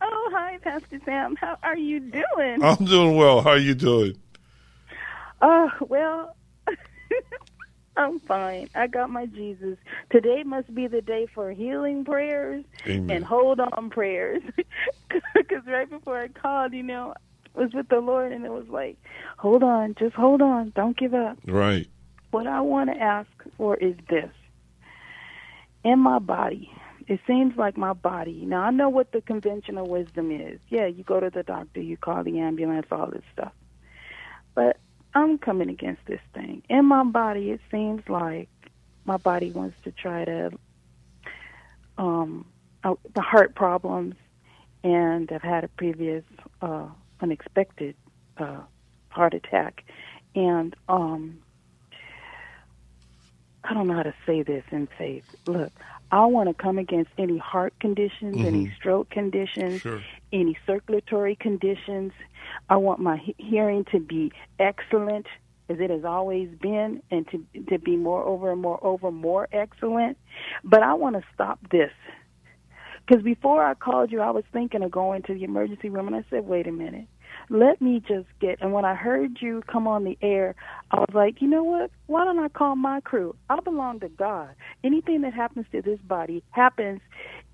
Oh, 0.00 0.30
hi, 0.32 0.58
Pastor 0.58 1.00
Sam. 1.04 1.36
How 1.36 1.56
are 1.62 1.76
you 1.76 2.00
doing? 2.00 2.62
I'm 2.62 2.84
doing 2.84 3.16
well. 3.16 3.40
How 3.40 3.50
are 3.50 3.58
you 3.58 3.74
doing? 3.74 4.16
Oh, 5.40 5.70
well, 5.80 6.36
I'm 7.96 8.20
fine. 8.20 8.68
I 8.74 8.86
got 8.88 9.10
my 9.10 9.26
Jesus. 9.26 9.78
Today 10.10 10.42
must 10.44 10.74
be 10.74 10.86
the 10.86 11.02
day 11.02 11.26
for 11.34 11.50
healing 11.52 12.04
prayers 12.04 12.64
Amen. 12.86 13.10
and 13.16 13.24
hold 13.24 13.60
on 13.60 13.90
prayers. 13.90 14.42
Because 15.34 15.66
right 15.66 15.90
before 15.90 16.18
I 16.18 16.28
called, 16.28 16.72
you 16.72 16.82
know, 16.82 17.12
I 17.12 17.31
was 17.54 17.72
with 17.72 17.88
the 17.88 18.00
Lord 18.00 18.32
and 18.32 18.44
it 18.44 18.50
was 18.50 18.68
like, 18.68 18.96
hold 19.38 19.62
on, 19.62 19.94
just 19.98 20.14
hold 20.14 20.40
on, 20.42 20.72
don't 20.74 20.96
give 20.96 21.14
up. 21.14 21.38
Right. 21.46 21.88
What 22.30 22.46
I 22.46 22.60
want 22.60 22.90
to 22.90 23.00
ask 23.00 23.28
for 23.56 23.76
is 23.76 23.94
this. 24.08 24.30
In 25.84 25.98
my 25.98 26.18
body, 26.18 26.70
it 27.08 27.20
seems 27.26 27.56
like 27.56 27.76
my 27.76 27.92
body. 27.92 28.44
Now, 28.46 28.62
I 28.62 28.70
know 28.70 28.88
what 28.88 29.12
the 29.12 29.20
conventional 29.20 29.86
wisdom 29.86 30.30
is. 30.30 30.60
Yeah, 30.68 30.86
you 30.86 31.02
go 31.02 31.20
to 31.20 31.28
the 31.28 31.42
doctor, 31.42 31.80
you 31.80 31.96
call 31.96 32.22
the 32.22 32.38
ambulance, 32.38 32.86
all 32.90 33.08
this 33.08 33.24
stuff. 33.32 33.52
But 34.54 34.78
I'm 35.14 35.38
coming 35.38 35.68
against 35.68 36.06
this 36.06 36.20
thing. 36.32 36.62
In 36.70 36.86
my 36.86 37.04
body, 37.04 37.50
it 37.50 37.60
seems 37.70 38.08
like 38.08 38.48
my 39.04 39.16
body 39.16 39.50
wants 39.50 39.76
to 39.84 39.90
try 39.90 40.24
to, 40.24 40.52
um, 41.98 42.46
uh, 42.84 42.94
the 43.14 43.20
heart 43.20 43.54
problems, 43.54 44.14
and 44.84 45.30
I've 45.30 45.42
had 45.42 45.64
a 45.64 45.68
previous 45.68 46.24
uh, 46.60 46.86
unexpected 47.22 47.94
uh, 48.38 48.60
heart 49.08 49.34
attack, 49.34 49.84
and 50.34 50.74
um, 50.88 51.38
I 53.64 53.74
don't 53.74 53.86
know 53.86 53.94
how 53.94 54.02
to 54.02 54.14
say 54.26 54.42
this 54.42 54.64
in 54.72 54.88
faith. 54.98 55.24
Look, 55.46 55.72
I 56.10 56.26
want 56.26 56.48
to 56.48 56.62
come 56.62 56.78
against 56.78 57.10
any 57.16 57.38
heart 57.38 57.74
conditions, 57.80 58.34
any 58.44 58.70
stroke 58.76 59.08
conditions, 59.10 59.80
Sure. 59.82 60.02
any 60.32 60.58
circulatory 60.66 61.36
conditions. 61.36 62.12
I 62.68 62.76
want 62.76 63.00
my 63.00 63.18
he- 63.18 63.36
hearing 63.38 63.84
to 63.92 64.00
be 64.00 64.32
excellent 64.58 65.26
as 65.68 65.78
it 65.78 65.90
has 65.90 66.04
always 66.04 66.48
been 66.60 67.02
and 67.10 67.26
to 67.30 67.46
to 67.70 67.78
be 67.78 67.96
more 67.96 68.24
over 68.24 68.50
and 68.52 68.60
more 68.60 68.84
over 68.84 69.10
more 69.12 69.48
excellent. 69.52 70.18
But 70.64 70.82
I 70.82 70.94
want 70.94 71.16
to 71.16 71.22
stop 71.32 71.60
this. 71.70 71.92
Because 73.06 73.22
before 73.22 73.64
I 73.64 73.74
called 73.74 74.12
you, 74.12 74.20
I 74.20 74.30
was 74.30 74.44
thinking 74.52 74.82
of 74.82 74.90
going 74.90 75.22
to 75.22 75.34
the 75.34 75.44
emergency 75.44 75.88
room, 75.88 76.06
and 76.06 76.16
I 76.16 76.24
said, 76.30 76.46
wait 76.46 76.66
a 76.66 76.72
minute. 76.72 77.06
Let 77.48 77.80
me 77.80 78.00
just 78.06 78.28
get. 78.40 78.60
And 78.60 78.72
when 78.72 78.84
I 78.84 78.94
heard 78.94 79.38
you 79.40 79.62
come 79.70 79.86
on 79.86 80.04
the 80.04 80.18
air, 80.22 80.54
I 80.90 80.98
was 80.98 81.10
like, 81.14 81.40
you 81.40 81.48
know 81.48 81.62
what? 81.62 81.90
Why 82.06 82.24
don't 82.24 82.38
I 82.38 82.48
call 82.48 82.76
my 82.76 83.00
crew? 83.00 83.34
I 83.50 83.60
belong 83.60 84.00
to 84.00 84.08
God. 84.08 84.50
Anything 84.84 85.22
that 85.22 85.34
happens 85.34 85.66
to 85.72 85.82
this 85.82 86.00
body 86.00 86.42
happens. 86.50 87.00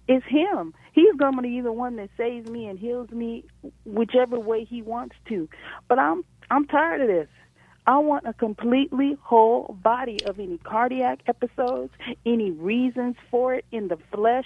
It's 0.06 0.24
Him. 0.26 0.74
He's 0.92 1.14
going 1.16 1.36
to 1.36 1.42
be 1.42 1.60
the 1.60 1.72
one 1.72 1.96
that 1.96 2.08
saves 2.16 2.48
me 2.48 2.66
and 2.66 2.78
heals 2.78 3.10
me, 3.10 3.44
whichever 3.84 4.38
way 4.38 4.64
He 4.64 4.82
wants 4.82 5.16
to. 5.28 5.48
But 5.88 5.98
I'm 5.98 6.24
I'm 6.50 6.66
tired 6.66 7.02
of 7.02 7.08
this. 7.08 7.28
I 7.86 7.96
want 7.98 8.26
a 8.26 8.34
completely 8.34 9.16
whole 9.22 9.74
body 9.82 10.18
of 10.26 10.38
any 10.38 10.58
cardiac 10.58 11.20
episodes, 11.26 11.90
any 12.26 12.50
reasons 12.50 13.16
for 13.30 13.54
it 13.54 13.64
in 13.72 13.88
the 13.88 13.96
flesh. 14.12 14.44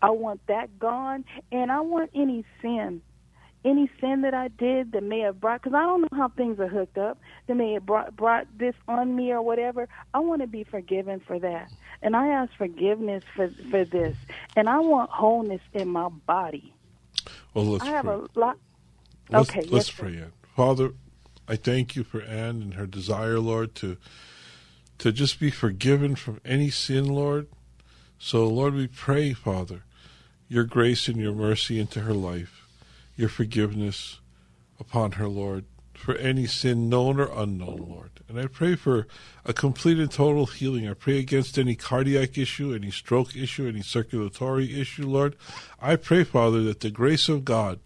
I 0.00 0.10
want 0.10 0.40
that 0.46 0.78
gone, 0.78 1.24
and 1.50 1.72
I 1.72 1.80
want 1.80 2.10
any 2.14 2.44
sin, 2.62 3.02
any 3.64 3.90
sin 4.00 4.22
that 4.22 4.34
I 4.34 4.48
did 4.48 4.92
that 4.92 5.02
may 5.02 5.20
have 5.20 5.40
brought, 5.40 5.62
because 5.62 5.74
I 5.74 5.82
don't 5.82 6.02
know 6.02 6.08
how 6.12 6.28
things 6.28 6.60
are 6.60 6.68
hooked 6.68 6.98
up, 6.98 7.18
that 7.46 7.54
may 7.54 7.72
have 7.72 7.86
brought 7.86 8.14
brought 8.16 8.46
this 8.58 8.74
on 8.88 9.14
me 9.16 9.32
or 9.32 9.42
whatever. 9.42 9.88
I 10.12 10.20
want 10.20 10.42
to 10.42 10.46
be 10.46 10.64
forgiven 10.64 11.20
for 11.20 11.38
that, 11.38 11.72
and 12.02 12.14
I 12.14 12.28
ask 12.28 12.52
forgiveness 12.56 13.24
for 13.34 13.48
for 13.70 13.84
this, 13.84 14.16
and 14.56 14.68
I 14.68 14.80
want 14.80 15.10
wholeness 15.10 15.62
in 15.72 15.88
my 15.88 16.08
body. 16.08 16.74
Well, 17.54 17.64
let's 17.66 17.84
I 17.84 17.88
have 17.88 18.04
pray. 18.04 18.14
a 18.14 18.38
lot. 18.38 18.58
Let's, 19.30 19.48
Okay, 19.50 19.60
let's 19.62 19.88
yes, 19.88 19.90
pray, 19.90 20.16
Ann. 20.18 20.32
Father, 20.54 20.92
I 21.48 21.56
thank 21.56 21.96
you 21.96 22.04
for 22.04 22.20
Ann 22.22 22.60
and 22.62 22.74
her 22.74 22.86
desire, 22.86 23.38
Lord, 23.40 23.74
to 23.76 23.96
to 24.98 25.12
just 25.12 25.40
be 25.40 25.50
forgiven 25.50 26.14
from 26.14 26.40
any 26.44 26.70
sin, 26.70 27.06
Lord. 27.06 27.48
So, 28.18 28.46
Lord, 28.46 28.74
we 28.74 28.86
pray, 28.86 29.32
Father, 29.32 29.82
your 30.48 30.64
grace 30.64 31.08
and 31.08 31.16
your 31.16 31.32
mercy 31.32 31.78
into 31.80 32.00
her 32.00 32.14
life, 32.14 32.63
your 33.16 33.28
forgiveness 33.28 34.20
upon 34.78 35.12
her, 35.12 35.28
Lord, 35.28 35.64
for 35.94 36.14
any 36.16 36.46
sin 36.46 36.88
known 36.88 37.20
or 37.20 37.30
unknown, 37.32 37.86
Lord. 37.88 38.10
And 38.28 38.38
I 38.38 38.46
pray 38.46 38.74
for 38.74 39.06
a 39.44 39.52
complete 39.52 39.98
and 39.98 40.10
total 40.10 40.46
healing. 40.46 40.88
I 40.88 40.94
pray 40.94 41.18
against 41.18 41.58
any 41.58 41.76
cardiac 41.76 42.36
issue, 42.36 42.74
any 42.74 42.90
stroke 42.90 43.36
issue, 43.36 43.68
any 43.68 43.82
circulatory 43.82 44.80
issue, 44.80 45.06
Lord. 45.06 45.36
I 45.80 45.96
pray, 45.96 46.24
Father, 46.24 46.62
that 46.64 46.80
the 46.80 46.90
grace 46.90 47.28
of 47.28 47.44
God 47.44 47.78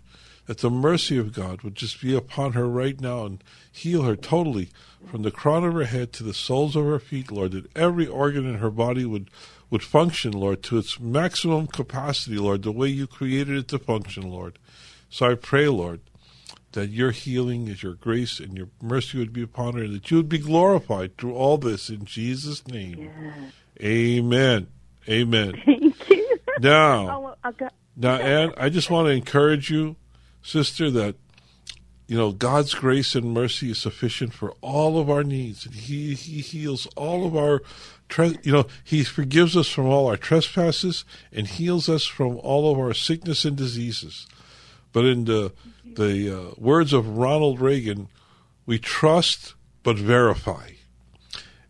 that 0.48 0.58
the 0.58 0.70
mercy 0.70 1.18
of 1.18 1.34
God 1.34 1.60
would 1.60 1.74
just 1.74 2.00
be 2.00 2.16
upon 2.16 2.54
her 2.54 2.66
right 2.66 2.98
now 2.98 3.26
and 3.26 3.44
heal 3.70 4.02
her 4.04 4.16
totally 4.16 4.70
from 5.06 5.20
the 5.20 5.30
crown 5.30 5.62
of 5.62 5.74
her 5.74 5.84
head 5.84 6.10
to 6.14 6.24
the 6.24 6.32
soles 6.32 6.74
of 6.74 6.86
her 6.86 6.98
feet, 6.98 7.30
Lord, 7.30 7.52
that 7.52 7.76
every 7.76 8.06
organ 8.06 8.46
in 8.46 8.54
her 8.56 8.70
body 8.70 9.04
would, 9.04 9.30
would 9.68 9.82
function, 9.82 10.32
Lord, 10.32 10.62
to 10.64 10.78
its 10.78 10.98
maximum 10.98 11.66
capacity, 11.66 12.38
Lord, 12.38 12.62
the 12.62 12.72
way 12.72 12.88
you 12.88 13.06
created 13.06 13.58
it 13.58 13.68
to 13.68 13.78
function, 13.78 14.30
Lord. 14.30 14.58
So 15.10 15.30
I 15.30 15.34
pray, 15.34 15.68
Lord, 15.68 16.00
that 16.72 16.90
your 16.90 17.10
healing 17.10 17.68
is 17.68 17.82
your 17.82 17.94
grace 17.94 18.40
and 18.40 18.56
your 18.56 18.68
mercy 18.82 19.18
would 19.18 19.32
be 19.32 19.42
upon 19.42 19.74
her, 19.74 19.84
and 19.84 19.94
that 19.94 20.10
you 20.10 20.18
would 20.18 20.28
be 20.28 20.38
glorified 20.38 21.16
through 21.16 21.34
all 21.34 21.58
this 21.58 21.88
in 21.88 22.04
Jesus' 22.04 22.66
name. 22.68 23.10
Amen. 23.82 24.68
Amen. 25.08 25.62
Thank 25.64 26.10
you. 26.10 26.38
Now, 26.60 27.36
oh, 27.44 27.52
got, 27.52 27.72
now, 27.96 28.16
Ann, 28.16 28.52
I 28.56 28.68
just 28.68 28.90
want 28.90 29.06
to 29.06 29.12
encourage 29.12 29.70
you, 29.70 29.96
sister, 30.42 30.90
that 30.90 31.16
you 32.06 32.16
know 32.16 32.32
God's 32.32 32.74
grace 32.74 33.14
and 33.14 33.32
mercy 33.32 33.70
is 33.70 33.78
sufficient 33.78 34.32
for 34.32 34.52
all 34.60 34.98
of 34.98 35.08
our 35.08 35.24
needs, 35.24 35.66
and 35.66 35.74
He 35.74 36.14
He 36.14 36.40
heals 36.40 36.86
all 36.96 37.26
of 37.26 37.36
our, 37.36 37.62
you 38.42 38.52
know, 38.52 38.66
He 38.84 39.04
forgives 39.04 39.56
us 39.56 39.68
from 39.68 39.86
all 39.86 40.06
our 40.06 40.16
trespasses 40.16 41.04
and 41.32 41.46
heals 41.46 41.88
us 41.88 42.04
from 42.04 42.38
all 42.38 42.70
of 42.72 42.78
our 42.78 42.94
sickness 42.94 43.44
and 43.44 43.56
diseases. 43.56 44.26
But 44.92 45.04
in 45.04 45.24
the 45.24 45.52
the 45.84 46.30
uh, 46.30 46.54
words 46.56 46.92
of 46.92 47.16
Ronald 47.18 47.60
Reagan, 47.60 48.08
we 48.66 48.78
trust 48.78 49.54
but 49.82 49.96
verify, 49.96 50.70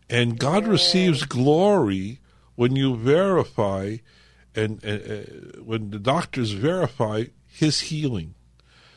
and 0.09 0.39
God 0.39 0.67
receives 0.67 1.23
glory 1.23 2.19
when 2.55 2.75
you 2.75 2.95
verify 2.95 3.97
and, 4.55 4.83
and 4.83 5.01
uh, 5.01 5.61
when 5.63 5.91
the 5.91 5.99
doctors 5.99 6.51
verify 6.51 7.25
his 7.47 7.81
healing. 7.81 8.35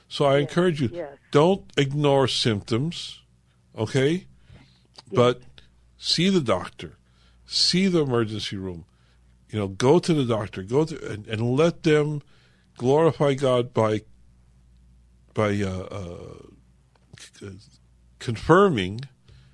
So 0.08 0.24
I 0.24 0.38
encourage 0.38 0.80
you, 0.80 0.90
yes. 0.92 1.16
don't 1.30 1.64
ignore 1.76 2.28
symptoms, 2.28 3.20
okay? 3.76 4.26
But 5.10 5.40
see 5.96 6.28
the 6.28 6.40
doctor, 6.40 6.96
see 7.46 7.86
the 7.86 8.02
emergency 8.02 8.56
room. 8.56 8.84
You 9.50 9.58
know, 9.58 9.68
go 9.68 9.98
to 9.98 10.12
the 10.14 10.24
doctor, 10.24 10.62
go 10.62 10.84
to 10.84 11.10
and, 11.10 11.26
and 11.26 11.56
let 11.56 11.82
them 11.82 12.22
glorify 12.76 13.34
God 13.34 13.72
by 13.72 14.02
by 15.34 15.60
uh, 15.62 15.68
uh, 15.90 16.34
c- 17.18 17.50
confirming 18.18 19.00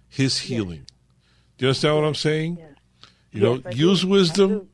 His 0.08 0.38
healing. 0.40 0.86
Do 1.56 1.64
you 1.64 1.68
understand 1.68 1.96
what 1.96 2.04
I'm 2.04 2.14
saying? 2.14 2.58
Yes. 2.58 2.68
You 3.32 3.40
know, 3.40 3.62
Yes, 3.64 3.76
use 3.76 4.00
do. 4.02 4.08
Wisdom. 4.08 4.48
do. 4.50 4.68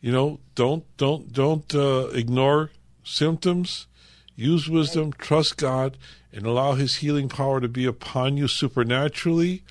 You 0.00 0.12
know, 0.12 0.40
don't 0.54 0.84
don't 0.96 1.32
don't 1.32 1.74
uh, 1.74 2.08
ignore 2.12 2.70
symptoms. 3.04 3.86
Use 4.38 4.68
wisdom, 4.68 5.14
trust 5.14 5.56
God, 5.56 5.96
and 6.32 6.44
allow 6.44 6.74
His 6.74 6.96
healing 6.96 7.28
power 7.30 7.58
to 7.60 7.68
be 7.68 7.86
upon 7.86 8.36
you 8.36 8.48
supernaturally, 8.48 9.62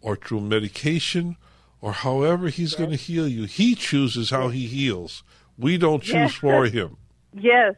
or 0.00 0.16
through 0.16 0.40
medication, 0.40 1.36
or 1.82 1.92
however 1.92 2.48
He's 2.48 2.74
going 2.74 2.88
to 2.90 2.96
heal 2.96 3.28
you. 3.28 3.44
He 3.44 3.74
chooses 3.74 4.30
how 4.30 4.48
He 4.48 4.66
heals. 4.66 5.22
We 5.58 5.76
don't 5.76 6.02
choose 6.02 6.14
Yes. 6.14 6.34
for 6.34 6.64
Him. 6.64 6.96
yes, 7.38 7.74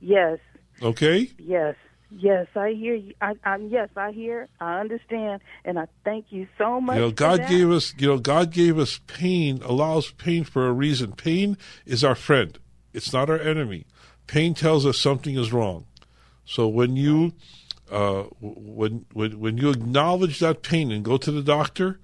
yes, 0.00 0.38
Okay? 0.82 1.30
yes, 1.38 1.74
yes. 2.10 2.46
I 2.54 2.70
hear 2.70 2.94
you. 2.94 3.14
I, 3.20 3.34
I, 3.44 3.56
yes, 3.56 3.88
I 3.96 4.12
hear. 4.12 4.48
I 4.60 4.80
understand, 4.80 5.42
and 5.64 5.78
I 5.78 5.86
thank 6.04 6.26
you 6.30 6.46
so 6.56 6.80
much. 6.80 6.96
You 6.96 7.02
know, 7.02 7.10
God 7.10 7.46
gave 7.48 7.70
us, 7.70 7.94
you 7.98 8.08
know, 8.08 8.18
God 8.18 8.50
gave 8.52 8.78
us 8.78 9.00
pain, 9.06 9.60
allows 9.62 10.10
pain 10.12 10.44
for 10.44 10.66
a 10.66 10.72
reason. 10.72 11.12
Pain 11.12 11.56
is 11.86 12.04
our 12.04 12.14
friend. 12.14 12.58
It's 12.92 13.12
not 13.12 13.30
our 13.30 13.38
enemy. 13.38 13.86
Pain 14.26 14.54
tells 14.54 14.84
us 14.86 14.98
something 14.98 15.36
is 15.36 15.52
wrong. 15.52 15.86
So 16.44 16.66
when 16.68 16.96
you, 16.96 17.32
uh, 17.90 18.24
when, 18.40 19.04
when, 19.12 19.38
when 19.38 19.58
you 19.58 19.70
acknowledge 19.70 20.40
that 20.40 20.62
pain 20.62 20.90
and 20.90 21.04
go 21.04 21.16
to 21.16 21.30
the 21.30 21.42
doctor, 21.42 22.00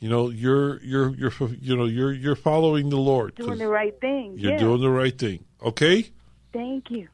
you 0.00 0.08
know, 0.08 0.28
you're, 0.30 0.82
you're, 0.82 1.14
you're, 1.14 1.32
you 1.60 1.76
know, 1.76 1.84
you're, 1.86 2.12
you're 2.12 2.36
following 2.36 2.90
the 2.90 2.96
Lord. 2.96 3.36
doing 3.36 3.58
the 3.58 3.68
right 3.68 3.98
thing. 4.00 4.34
You're 4.36 4.52
yes. 4.52 4.60
doing 4.60 4.80
the 4.80 4.90
right 4.90 5.16
thing. 5.16 5.44
Okay? 5.62 6.10
Thank 6.52 6.90
you. 6.90 7.08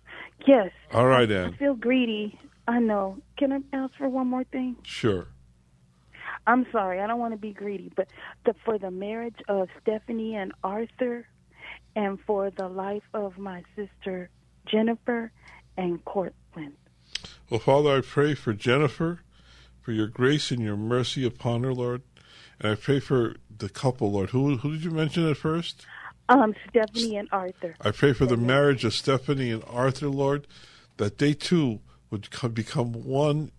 Yes. 0.46 0.70
All 0.92 1.06
right, 1.06 1.30
I 1.30 1.52
feel 1.52 1.74
greedy. 1.74 2.38
I 2.66 2.78
know. 2.78 3.18
Can 3.36 3.52
I 3.52 3.58
ask 3.76 3.94
for 3.96 4.08
one 4.08 4.28
more 4.28 4.44
thing? 4.44 4.76
Sure. 4.82 5.26
I'm 6.46 6.66
sorry, 6.72 7.00
I 7.00 7.06
don't 7.06 7.18
want 7.18 7.34
to 7.34 7.38
be 7.38 7.52
greedy, 7.52 7.92
but 7.94 8.08
the, 8.44 8.54
for 8.64 8.78
the 8.78 8.90
marriage 8.90 9.36
of 9.48 9.68
Stephanie 9.82 10.34
and 10.34 10.52
Arthur, 10.64 11.26
and 11.94 12.18
for 12.26 12.50
the 12.50 12.68
life 12.68 13.02
of 13.14 13.38
my 13.38 13.62
sister 13.76 14.30
Jennifer 14.66 15.32
and 15.76 16.04
Cortland. 16.04 16.74
Well, 17.48 17.60
Father, 17.60 17.98
I 17.98 18.00
pray 18.00 18.34
for 18.34 18.52
Jennifer, 18.52 19.20
for 19.80 19.92
your 19.92 20.06
grace 20.06 20.50
and 20.50 20.60
your 20.60 20.76
mercy 20.76 21.26
upon 21.26 21.64
her, 21.64 21.74
Lord. 21.74 22.02
And 22.60 22.72
I 22.72 22.74
pray 22.74 23.00
for 23.00 23.36
the 23.56 23.68
couple, 23.68 24.12
Lord. 24.12 24.30
Who, 24.30 24.58
who 24.58 24.72
did 24.72 24.84
you 24.84 24.90
mention 24.90 25.28
at 25.28 25.36
first? 25.36 25.86
Um, 26.30 26.54
Stephanie 26.68 27.16
and 27.16 27.28
Arthur. 27.32 27.74
I 27.80 27.90
pray 27.90 28.12
for 28.12 28.24
the 28.24 28.36
marriage 28.36 28.84
of 28.84 28.94
Stephanie 28.94 29.50
and 29.50 29.64
Arthur, 29.66 30.08
Lord, 30.08 30.46
that 30.96 31.18
they 31.18 31.34
too 31.34 31.80
would 32.08 32.30
come, 32.30 32.52
become 32.52 32.92
one, 32.92 33.50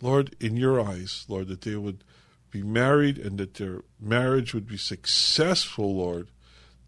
Lord, 0.00 0.34
in 0.40 0.56
your 0.56 0.80
eyes, 0.80 1.26
Lord, 1.28 1.48
that 1.48 1.60
they 1.60 1.76
would 1.76 2.04
be 2.50 2.62
married 2.62 3.18
and 3.18 3.36
that 3.36 3.54
their 3.54 3.82
marriage 4.00 4.54
would 4.54 4.66
be 4.66 4.78
successful, 4.78 5.94
Lord, 5.96 6.30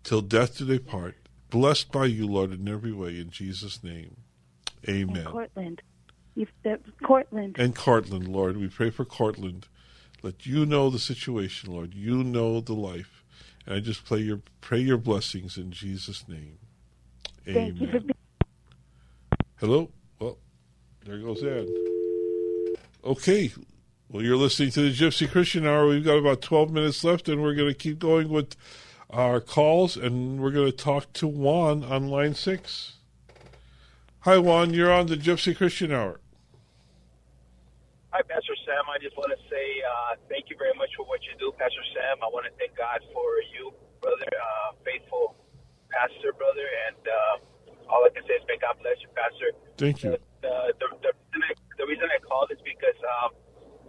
till 0.02 0.22
death 0.22 0.56
do 0.56 0.64
they 0.64 0.78
part. 0.78 1.16
Blessed 1.50 1.92
by 1.92 2.06
you, 2.06 2.26
Lord, 2.26 2.52
in 2.52 2.66
every 2.66 2.92
way, 2.92 3.20
in 3.20 3.28
Jesus' 3.28 3.84
name. 3.84 4.16
Amen. 4.88 5.16
And 5.16 5.26
Cortland. 5.26 5.82
Cortland. 7.02 7.56
And 7.58 7.76
Cortland, 7.76 8.28
Lord, 8.28 8.56
we 8.56 8.68
pray 8.68 8.88
for 8.88 9.04
Cortland. 9.04 9.66
Let 10.22 10.46
you 10.46 10.64
know 10.64 10.88
the 10.88 10.98
situation, 10.98 11.72
Lord. 11.72 11.94
You 11.94 12.24
know 12.24 12.60
the 12.60 12.74
life. 12.74 13.17
And 13.68 13.76
I 13.76 13.80
just 13.80 14.06
pray 14.06 14.20
your 14.20 14.40
pray 14.62 14.78
your 14.78 14.96
blessings 14.96 15.58
in 15.58 15.72
Jesus' 15.72 16.26
name. 16.26 16.56
Thank 17.44 17.76
Amen. 17.76 17.90
being. 17.90 18.10
Hello? 19.56 19.90
Well, 20.18 20.38
there 21.04 21.18
goes 21.18 21.44
Ed. 21.44 21.68
Okay. 23.04 23.52
Well, 24.08 24.22
you're 24.22 24.38
listening 24.38 24.70
to 24.70 24.80
the 24.80 24.90
Gypsy 24.90 25.30
Christian 25.30 25.66
Hour. 25.66 25.86
We've 25.86 26.02
got 26.02 26.16
about 26.16 26.40
12 26.40 26.70
minutes 26.70 27.04
left, 27.04 27.28
and 27.28 27.42
we're 27.42 27.54
going 27.54 27.68
to 27.68 27.78
keep 27.78 27.98
going 27.98 28.30
with 28.30 28.56
our 29.10 29.38
calls, 29.38 29.98
and 29.98 30.40
we're 30.40 30.50
going 30.50 30.70
to 30.70 30.76
talk 30.76 31.12
to 31.14 31.26
Juan 31.28 31.84
on 31.84 32.08
line 32.08 32.34
six. 32.34 32.94
Hi, 34.20 34.38
Juan. 34.38 34.72
You're 34.72 34.90
on 34.90 35.08
the 35.08 35.16
Gypsy 35.16 35.54
Christian 35.54 35.92
Hour. 35.92 36.20
Sam. 38.68 38.84
I 38.92 39.00
just 39.00 39.16
want 39.16 39.32
to 39.32 39.40
say 39.48 39.66
uh, 39.80 40.20
thank 40.28 40.52
you 40.52 40.56
very 40.60 40.76
much 40.76 40.92
for 40.92 41.08
what 41.08 41.24
you 41.24 41.32
do, 41.40 41.56
Pastor 41.56 41.80
Sam. 41.96 42.20
I 42.20 42.28
want 42.28 42.44
to 42.44 42.52
thank 42.60 42.76
God 42.76 43.00
for 43.16 43.40
you, 43.56 43.72
brother, 44.04 44.28
uh, 44.28 44.76
faithful 44.84 45.40
pastor, 45.88 46.36
brother, 46.36 46.68
and 46.92 47.00
uh, 47.00 47.88
all 47.88 48.04
I 48.04 48.12
can 48.12 48.28
say 48.28 48.36
is 48.36 48.44
may 48.44 48.60
God 48.60 48.76
bless 48.84 49.00
you, 49.00 49.08
Pastor. 49.16 49.56
Thank 49.80 50.04
you. 50.04 50.20
The, 50.44 50.76
the, 50.76 50.88
the, 51.00 51.12
reason 51.16 51.40
I, 51.48 51.52
the 51.80 51.86
reason 51.88 52.06
I 52.12 52.20
called 52.20 52.52
is 52.52 52.60
because 52.60 53.00
um, 53.08 53.32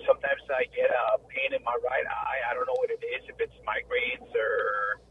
sometimes 0.07 0.39
I 0.47 0.63
get 0.71 0.87
a 0.87 1.19
pain 1.27 1.51
in 1.51 1.59
my 1.67 1.75
right 1.83 2.07
eye. 2.07 2.39
I 2.47 2.55
don't 2.55 2.63
know 2.63 2.79
what 2.79 2.87
it 2.87 3.03
is, 3.03 3.27
if 3.27 3.35
it's 3.35 3.59
migraines 3.67 4.31
or 4.31 5.03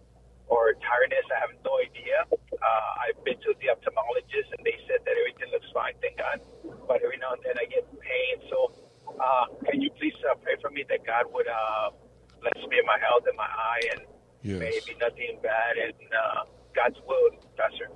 or 0.48 0.72
tiredness. 0.80 1.28
I 1.28 1.44
have 1.44 1.52
no 1.60 1.76
idea. 1.76 2.24
Uh, 2.32 3.04
I've 3.04 3.20
been 3.20 3.36
to 3.44 3.52
the 3.60 3.68
ophthalmologist 3.68 4.48
and 4.56 4.64
they 4.64 4.80
said 4.88 5.04
that 5.04 5.12
everything 5.12 5.52
looks 5.52 5.68
fine, 5.76 5.92
thank 6.00 6.16
God. 6.16 6.40
But 6.88 7.04
every 7.04 7.20
now 7.20 7.36
and 7.36 7.44
then 7.44 7.60
I 7.60 7.68
get 7.68 7.84
pain. 8.00 8.48
So 8.48 8.87
uh, 9.20 9.44
can 9.70 9.80
you 9.80 9.90
please 9.98 10.14
uh, 10.30 10.34
pray 10.42 10.54
for 10.60 10.70
me 10.70 10.84
that 10.88 11.04
God 11.06 11.24
would 11.32 11.46
uh, 11.48 11.90
bless 12.40 12.56
me 12.68 12.78
in 12.78 12.86
my 12.86 12.98
health 13.00 13.24
and 13.26 13.36
my 13.36 13.44
eye 13.44 13.80
and 13.96 14.02
Yes. 14.42 14.60
maybe 14.60 14.98
nothing 15.00 15.38
bad 15.42 15.76
and 15.76 15.92
uh, 16.14 16.44
God's 16.74 16.96
will, 17.06 17.30
Pastor. 17.56 17.88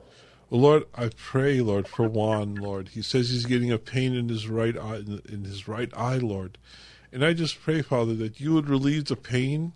Well, 0.50 0.60
Lord, 0.60 0.84
I 0.94 1.10
pray, 1.16 1.60
Lord, 1.60 1.86
for 1.88 2.08
Juan, 2.08 2.56
Lord. 2.56 2.88
He 2.88 3.02
says 3.02 3.30
he's 3.30 3.46
getting 3.46 3.70
a 3.70 3.78
pain 3.78 4.14
in 4.14 4.28
his 4.28 4.48
right 4.48 4.76
eye, 4.76 5.02
in 5.28 5.44
his 5.44 5.68
right 5.68 5.90
eye, 5.96 6.16
Lord. 6.18 6.58
And 7.12 7.24
I 7.24 7.32
just 7.32 7.60
pray, 7.62 7.80
Father, 7.80 8.14
that 8.14 8.40
you 8.40 8.54
would 8.54 8.68
relieve 8.68 9.04
the 9.04 9.16
pain, 9.16 9.72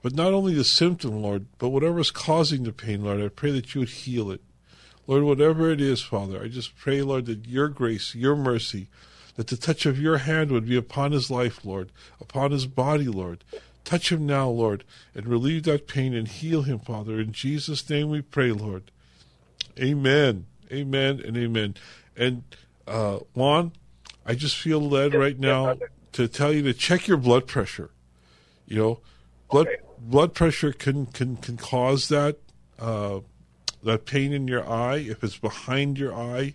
but 0.00 0.14
not 0.14 0.32
only 0.32 0.54
the 0.54 0.64
symptom, 0.64 1.20
Lord, 1.22 1.46
but 1.58 1.70
whatever's 1.70 2.10
causing 2.10 2.62
the 2.62 2.72
pain, 2.72 3.04
Lord. 3.04 3.20
I 3.20 3.28
pray 3.28 3.50
that 3.50 3.74
you 3.74 3.80
would 3.80 3.88
heal 3.90 4.30
it. 4.30 4.42
Lord, 5.06 5.24
whatever 5.24 5.70
it 5.70 5.80
is, 5.80 6.02
Father, 6.02 6.42
I 6.42 6.48
just 6.48 6.76
pray, 6.76 7.02
Lord, 7.02 7.26
that 7.26 7.46
your 7.46 7.68
grace, 7.68 8.14
your 8.14 8.36
mercy, 8.36 8.88
that 9.36 9.46
the 9.48 9.56
touch 9.56 9.86
of 9.86 10.00
your 10.00 10.18
hand 10.18 10.50
would 10.50 10.66
be 10.66 10.76
upon 10.76 11.12
his 11.12 11.30
life, 11.30 11.64
Lord, 11.64 11.92
upon 12.20 12.50
his 12.50 12.66
body, 12.66 13.06
Lord. 13.06 13.44
Touch 13.84 14.10
him 14.10 14.26
now, 14.26 14.48
Lord, 14.48 14.82
and 15.14 15.26
relieve 15.26 15.62
that 15.64 15.86
pain 15.86 16.12
and 16.14 16.26
heal 16.26 16.62
him, 16.62 16.80
Father. 16.80 17.20
In 17.20 17.32
Jesus' 17.32 17.88
name 17.88 18.10
we 18.10 18.20
pray, 18.20 18.50
Lord. 18.50 18.90
Amen. 19.78 20.46
Amen 20.72 21.22
and 21.24 21.36
amen. 21.36 21.74
And 22.16 22.42
uh, 22.88 23.18
Juan, 23.34 23.72
I 24.24 24.34
just 24.34 24.56
feel 24.56 24.80
led 24.80 25.14
right 25.14 25.38
now 25.38 25.76
to 26.12 26.26
tell 26.26 26.52
you 26.52 26.62
to 26.62 26.74
check 26.74 27.06
your 27.06 27.18
blood 27.18 27.46
pressure. 27.46 27.90
You 28.66 28.76
know, 28.76 29.00
blood 29.50 29.68
Okay. 29.68 29.76
blood 29.98 30.34
pressure 30.34 30.72
can 30.72 31.06
can 31.06 31.36
can 31.36 31.56
cause 31.56 32.08
that 32.08 32.38
uh, 32.80 33.20
that 33.84 34.06
pain 34.06 34.32
in 34.32 34.48
your 34.48 34.68
eye 34.68 34.96
if 34.96 35.22
it's 35.22 35.38
behind 35.38 35.98
your 35.98 36.12
eye. 36.14 36.54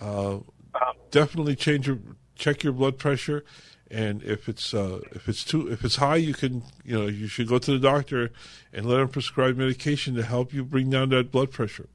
Uh, 0.00 0.38
Uh-huh. 0.74 0.92
definitely 1.10 1.56
change 1.56 1.86
your 1.86 1.98
check 2.36 2.62
your 2.62 2.72
blood 2.72 2.98
pressure, 2.98 3.44
and 3.90 4.22
if 4.22 4.48
it's 4.48 4.72
uh, 4.72 5.00
if 5.12 5.28
it's 5.28 5.44
too 5.44 5.68
if 5.68 5.84
it's 5.84 5.96
high, 5.96 6.16
you 6.16 6.34
can 6.34 6.62
you 6.84 6.98
know 6.98 7.06
you 7.06 7.26
should 7.26 7.48
go 7.48 7.58
to 7.58 7.72
the 7.72 7.78
doctor 7.78 8.30
and 8.72 8.86
let 8.86 9.00
him 9.00 9.08
prescribe 9.08 9.56
medication 9.56 10.14
to 10.14 10.22
help 10.22 10.52
you 10.52 10.64
bring 10.64 10.90
down 10.90 11.08
that 11.10 11.30
blood 11.30 11.50
pressure. 11.50 11.88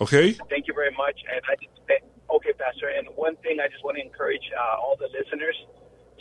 Okay. 0.00 0.32
Thank 0.50 0.66
you 0.66 0.74
very 0.74 0.90
much. 0.96 1.20
And 1.30 1.40
I 1.48 1.54
just, 1.54 1.70
okay, 2.34 2.52
Pastor. 2.58 2.88
And 2.88 3.06
one 3.14 3.36
thing 3.36 3.58
I 3.60 3.68
just 3.68 3.84
want 3.84 3.96
to 3.96 4.02
encourage 4.02 4.42
uh, 4.58 4.80
all 4.80 4.96
the 4.98 5.08
listeners 5.16 5.54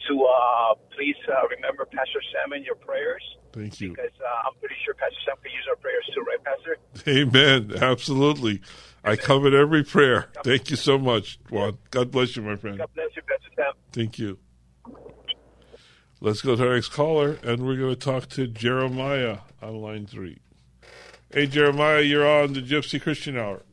to 0.08 0.24
uh, 0.24 0.76
please 0.96 1.16
uh, 1.28 1.48
remember 1.48 1.86
Pastor 1.86 2.22
Sam 2.32 2.54
in 2.54 2.64
your 2.64 2.76
prayers 2.76 3.24
Thank 3.54 3.80
you. 3.82 3.92
because 3.92 4.12
uh, 4.20 4.48
I'm 4.48 4.54
pretty 4.60 4.76
sure 4.86 4.94
Pastor 4.94 5.16
Sam 5.26 5.36
could 5.42 5.52
use 5.52 5.66
our 5.70 5.76
prayers 5.78 6.06
too, 6.14 6.22
right, 6.22 6.44
Pastor? 6.44 6.78
Amen. 7.08 7.74
Absolutely. 7.82 8.62
I 9.04 9.16
covered 9.16 9.54
every 9.54 9.84
prayer. 9.84 10.30
Thank 10.44 10.70
you 10.70 10.76
so 10.76 10.98
much, 10.98 11.40
Juan. 11.50 11.78
God 11.92 12.12
bless 12.12 12.36
you, 12.36 12.42
my 12.42 12.56
friend. 12.56 12.78
God 12.78 12.90
bless 12.96 13.10
you, 13.16 13.22
Pastor 13.24 13.50
Sam. 13.56 13.74
Thank 13.92 14.18
you. 14.18 14.40
Let's 16.22 16.42
go 16.42 16.56
to 16.56 16.68
our 16.68 16.76
next 16.76 16.90
caller, 16.90 17.38
and 17.44 17.66
we're 17.66 17.76
going 17.76 17.96
to 17.96 18.00
talk 18.00 18.30
to 18.30 18.48
Jeremiah 18.48 19.40
on 19.62 19.82
line 19.82 20.06
three. 20.06 20.40
Hey, 21.34 21.48
Jeremiah, 21.48 22.02
you're 22.02 22.26
on 22.26 22.54
the 22.54 22.62
Gypsy 22.62 23.02
Christian 23.02 23.38
Hour. 23.38 23.64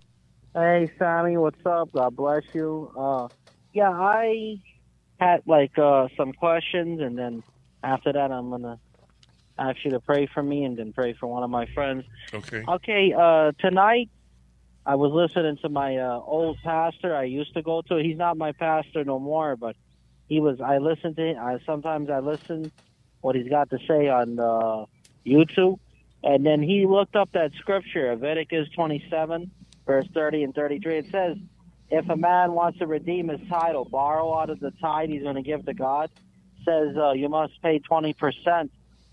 Hey, 0.53 0.91
Sammy, 0.99 1.37
what's 1.37 1.65
up? 1.65 1.93
God 1.93 2.17
bless 2.17 2.43
you. 2.53 2.91
Uh, 2.99 3.29
yeah, 3.73 3.91
I 3.91 4.57
had 5.21 5.43
like 5.47 5.79
uh, 5.79 6.09
some 6.17 6.33
questions, 6.33 7.01
and 7.01 7.17
then 7.17 7.45
after 7.85 8.13
that, 8.13 8.33
I'm 8.33 8.51
gonna 8.51 8.81
ask 9.57 9.77
you 9.85 9.93
to 9.93 10.01
pray 10.01 10.27
for 10.35 10.43
me, 10.43 10.65
and 10.65 10.77
then 10.77 10.93
pray 10.93 11.13
for 11.13 11.29
one 11.29 11.45
of 11.45 11.51
my 11.51 11.67
friends. 11.67 12.05
Okay. 12.35 12.65
Okay. 12.67 13.13
Uh, 13.17 13.53
tonight, 13.61 14.11
I 14.87 14.95
was 14.97 15.13
listening 15.13 15.59
to 15.63 15.69
my 15.69 15.97
uh, 15.99 16.21
old 16.25 16.59
pastor. 16.65 17.15
I 17.15 17.25
used 17.25 17.55
to 17.55 17.63
go 17.63 17.83
to. 17.89 17.97
He's 17.97 18.17
not 18.17 18.37
my 18.37 18.53
pastor 18.53 19.05
no 19.05 19.19
more, 19.19 19.57
but 19.57 19.77
he 20.27 20.41
was. 20.41 20.61
I 20.61 20.79
listened 20.79 21.17
to. 21.17 21.35
I 21.37 21.59
sometimes 21.67 22.09
I 22.11 22.21
listen 22.21 22.73
what 23.21 23.37
he's 23.37 23.49
got 23.49 23.69
to 23.71 23.79
say 23.87 24.09
on 24.09 24.39
uh, 24.39 24.87
YouTube, 25.27 25.77
and 26.23 26.45
then 26.45 26.63
he 26.63 26.87
looked 26.87 27.17
up 27.17 27.31
that 27.35 27.51
scripture, 27.59 28.11
Leviticus 28.13 28.69
27, 28.75 29.51
verse 29.87 30.07
30 30.15 30.45
and 30.45 30.55
33. 30.55 30.99
It 30.99 31.07
says, 31.13 31.37
if 31.91 32.09
a 32.09 32.17
man 32.17 32.53
wants 32.53 32.79
to 32.79 32.87
redeem 32.87 33.29
his 33.29 33.41
title, 33.51 33.85
borrow 33.85 34.39
out 34.39 34.49
of 34.49 34.61
the 34.61 34.71
tithe 34.81 35.11
he's 35.11 35.23
going 35.23 35.35
to 35.37 35.43
give 35.43 35.67
to 35.67 35.75
God, 35.75 36.09
says 36.65 36.97
uh, 36.97 37.13
you 37.13 37.29
must 37.29 37.53
pay 37.63 37.81
20% 37.91 38.15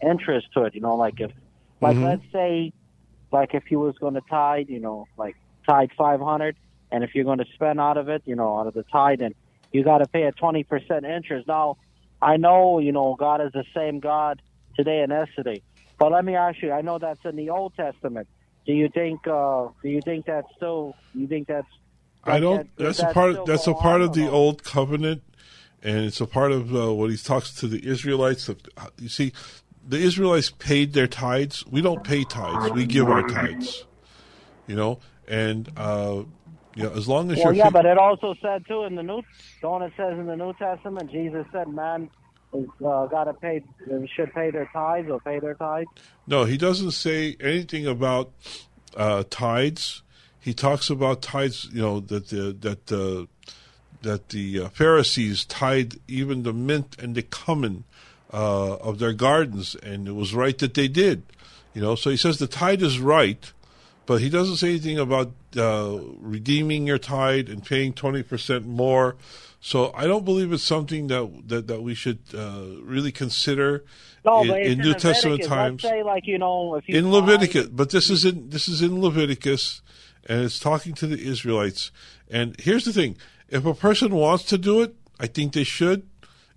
interest 0.02 0.48
to 0.54 0.64
it. 0.64 0.76
You 0.76 0.82
know, 0.82 0.96
like 0.96 1.20
if, 1.20 1.32
like 1.82 1.98
Mhm. 1.98 2.04
let's 2.04 2.32
say, 2.32 2.72
like 3.32 3.54
if 3.54 3.64
he 3.68 3.76
was 3.76 3.96
going 4.00 4.14
to 4.14 4.22
tithe, 4.30 4.70
you 4.70 4.80
know, 4.80 5.06
like 5.18 5.36
tithe 5.68 5.90
500, 5.98 6.56
and 6.92 7.04
if 7.04 7.12
you're 7.14 7.26
going 7.26 7.40
to 7.40 7.46
spend 7.54 7.80
out 7.80 7.98
of 7.98 8.10
it, 8.10 8.22
you 8.26 8.36
know, 8.36 8.58
out 8.60 8.68
of 8.68 8.74
the 8.74 8.84
tithe, 8.84 9.20
then 9.20 9.36
you 9.72 9.84
got 9.84 10.00
to 10.00 10.08
pay 10.08 10.24
a 10.24 10.32
20% 10.32 10.66
interest. 11.04 11.48
Now, 11.48 11.78
I 12.22 12.38
know, 12.38 12.80
you 12.80 12.92
know, 12.92 13.16
God 13.20 13.42
is 13.42 13.52
the 13.52 13.66
same 13.76 14.00
God 14.00 14.42
today 14.76 15.00
and 15.02 15.12
yesterday. 15.12 15.62
But 16.00 16.12
let 16.12 16.24
me 16.26 16.36
ask 16.36 16.62
you, 16.62 16.72
I 16.72 16.82
know 16.82 16.98
that's 17.00 17.20
in 17.26 17.36
the 17.36 17.50
Old 17.50 17.74
Testament. 17.76 18.28
Do 18.66 18.74
you 18.74 18.90
think, 18.90 19.28
uh, 19.28 19.68
do 19.82 19.90
you 19.90 20.02
think 20.02 20.26
that's 20.26 20.48
still, 20.56 20.96
you 21.14 21.28
think 21.28 21.48
that's, 21.48 21.68
I 22.24 22.40
don't. 22.40 22.58
that- 22.78 22.84
That's 22.84 22.98
that 23.00 23.12
a 23.12 23.14
part. 23.14 23.46
That's 23.46 23.68
a 23.68 23.74
part 23.74 24.02
of 24.02 24.14
the 24.14 24.30
old 24.30 24.64
covenant, 24.64 25.24
and 25.82 26.00
it's 26.06 26.20
a 26.20 26.26
part 26.28 26.52
of 26.52 26.76
uh, 26.76 26.94
what 26.94 27.10
he 27.10 27.18
talks 27.18 27.54
to 27.56 27.68
the 27.68 27.88
Israelites. 27.88 28.50
You 29.00 29.08
see, 29.08 29.32
the 29.88 29.98
Israelites 29.98 30.50
paid 30.50 30.92
their 30.94 31.08
tithes. 31.08 31.66
We 31.68 31.82
don't 31.82 32.04
pay 32.04 32.26
tithes. 32.26 32.72
We 32.74 32.86
give 32.86 33.10
our 33.10 33.24
tithes. 33.24 33.86
You 34.66 34.76
know, 34.76 35.00
and 35.28 35.70
uh, 35.78 36.24
you 36.76 36.84
know, 36.84 36.92
as 36.92 37.08
long 37.08 37.32
as 37.32 37.38
Well, 37.38 37.48
you're 37.48 37.66
yeah, 37.66 37.70
but 37.70 37.86
it 37.86 37.98
also 37.98 38.36
said 38.42 38.66
too 38.68 38.84
in 38.84 38.96
the 38.96 39.04
New, 39.04 39.22
don't 39.62 39.82
it 39.82 39.94
says 39.98 40.14
in 40.14 40.26
the 40.26 40.36
New 40.36 40.54
Testament, 40.54 41.12
Jesus 41.12 41.46
said, 41.52 41.68
man 41.68 42.10
is 42.54 42.68
uh, 42.86 43.08
got 43.08 43.26
to 43.26 43.34
pay, 43.34 43.64
should 44.16 44.34
pay 44.34 44.52
their 44.52 44.70
tithes 44.72 45.10
or 45.10 45.20
pay 45.20 45.40
their 45.40 45.56
tithes. 45.56 45.90
No, 46.28 46.46
he 46.46 46.58
doesn't 46.58 46.92
say 46.92 47.36
anything 47.40 47.86
about 47.88 48.32
uh, 48.96 49.24
tithes. 49.30 50.04
He 50.40 50.54
talks 50.54 50.90
about 50.90 51.22
tithes. 51.22 51.70
You 51.74 51.82
know 51.82 52.00
that 52.00 52.30
the 52.30 52.56
that 52.62 52.88
the 52.88 53.28
that 54.04 54.30
the 54.30 54.62
uh, 54.62 54.70
Pharisees 54.70 55.46
tied 55.46 55.96
even 56.08 56.44
the 56.44 56.54
mint 56.54 56.96
and 57.00 57.16
the 57.16 57.22
cumin 57.22 57.84
uh, 58.32 58.76
of 58.76 59.00
their 59.00 59.14
gardens, 59.14 59.76
and 59.76 60.08
it 60.08 60.14
was 60.14 60.34
right 60.34 60.58
that 60.60 60.74
they 60.74 60.88
did. 60.88 61.24
You 61.74 61.82
know, 61.82 61.96
so 61.96 62.10
he 62.10 62.18
says 62.18 62.40
the 62.40 62.48
tithe 62.48 62.82
is 62.82 63.00
right, 63.00 63.52
but 64.08 64.22
he 64.22 64.30
doesn't 64.30 64.56
say 64.56 64.70
anything 64.70 64.98
about 64.98 65.34
uh, 65.56 66.00
redeeming 66.20 66.88
your 66.88 66.98
tithe 66.98 67.50
and 67.50 67.64
paying 67.64 67.94
twenty 67.94 68.24
percent 68.24 68.66
more. 68.66 69.18
So 69.60 69.92
I 69.94 70.06
don't 70.08 70.24
believe 70.24 70.52
it's 70.54 70.64
something 70.64 71.08
that 71.08 71.30
that, 71.48 71.68
that 71.68 71.84
we 71.84 71.94
should 71.94 72.20
uh, 72.34 72.64
really 72.82 73.12
consider 73.12 73.84
No, 74.26 74.44
in, 74.44 74.50
in 74.50 74.72
in 74.72 74.80
New 74.80 74.94
Testament 74.94 75.44
times 75.44 75.82
say, 75.82 76.04
like 76.04 76.26
you 76.26 76.40
know, 76.40 76.76
if 76.76 76.88
you 76.88 76.98
in 76.98 77.12
Leviticus, 77.12 77.68
but 77.68 77.92
this 77.92 78.10
is 78.10 78.26
in 78.26 78.50
this 78.50 78.68
is 78.68 78.82
in 78.82 79.02
Leviticus, 79.02 79.82
and 80.26 80.42
it's 80.42 80.60
talking 80.60 80.94
to 80.96 81.06
the 81.06 81.22
Israelites. 81.22 81.92
And 82.30 82.60
here's 82.60 82.86
the 82.86 82.94
thing: 82.94 83.18
if 83.50 83.66
a 83.66 83.74
person 83.74 84.16
wants 84.16 84.46
to 84.46 84.58
do 84.58 84.82
it, 84.82 84.96
I 85.20 85.28
think 85.28 85.54
they 85.54 85.66
should. 85.66 86.08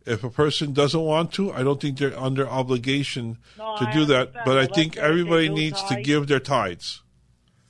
If 0.06 0.24
a 0.24 0.30
person 0.30 0.72
doesn't 0.72 1.00
want 1.00 1.32
to, 1.34 1.52
I 1.52 1.62
don't 1.62 1.80
think 1.80 1.98
they're 1.98 2.18
under 2.18 2.48
obligation 2.48 3.36
No, 3.58 3.76
to 3.76 3.84
I 3.84 3.92
do 3.92 4.04
that. 4.06 4.32
But 4.46 4.56
I 4.56 4.66
think 4.66 4.76
let's 4.76 4.94
say 4.94 5.00
they 5.00 5.08
everybody 5.08 5.48
needs 5.50 5.82
to 5.84 6.00
give 6.00 6.26
their 6.26 6.40
tithes. 6.40 7.02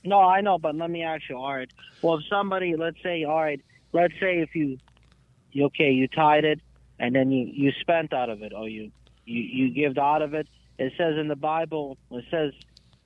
No, 0.05 0.21
I 0.21 0.41
know, 0.41 0.59
but 0.59 0.75
let 0.75 0.91
me 0.91 1.03
ask 1.03 1.23
you. 1.29 1.37
All 1.37 1.55
right. 1.55 1.71
Well, 2.03 2.17
if 2.19 2.25
somebody, 2.29 2.75
let's 2.77 3.03
say, 3.03 3.25
all 3.25 3.41
right, 3.41 3.61
let's 3.93 4.15
say 4.15 4.41
if 4.41 4.55
you, 4.55 4.79
you 5.53 5.67
okay, 5.67 5.91
you 5.91 6.09
tied 6.09 6.45
it, 6.45 6.61
and 6.99 7.15
then 7.15 7.31
you 7.31 7.51
you 7.53 7.73
spent 7.81 8.13
out 8.13 8.31
of 8.31 8.43
it, 8.43 8.53
or 8.55 8.69
you 8.69 8.91
you 9.25 9.43
you 9.43 9.71
gived 9.75 9.99
out 9.99 10.23
of 10.23 10.35
it. 10.35 10.49
It 10.79 10.93
says 10.97 11.17
in 11.19 11.29
the 11.29 11.37
Bible, 11.37 11.99
it 12.11 12.25
says 12.31 12.53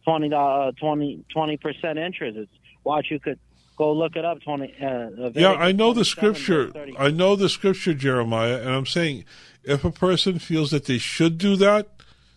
twenty 0.04 0.32
uh, 0.32 0.72
20 0.80 1.24
percent 1.56 1.98
interest. 1.98 2.36
It's 2.38 2.52
watch 2.84 3.06
you 3.10 3.18
could 3.18 3.40
go 3.76 3.92
look 3.92 4.14
it 4.16 4.24
up. 4.24 4.40
Twenty. 4.42 4.72
Uh, 4.80 5.30
Yeah, 5.34 5.52
I 5.52 5.72
know 5.72 5.92
the 5.92 6.04
scripture. 6.04 6.70
I 6.98 7.10
know 7.10 7.34
the 7.34 7.48
scripture, 7.48 7.94
Jeremiah, 7.94 8.58
and 8.58 8.70
I'm 8.70 8.86
saying 8.86 9.24
if 9.64 9.84
a 9.84 9.90
person 9.90 10.38
feels 10.38 10.70
that 10.70 10.84
they 10.84 10.98
should 10.98 11.38
do 11.38 11.56
that, 11.56 11.88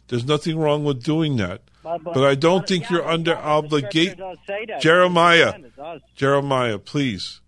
there's 0.08 0.26
nothing 0.26 0.58
wrong 0.58 0.84
with 0.84 1.04
doing 1.04 1.38
that. 1.38 1.62
But- 2.04 2.24
I 2.24 2.36
don't 2.36 2.68
think 2.68 2.90
you're 2.90 3.08
under 3.08 3.32
yeah, 3.32 3.62
but 3.62 3.70
the 3.70 3.78
scripture 3.80 3.88
obligation. 3.88 4.18
does 4.20 4.38
say 4.46 4.66
that. 4.68 4.82
Jeremiah, 4.82 5.54
Jeremiah, 6.16 6.80
please. 6.80 7.42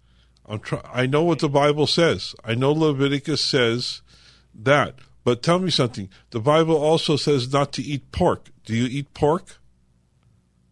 I'm 0.45 0.59
try- 0.59 0.81
I 0.91 1.05
know 1.05 1.23
what 1.23 1.39
the 1.39 1.49
Bible 1.49 1.85
says. 1.87 2.33
I 2.43 2.55
know 2.55 2.71
Leviticus 2.71 3.41
says 3.41 4.01
that. 4.55 4.95
But 5.23 5.43
tell 5.43 5.59
me 5.59 5.69
something. 5.69 6.09
The 6.31 6.39
Bible 6.39 6.75
also 6.75 7.15
says 7.15 7.51
not 7.51 7.71
to 7.73 7.83
eat 7.83 8.11
pork. 8.11 8.49
Do 8.65 8.75
you 8.75 8.85
eat 8.85 9.13
pork? 9.13 9.59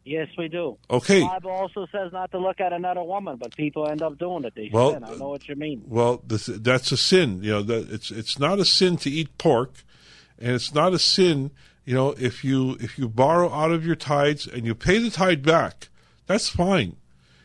Yes, 0.03 0.29
we 0.37 0.47
do. 0.47 0.77
Okay. 0.89 1.19
The 1.19 1.25
Bible 1.27 1.51
also 1.51 1.85
says 1.91 2.13
not 2.13 2.31
to 2.31 2.37
look 2.37 2.61
at 2.61 2.71
another 2.71 3.03
woman, 3.03 3.35
but 3.35 3.55
people 3.57 3.87
end 3.87 4.01
up 4.01 4.17
doing 4.17 4.45
it. 4.45 4.53
They 4.55 4.69
Well, 4.71 4.93
sin. 4.93 5.03
I 5.03 5.15
know 5.15 5.29
what 5.29 5.47
you 5.49 5.55
mean. 5.55 5.83
Well, 5.85 6.23
this, 6.25 6.45
that's 6.45 6.93
a 6.93 6.97
sin. 6.97 7.43
You 7.43 7.51
know, 7.51 7.61
that 7.63 7.91
it's 7.91 8.09
it's 8.09 8.39
not 8.39 8.57
a 8.57 8.65
sin 8.65 8.95
to 8.97 9.09
eat 9.09 9.37
pork, 9.37 9.73
and 10.39 10.53
it's 10.55 10.73
not 10.73 10.93
a 10.93 10.99
sin. 10.99 11.51
You 11.87 11.93
know, 11.93 12.13
if 12.19 12.43
you 12.43 12.75
if 12.81 12.99
you 12.99 13.07
borrow 13.07 13.49
out 13.49 13.71
of 13.71 13.85
your 13.85 13.95
tithes 13.95 14.45
and 14.45 14.65
you 14.65 14.75
pay 14.75 14.97
the 14.97 15.09
tithe 15.09 15.41
back, 15.41 15.87
that's 16.25 16.49
fine. 16.49 16.97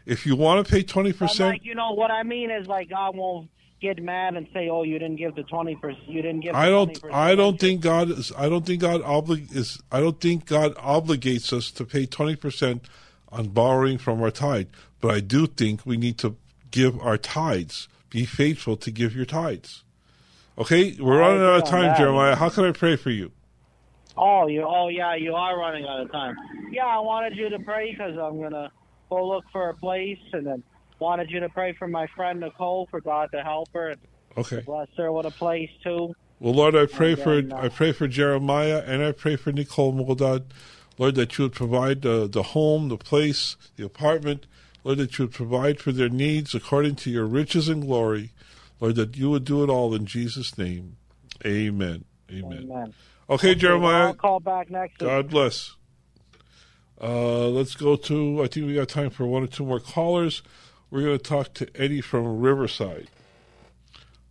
If 0.04 0.26
you 0.26 0.34
want 0.34 0.66
to 0.66 0.72
pay 0.72 0.82
twenty 0.82 1.12
percent, 1.12 1.50
like 1.50 1.64
you 1.64 1.76
know 1.76 1.92
what 1.92 2.10
I 2.10 2.24
mean 2.24 2.50
is 2.50 2.66
like 2.66 2.90
God 2.90 3.14
won't 3.14 3.48
get 3.80 4.02
mad 4.02 4.34
and 4.34 4.48
say, 4.52 4.68
"Oh, 4.68 4.82
you 4.82 4.98
didn't 4.98 5.14
give 5.14 5.36
the 5.36 5.44
twenty 5.44 5.76
percent. 5.76 6.08
You 6.08 6.22
didn't 6.22 6.40
give." 6.40 6.56
I 6.56 6.68
don't. 6.70 6.92
20%. 6.92 7.12
I 7.14 7.36
don't 7.36 7.60
think 7.60 7.82
God 7.82 8.10
is. 8.10 8.32
I 8.36 8.48
don't 8.48 8.66
think 8.66 8.80
God 8.80 9.00
oblig 9.02 9.54
is. 9.54 9.80
I 9.92 10.00
don't 10.00 10.20
think 10.20 10.46
God 10.46 10.74
obligates 10.74 11.52
us 11.52 11.70
to 11.70 11.84
pay 11.84 12.04
twenty 12.04 12.34
percent 12.34 12.86
on 13.30 13.50
borrowing 13.50 13.96
from 13.96 14.20
our 14.20 14.32
tithe. 14.32 14.66
But 15.00 15.14
I 15.14 15.20
do 15.20 15.46
think 15.46 15.86
we 15.86 15.96
need 15.96 16.18
to 16.18 16.34
give 16.72 16.98
our 16.98 17.16
tithes. 17.16 17.86
Be 18.10 18.24
faithful 18.24 18.76
to 18.78 18.90
give 18.90 19.14
your 19.14 19.24
tithes. 19.24 19.84
Okay, 20.58 20.96
we're 20.98 21.20
running 21.20 21.42
out 21.42 21.62
of 21.62 21.68
time. 21.68 21.96
Jeremiah. 21.96 22.34
How 22.34 22.48
can 22.48 22.64
I 22.64 22.72
pray 22.72 22.96
for 22.96 23.10
you? 23.10 23.30
Oh, 24.16 24.46
you. 24.46 24.64
Oh, 24.66 24.88
yeah. 24.88 25.14
You 25.14 25.34
are 25.34 25.58
running 25.58 25.84
out 25.86 26.00
of 26.00 26.12
time. 26.12 26.36
Yeah, 26.70 26.86
I 26.86 26.98
wanted 26.98 27.36
you 27.36 27.48
to 27.50 27.58
pray 27.60 27.92
because 27.92 28.16
I'm 28.18 28.40
gonna 28.40 28.70
go 29.10 29.26
look 29.26 29.44
for 29.52 29.70
a 29.70 29.74
place, 29.76 30.18
and 30.32 30.46
then 30.46 30.62
wanted 30.98 31.30
you 31.30 31.40
to 31.40 31.48
pray 31.48 31.74
for 31.78 31.88
my 31.88 32.06
friend 32.14 32.40
Nicole 32.40 32.86
for 32.90 33.00
God 33.00 33.28
to 33.34 33.42
help 33.42 33.68
her 33.74 33.90
and 33.90 34.00
Okay. 34.36 34.62
bless 34.64 34.88
her 34.96 35.12
with 35.12 35.26
a 35.26 35.30
place 35.32 35.68
too. 35.82 36.14
Well, 36.40 36.54
Lord, 36.54 36.74
I 36.74 36.86
pray 36.86 37.12
And 37.12 37.20
for 37.20 37.54
uh, 37.54 37.62
I 37.62 37.68
pray 37.68 37.92
for 37.92 38.08
Jeremiah 38.08 38.82
and 38.86 39.02
I 39.02 39.12
pray 39.12 39.36
for 39.36 39.52
Nicole 39.52 39.92
Moldad. 39.92 40.44
Lord, 40.98 41.14
that 41.14 41.38
you 41.38 41.44
would 41.44 41.52
provide 41.52 42.02
the 42.02 42.28
the 42.28 42.42
home, 42.42 42.88
the 42.88 42.96
place, 42.96 43.56
the 43.76 43.84
apartment. 43.84 44.46
Lord, 44.84 44.98
that 44.98 45.18
you 45.18 45.26
would 45.26 45.34
provide 45.34 45.80
for 45.80 45.92
their 45.92 46.08
needs 46.08 46.54
according 46.54 46.96
to 46.96 47.10
your 47.10 47.26
riches 47.26 47.68
and 47.68 47.82
glory. 47.82 48.32
Lord, 48.80 48.96
that 48.96 49.16
you 49.16 49.30
would 49.30 49.44
do 49.44 49.62
it 49.62 49.70
all 49.70 49.94
in 49.94 50.06
Jesus' 50.06 50.58
name. 50.58 50.96
Amen. 51.46 52.04
Amen. 52.30 52.68
Amen. 52.70 52.94
Okay, 53.30 53.54
Jeremiah. 53.54 54.08
I'll 54.08 54.14
call 54.14 54.40
back 54.40 54.70
next 54.70 55.00
week. 55.00 55.08
God 55.08 55.30
bless. 55.30 55.76
Uh, 57.00 57.48
let's 57.48 57.74
go 57.74 57.96
to. 57.96 58.42
I 58.42 58.46
think 58.46 58.66
we 58.66 58.74
got 58.74 58.88
time 58.88 59.10
for 59.10 59.26
one 59.26 59.42
or 59.42 59.46
two 59.46 59.64
more 59.64 59.80
callers. 59.80 60.42
We're 60.90 61.02
going 61.02 61.18
to 61.18 61.24
talk 61.24 61.54
to 61.54 61.68
Eddie 61.74 62.00
from 62.00 62.40
Riverside. 62.40 63.08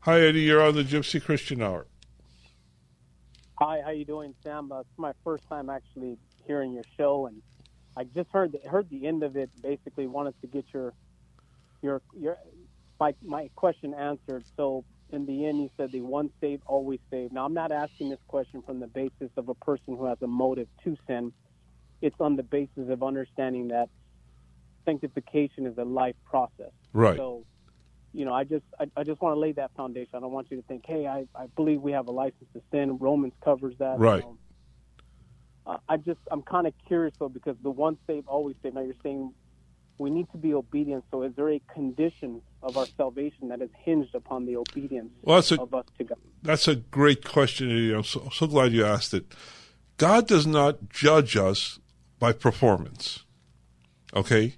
Hi, 0.02 0.22
Eddie. 0.22 0.42
You're 0.42 0.62
on 0.62 0.76
the 0.76 0.84
Gypsy 0.84 1.24
Christian 1.24 1.62
Hour. 1.62 1.88
Hi, 3.60 3.82
how 3.84 3.92
you 3.92 4.06
doing, 4.06 4.34
Sam? 4.44 4.72
Uh, 4.72 4.80
it's 4.80 4.90
my 4.98 5.14
first 5.24 5.48
time 5.48 5.70
actually 5.70 6.18
hearing 6.46 6.74
your 6.74 6.84
show, 6.98 7.28
and 7.28 7.42
I 7.96 8.06
just 8.06 8.30
heard 8.32 8.52
the, 8.54 8.68
heard 8.70 8.90
the 8.90 9.06
end 9.06 9.24
of 9.24 9.36
it. 9.36 9.50
Basically, 9.62 10.08
wanted 10.08 10.40
to 10.42 10.48
get 10.48 10.66
your 10.74 10.94
your 11.82 12.02
your 12.18 12.38
my 13.00 13.14
my 13.24 13.50
question 13.56 13.94
answered. 13.94 14.46
So 14.56 14.84
in 15.12 15.26
the 15.26 15.46
end, 15.46 15.60
you 15.60 15.70
said 15.78 15.92
the 15.92 16.02
one 16.02 16.30
saved, 16.42 16.64
always 16.66 17.00
saved. 17.10 17.34
Now, 17.34 17.46
I'm 17.46 17.54
not 17.54 17.72
asking 17.72 18.10
this 18.10 18.20
question 18.28 18.62
from 18.62 18.80
the 18.80 18.88
basis 18.88 19.30
of 19.38 19.50
a 19.50 19.56
person 19.56 19.98
who 19.98 20.06
has 20.06 20.18
a 20.22 20.28
motive 20.28 20.68
to 20.84 20.98
sin. 21.08 21.34
It's 22.02 22.16
on 22.20 22.36
the 22.36 22.44
basis 22.44 22.90
of 22.90 23.04
understanding 23.04 23.70
that 23.70 23.90
sanctification 24.86 25.68
is 25.68 25.78
a 25.78 25.84
life 25.84 26.16
process. 26.26 26.72
Right. 26.94 27.18
So, 27.18 27.46
you 28.14 28.26
know, 28.26 28.34
I 28.34 28.44
just 28.44 28.66
I, 28.80 28.86
I 28.98 29.04
just 29.04 29.22
want 29.22 29.36
to 29.36 29.40
lay 29.40 29.52
that 29.54 29.72
foundation. 29.78 30.10
I 30.16 30.20
don't 30.20 30.32
want 30.32 30.48
you 30.50 30.58
to 30.58 30.64
think, 30.64 30.84
hey, 30.88 31.08
I, 31.08 31.26
I 31.36 31.46
believe 31.56 31.82
we 31.82 31.92
have 31.92 32.08
a 32.08 32.12
license 32.12 32.50
to 32.54 32.62
sin. 32.72 32.98
Romans 33.00 33.34
covers 33.44 33.76
that. 33.80 34.00
Right. 34.00 34.24
Um, 34.24 34.38
I 35.88 35.98
just 35.98 36.20
I'm 36.32 36.42
kind 36.42 36.68
of 36.68 36.74
curious 36.88 37.14
though 37.20 37.30
because 37.30 37.56
the 37.62 37.70
one 37.70 37.98
saved, 38.08 38.28
always 38.28 38.56
saved. 38.64 38.76
Now 38.76 38.82
you're 38.82 38.96
saying 39.04 39.34
we 39.98 40.10
need 40.10 40.28
to 40.32 40.38
be 40.38 40.54
obedient. 40.54 41.04
So 41.12 41.24
is 41.24 41.34
there 41.36 41.50
a 41.50 41.60
condition 41.74 42.42
of 42.64 42.78
our 42.78 42.86
salvation 42.98 43.50
that 43.50 43.62
is 43.62 43.70
hinged 43.84 44.16
upon 44.16 44.46
the 44.46 44.56
obedience 44.58 45.10
Well, 45.22 45.38
that's 45.38 45.52
a- 45.52 45.62
of 45.62 45.74
us 45.74 45.86
to 45.98 46.04
God? 46.04 46.18
That's 46.44 46.68
a 46.68 46.76
great 46.76 47.24
question. 47.24 47.70
I'm 47.94 48.04
so, 48.04 48.30
so 48.34 48.48
glad 48.48 48.72
you 48.74 48.86
asked 48.86 49.14
it. 49.14 49.26
God 49.98 50.28
does 50.28 50.48
not 50.48 50.90
judge 50.90 51.36
us 51.38 51.80
by 52.20 52.32
performance. 52.34 53.24
Okay? 54.16 54.56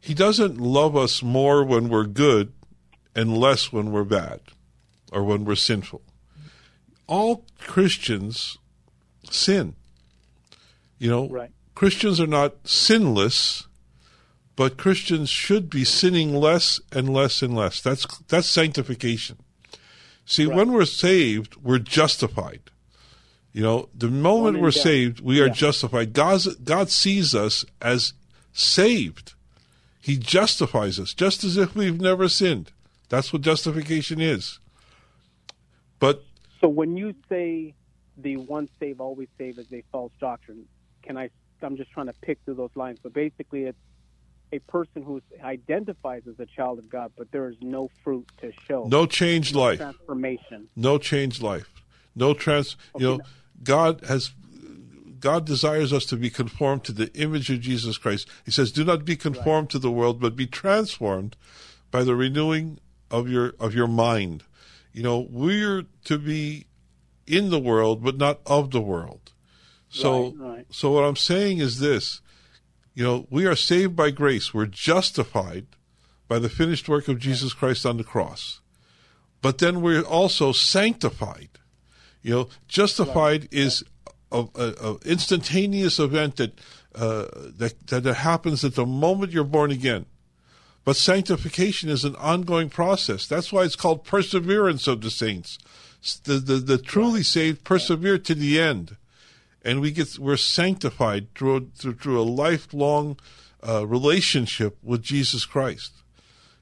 He 0.00 0.14
doesn't 0.14 0.58
love 0.58 0.96
us 0.96 1.22
more 1.22 1.64
when 1.64 1.88
we're 1.88 2.06
good 2.06 2.52
and 3.14 3.36
less 3.36 3.72
when 3.72 3.92
we're 3.92 4.04
bad 4.04 4.40
or 5.12 5.22
when 5.22 5.44
we're 5.44 5.56
sinful. 5.56 6.02
All 7.06 7.44
Christians 7.58 8.58
sin. 9.28 9.74
You 10.98 11.10
know, 11.10 11.28
Right. 11.28 11.50
Christians 11.74 12.20
are 12.20 12.26
not 12.26 12.56
sinless, 12.68 13.66
but 14.56 14.76
Christians 14.76 15.30
should 15.30 15.70
be 15.70 15.84
sinning 15.84 16.34
less 16.34 16.80
and 16.92 17.08
less 17.12 17.42
and 17.42 17.54
less. 17.54 17.80
That's 17.80 18.06
that's 18.28 18.48
sanctification. 18.48 19.38
See, 20.26 20.46
when 20.46 20.72
we're 20.72 20.84
saved, 20.84 21.56
we're 21.56 21.78
justified. 21.78 22.60
You 23.52 23.62
know, 23.62 23.88
the 23.92 24.08
moment 24.08 24.60
we're 24.60 24.70
death. 24.70 24.82
saved, 24.82 25.20
we 25.20 25.40
are 25.40 25.46
Yeah. 25.48 25.52
justified. 25.52 26.12
God's, 26.12 26.54
God 26.56 26.88
sees 26.88 27.34
us 27.34 27.64
as 27.82 28.12
saved. 28.52 29.34
He 30.00 30.16
justifies 30.16 31.00
us, 31.00 31.14
just 31.14 31.42
as 31.42 31.56
if 31.56 31.74
we've 31.74 32.00
never 32.00 32.28
sinned. 32.28 32.70
That's 33.08 33.32
what 33.32 33.42
justification 33.42 34.20
is. 34.20 34.60
But 35.98 36.22
So 36.60 36.68
when 36.68 36.96
you 36.96 37.14
say 37.28 37.74
the 38.16 38.36
one 38.36 38.68
save, 38.78 39.00
always 39.00 39.28
save 39.36 39.58
is 39.58 39.72
a 39.72 39.82
false 39.90 40.12
doctrine, 40.20 40.66
can 41.02 41.16
I? 41.16 41.30
I'm 41.62 41.76
just 41.76 41.90
trying 41.90 42.06
to 42.06 42.14
pick 42.22 42.38
through 42.44 42.54
those 42.54 42.74
lines. 42.76 42.98
but 43.02 43.12
basically, 43.12 43.64
it's 43.64 43.78
a 44.52 44.58
person 44.60 45.02
who 45.02 45.20
identifies 45.42 46.22
as 46.28 46.38
a 46.40 46.46
child 46.46 46.78
of 46.78 46.88
God, 46.90 47.12
but 47.16 47.30
there 47.32 47.48
is 47.48 47.56
no 47.60 47.88
fruit 48.02 48.26
to 48.40 48.52
show. 48.66 48.86
no 48.88 49.06
changed 49.06 49.54
life. 49.54 49.78
transformation. 49.78 50.68
no 50.76 50.98
changed 50.98 51.42
life 51.42 51.72
no 52.16 52.34
trans 52.34 52.76
you 52.98 53.06
know 53.06 53.20
god 53.62 54.00
has 54.08 54.32
god 55.20 55.44
desires 55.46 55.92
us 55.92 56.04
to 56.04 56.16
be 56.16 56.28
conformed 56.28 56.82
to 56.82 56.90
the 56.92 57.12
image 57.14 57.48
of 57.50 57.60
jesus 57.60 57.96
christ 57.98 58.26
he 58.44 58.50
says 58.50 58.72
do 58.72 58.82
not 58.84 59.04
be 59.04 59.14
conformed 59.14 59.70
to 59.70 59.78
the 59.78 59.90
world 59.90 60.20
but 60.20 60.34
be 60.34 60.46
transformed 60.46 61.36
by 61.92 62.02
the 62.02 62.16
renewing 62.16 62.78
of 63.12 63.28
your 63.28 63.54
of 63.60 63.74
your 63.74 63.86
mind 63.86 64.42
you 64.92 65.02
know 65.04 65.26
we're 65.30 65.84
to 66.04 66.18
be 66.18 66.66
in 67.28 67.50
the 67.50 67.60
world 67.60 68.02
but 68.02 68.16
not 68.16 68.40
of 68.44 68.72
the 68.72 68.80
world 68.80 69.32
so 69.88 70.30
Right, 70.30 70.34
right. 70.56 70.66
so 70.70 70.90
what 70.90 71.04
i'm 71.04 71.16
saying 71.16 71.58
is 71.58 71.78
this 71.78 72.20
you 72.94 73.04
know 73.04 73.26
we 73.30 73.46
are 73.46 73.56
saved 73.56 73.94
by 73.96 74.10
grace 74.10 74.52
we're 74.52 74.66
justified 74.66 75.66
by 76.28 76.38
the 76.38 76.48
finished 76.48 76.88
work 76.88 77.08
of 77.08 77.18
jesus 77.18 77.52
christ 77.52 77.84
on 77.84 77.96
the 77.96 78.04
cross 78.04 78.60
but 79.42 79.58
then 79.58 79.80
we're 79.80 80.02
also 80.02 80.52
sanctified. 80.52 81.48
You 82.22 82.30
know, 82.30 82.48
justified 82.68 83.48
is 83.50 83.82
a, 84.30 84.44
a, 84.54 84.74
a 84.80 84.96
instantaneous 85.06 85.98
event 85.98 86.36
that, 86.36 86.58
uh, 86.94 87.26
that 87.56 87.86
that 87.86 88.04
happens 88.04 88.64
at 88.64 88.74
the 88.74 88.84
moment 88.84 89.32
you're 89.32 89.44
born 89.44 89.70
again. 89.70 90.06
But 90.84 90.96
sanctification 90.96 91.88
is 91.88 92.04
an 92.04 92.16
ongoing 92.16 92.68
process. 92.68 93.26
That's 93.26 93.52
why 93.52 93.64
it's 93.64 93.76
called 93.76 94.04
perseverance 94.04 94.86
of 94.86 95.00
the 95.00 95.10
saints. 95.10 95.58
The 96.24 96.34
the, 96.34 96.56
the 96.56 96.78
truly 96.78 97.22
saved 97.22 97.64
persevere 97.64 98.18
to 98.18 98.34
the 98.34 98.60
end, 98.60 98.96
and 99.64 99.80
we 99.80 99.90
get 99.90 100.18
we're 100.18 100.36
sanctified 100.36 101.34
through 101.34 101.70
through, 101.76 101.94
through 101.94 102.20
a 102.20 102.24
lifelong 102.24 103.18
uh, 103.66 103.86
relationship 103.86 104.78
with 104.82 105.02
Jesus 105.02 105.44
Christ. 105.44 105.92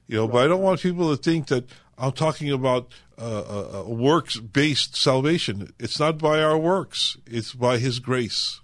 You 0.07 0.17
know, 0.17 0.27
but 0.27 0.43
I 0.43 0.47
don't 0.47 0.61
want 0.61 0.81
people 0.81 1.15
to 1.15 1.21
think 1.21 1.47
that 1.47 1.69
I'm 1.97 2.13
talking 2.13 2.51
about 2.51 2.91
uh, 3.21 3.43
a, 3.47 3.77
a 3.79 3.89
works-based 3.89 4.95
salvation. 4.95 5.73
It's 5.79 5.99
not 5.99 6.17
by 6.17 6.41
our 6.41 6.57
works; 6.57 7.17
it's 7.27 7.53
by 7.53 7.77
His 7.77 7.99
grace. 7.99 8.61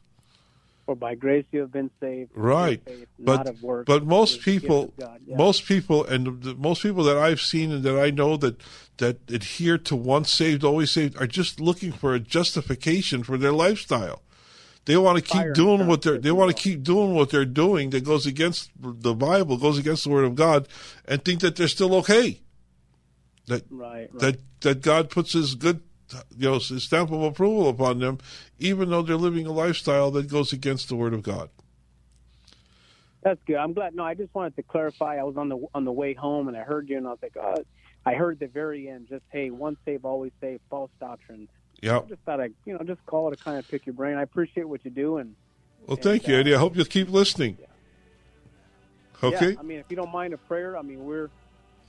For 0.85 0.95
by 0.95 1.15
grace 1.15 1.45
you 1.51 1.61
have 1.61 1.71
been 1.71 1.89
saved. 1.99 2.31
Right, 2.35 2.83
faith, 2.83 3.07
but 3.17 3.37
not 3.37 3.47
of 3.47 3.63
works, 3.63 3.87
but 3.87 4.05
most 4.05 4.39
is 4.39 4.45
the 4.45 4.51
gift 4.51 4.61
people. 4.63 4.93
Yeah. 4.97 5.35
most 5.35 5.65
people, 5.65 6.05
and 6.05 6.43
the, 6.43 6.55
most 6.55 6.83
people 6.83 7.03
that 7.05 7.17
I've 7.17 7.41
seen 7.41 7.71
and 7.71 7.83
that 7.83 7.99
I 7.99 8.11
know 8.11 8.37
that 8.37 8.61
that 8.97 9.19
adhere 9.29 9.77
to 9.79 9.95
once 9.95 10.31
saved, 10.31 10.63
always 10.63 10.91
saved, 10.91 11.19
are 11.19 11.27
just 11.27 11.59
looking 11.59 11.91
for 11.91 12.13
a 12.13 12.19
justification 12.19 13.23
for 13.23 13.37
their 13.37 13.51
lifestyle. 13.51 14.21
They 14.85 14.97
want 14.97 15.17
to 15.17 15.23
keep 15.23 15.53
doing 15.53 15.87
what 15.87 16.03
they're. 16.03 16.19
They 16.19 16.31
want 16.31 16.55
to 16.55 16.61
keep 16.61 16.83
doing 16.83 17.15
what 17.15 17.31
they're 17.31 17.43
doing 17.43 17.89
that 17.89 18.03
goes 18.03 18.25
against 18.25 18.69
the 18.79 19.15
Bible, 19.15 19.57
goes 19.57 19.79
against 19.79 20.03
the 20.03 20.11
Word 20.11 20.25
of 20.25 20.35
God, 20.35 20.67
and 21.05 21.23
think 21.25 21.41
that 21.41 21.55
they're 21.55 21.67
still 21.67 21.95
okay. 21.95 22.39
That 23.47 23.63
Right, 23.69 24.09
right. 24.11 24.19
that 24.19 24.39
that 24.61 24.81
God 24.81 25.09
puts 25.09 25.33
His 25.33 25.55
good, 25.55 25.81
you 26.37 26.49
know, 26.49 26.59
His 26.59 26.83
stamp 26.83 27.11
of 27.11 27.23
approval 27.23 27.67
upon 27.67 27.99
them, 27.99 28.19
even 28.59 28.91
though 28.91 29.01
they're 29.01 29.17
living 29.17 29.47
a 29.47 29.51
lifestyle 29.51 30.11
that 30.11 30.27
goes 30.29 30.53
against 30.53 30.87
the 30.87 30.95
Word 30.95 31.13
of 31.15 31.23
God. 31.23 31.49
That's 33.23 33.41
good. 33.47 33.55
I'm 33.55 33.73
glad. 33.73 33.95
No, 33.95 34.03
I 34.03 34.13
just 34.13 34.35
wanted 34.35 34.55
to 34.55 34.61
clarify. 34.61 35.17
I 35.17 35.23
was 35.23 35.35
on 35.35 35.49
the 35.49 35.57
on 35.73 35.83
the 35.83 35.91
way 35.91 36.13
home 36.13 36.47
and 36.47 36.55
I 36.55 36.61
heard 36.61 36.89
you, 36.89 36.97
and 36.97 37.07
I 37.07 37.09
was 37.09 37.19
like, 37.23 37.35
oh, 37.41 37.55
I 38.05 38.13
heard 38.13 38.37
the 38.39 38.45
very 38.45 38.87
end. 38.87 39.07
Just 39.09 39.23
hey, 39.31 39.49
once 39.49 39.79
saved, 39.83 40.05
always 40.05 40.31
saved. 40.39 40.61
False 40.69 40.91
doctrine. 40.99 41.47
Yeah. 41.81 41.99
I 41.99 42.01
just 42.01 42.21
thought 42.21 42.41
I, 42.41 42.49
you 42.65 42.73
know, 42.73 42.79
just 42.83 43.05
call 43.05 43.31
it 43.31 43.37
to 43.37 43.43
kind 43.43 43.57
of 43.57 43.67
pick 43.67 43.85
your 43.85 43.93
brain. 43.93 44.17
I 44.17 44.23
appreciate 44.23 44.67
what 44.67 44.83
you 44.85 44.91
do, 44.91 45.17
and 45.17 45.35
Well, 45.87 45.97
thank 45.97 46.27
you, 46.27 46.35
Eddie. 46.35 46.55
I 46.55 46.57
hope 46.57 46.75
you'll 46.75 46.85
keep 46.85 47.09
listening. 47.09 47.57
Okay. 49.23 49.51
Yeah, 49.51 49.59
I 49.59 49.63
mean, 49.63 49.79
if 49.79 49.85
you 49.89 49.95
don't 49.95 50.11
mind 50.11 50.33
a 50.33 50.37
prayer, 50.37 50.77
I 50.77 50.81
mean, 50.81 51.03
we're 51.05 51.29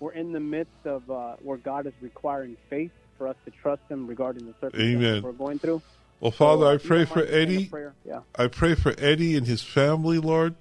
we're 0.00 0.12
in 0.12 0.32
the 0.32 0.40
midst 0.40 0.84
of 0.84 1.10
uh, 1.10 1.36
where 1.40 1.56
God 1.56 1.86
is 1.86 1.92
requiring 2.00 2.56
faith 2.68 2.92
for 3.18 3.28
us 3.28 3.36
to 3.44 3.50
trust 3.50 3.82
Him 3.88 4.06
regarding 4.06 4.46
the 4.46 4.52
circumstances 4.60 4.96
Amen. 4.96 5.22
we're 5.22 5.32
going 5.32 5.58
through. 5.58 5.82
Well, 6.20 6.30
Father, 6.30 6.66
So, 6.66 6.72
I 6.72 6.76
pray 6.78 7.04
for 7.04 7.22
a 7.22 7.30
Eddie. 7.30 7.70
yeah. 8.04 8.20
I 8.36 8.46
pray 8.46 8.74
for 8.74 8.94
Eddie 8.98 9.36
and 9.36 9.46
his 9.46 9.62
family, 9.62 10.18
Lord, 10.18 10.54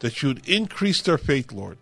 that 0.00 0.22
you 0.22 0.28
would 0.28 0.48
increase 0.48 1.02
their 1.02 1.18
faith, 1.18 1.52
Lord. 1.52 1.78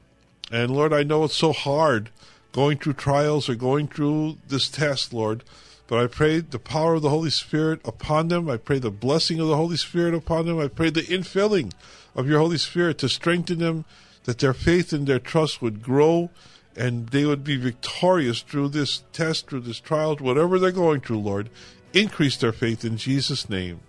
And 0.50 0.70
Lord, 0.70 0.92
I 0.94 1.02
know 1.02 1.24
it's 1.24 1.36
so 1.36 1.52
hard 1.52 2.10
going 2.52 2.78
through 2.78 2.94
trials 2.94 3.48
or 3.48 3.54
going 3.54 3.88
through 3.88 4.38
this 4.48 4.68
test, 4.68 5.12
Lord. 5.12 5.44
But 5.88 5.98
I 5.98 6.06
pray 6.06 6.40
the 6.40 6.58
power 6.58 6.94
of 6.94 7.02
the 7.02 7.10
Holy 7.10 7.30
Spirit 7.30 7.80
upon 7.84 8.28
them. 8.28 8.48
I 8.48 8.58
pray 8.58 8.78
the 8.78 8.90
blessing 8.90 9.40
of 9.40 9.48
the 9.48 9.56
Holy 9.56 9.76
Spirit 9.76 10.14
upon 10.14 10.46
them. 10.46 10.60
I 10.60 10.68
pray 10.68 10.90
the 10.90 11.00
infilling 11.00 11.72
of 12.14 12.28
your 12.28 12.38
Holy 12.38 12.58
Spirit 12.58 12.98
to 12.98 13.08
strengthen 13.08 13.58
them, 13.58 13.86
that 14.24 14.38
their 14.38 14.52
faith 14.52 14.92
and 14.92 15.06
their 15.06 15.18
trust 15.18 15.62
would 15.62 15.82
grow 15.82 16.30
and 16.76 17.08
they 17.08 17.24
would 17.24 17.42
be 17.42 17.56
victorious 17.56 18.42
through 18.42 18.68
this 18.68 19.02
test, 19.12 19.48
through 19.48 19.62
this 19.62 19.80
trial, 19.80 20.16
whatever 20.16 20.58
they're 20.58 20.70
going 20.70 21.00
through, 21.00 21.18
Lord. 21.18 21.50
Increase 21.92 22.36
their 22.36 22.52
faith 22.52 22.84
in 22.84 22.98
Jesus' 22.98 23.48
name. 23.48 23.80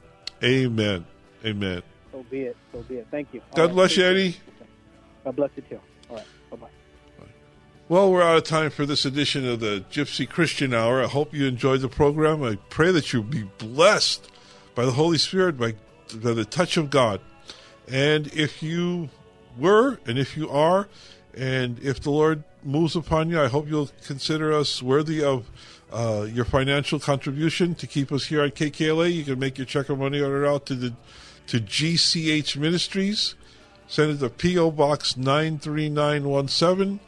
Amen. 0.41 1.05
Amen. 1.45 1.83
So 2.11 2.25
be 2.31 2.43
it. 2.43 2.57
So 2.71 2.81
be 2.83 2.95
it. 2.95 3.07
Thank 3.11 3.33
you. 3.33 3.41
God 3.55 3.65
right, 3.65 3.73
bless 3.73 3.97
you, 3.97 4.05
Eddie. 4.05 4.37
God 5.25 5.35
bless 5.35 5.51
you 5.55 5.63
too. 5.69 5.79
Well, 7.89 8.11
we're 8.11 8.21
out 8.21 8.37
of 8.37 8.43
time 8.43 8.69
for 8.69 8.85
this 8.85 9.03
edition 9.03 9.49
of 9.49 9.61
the 9.61 9.83
Gypsy 9.89 10.29
Christian 10.29 10.75
Hour. 10.75 11.03
I 11.03 11.07
hope 11.07 11.33
you 11.33 11.47
enjoyed 11.47 11.81
the 11.81 11.89
program. 11.89 12.43
I 12.43 12.59
pray 12.69 12.91
that 12.91 13.13
you 13.13 13.23
be 13.23 13.49
blessed 13.57 14.29
by 14.75 14.85
the 14.85 14.91
Holy 14.91 15.17
Spirit, 15.17 15.57
by, 15.57 15.73
by 16.13 16.33
the 16.33 16.45
touch 16.45 16.77
of 16.77 16.91
God. 16.91 17.19
And 17.87 18.27
if 18.27 18.61
you 18.61 19.09
were, 19.57 19.97
and 20.05 20.19
if 20.19 20.37
you 20.37 20.51
are, 20.51 20.87
and 21.33 21.79
if 21.79 21.99
the 21.99 22.11
Lord 22.11 22.43
moves 22.63 22.95
upon 22.95 23.31
you, 23.31 23.41
I 23.41 23.47
hope 23.47 23.67
you'll 23.67 23.89
consider 24.05 24.53
us 24.53 24.83
worthy 24.83 25.23
of 25.23 25.49
uh, 25.91 26.27
your 26.31 26.45
financial 26.45 26.99
contribution 26.99 27.73
to 27.73 27.87
keep 27.87 28.11
us 28.11 28.25
here 28.25 28.43
on 28.43 28.51
KKLA. 28.51 29.11
You 29.11 29.23
can 29.23 29.39
make 29.39 29.57
your 29.57 29.65
check 29.65 29.89
or 29.89 29.95
money 29.95 30.21
order 30.21 30.45
out 30.45 30.67
to 30.67 30.75
the 30.75 30.93
to 31.47 31.59
GCH 31.59 32.55
Ministries. 32.55 33.33
Send 33.87 34.11
it 34.11 34.17
to 34.19 34.29
P.O. 34.29 34.69
Box 34.69 35.17
93917, 35.17 36.99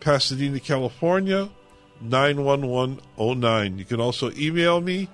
Pasadena, 0.00 0.60
California, 0.60 1.50
91109. 2.00 3.78
You 3.78 3.84
can 3.84 4.00
also 4.00 4.30
email 4.32 4.80
me 4.80 5.08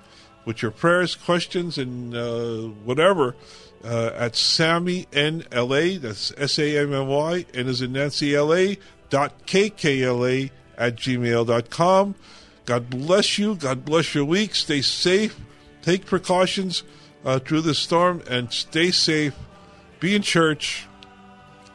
with 0.45 0.61
your 0.61 0.71
prayers, 0.71 1.15
questions, 1.15 1.77
and 1.77 2.15
uh, 2.15 2.69
whatever 2.85 3.35
uh, 3.83 4.11
at 4.15 4.35
Sammy 4.35 5.05
NLA. 5.11 5.99
That's 5.99 6.31
S 6.37 6.57
A 6.59 6.77
M 6.79 6.93
M 6.93 7.07
Y, 7.07 7.45
and 7.53 7.67
is 7.67 7.81
in 7.81 7.93
Nancy 7.93 8.37
LA 8.37 8.75
dot 9.09 9.45
KKLA 9.45 10.51
at 10.77 10.95
gmail.com. 10.95 12.15
God 12.65 12.89
bless 12.89 13.37
you. 13.37 13.55
God 13.55 13.85
bless 13.85 14.13
your 14.13 14.25
week. 14.25 14.55
Stay 14.55 14.81
safe. 14.81 15.39
Take 15.81 16.05
precautions 16.05 16.83
uh, 17.23 17.39
through 17.39 17.61
this 17.61 17.79
storm 17.79 18.21
and 18.29 18.51
stay 18.51 18.91
safe. 18.91 19.35
Be 19.99 20.15
in 20.15 20.21
church. 20.21 20.85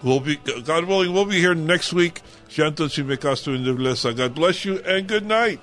We'll 0.02 0.20
be, 0.20 0.36
God 0.36 0.84
willing, 0.84 1.12
we'll 1.12 1.24
be 1.24 1.38
here 1.38 1.54
next 1.54 1.92
week. 1.92 2.20
God 4.12 4.34
bless 4.34 4.64
you 4.64 4.78
and 4.80 5.06
good 5.06 5.24
night. 5.24 5.58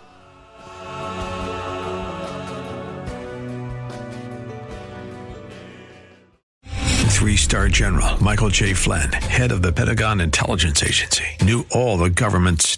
Three 7.10 7.36
star 7.36 7.68
general 7.68 8.24
Michael 8.24 8.48
J. 8.48 8.74
Flynn, 8.74 9.12
head 9.12 9.52
of 9.52 9.62
the 9.62 9.74
Pentagon 9.74 10.22
Intelligence 10.22 10.82
Agency, 10.82 11.26
knew 11.42 11.66
all 11.70 11.98
the 11.98 12.10
government's 12.10 12.78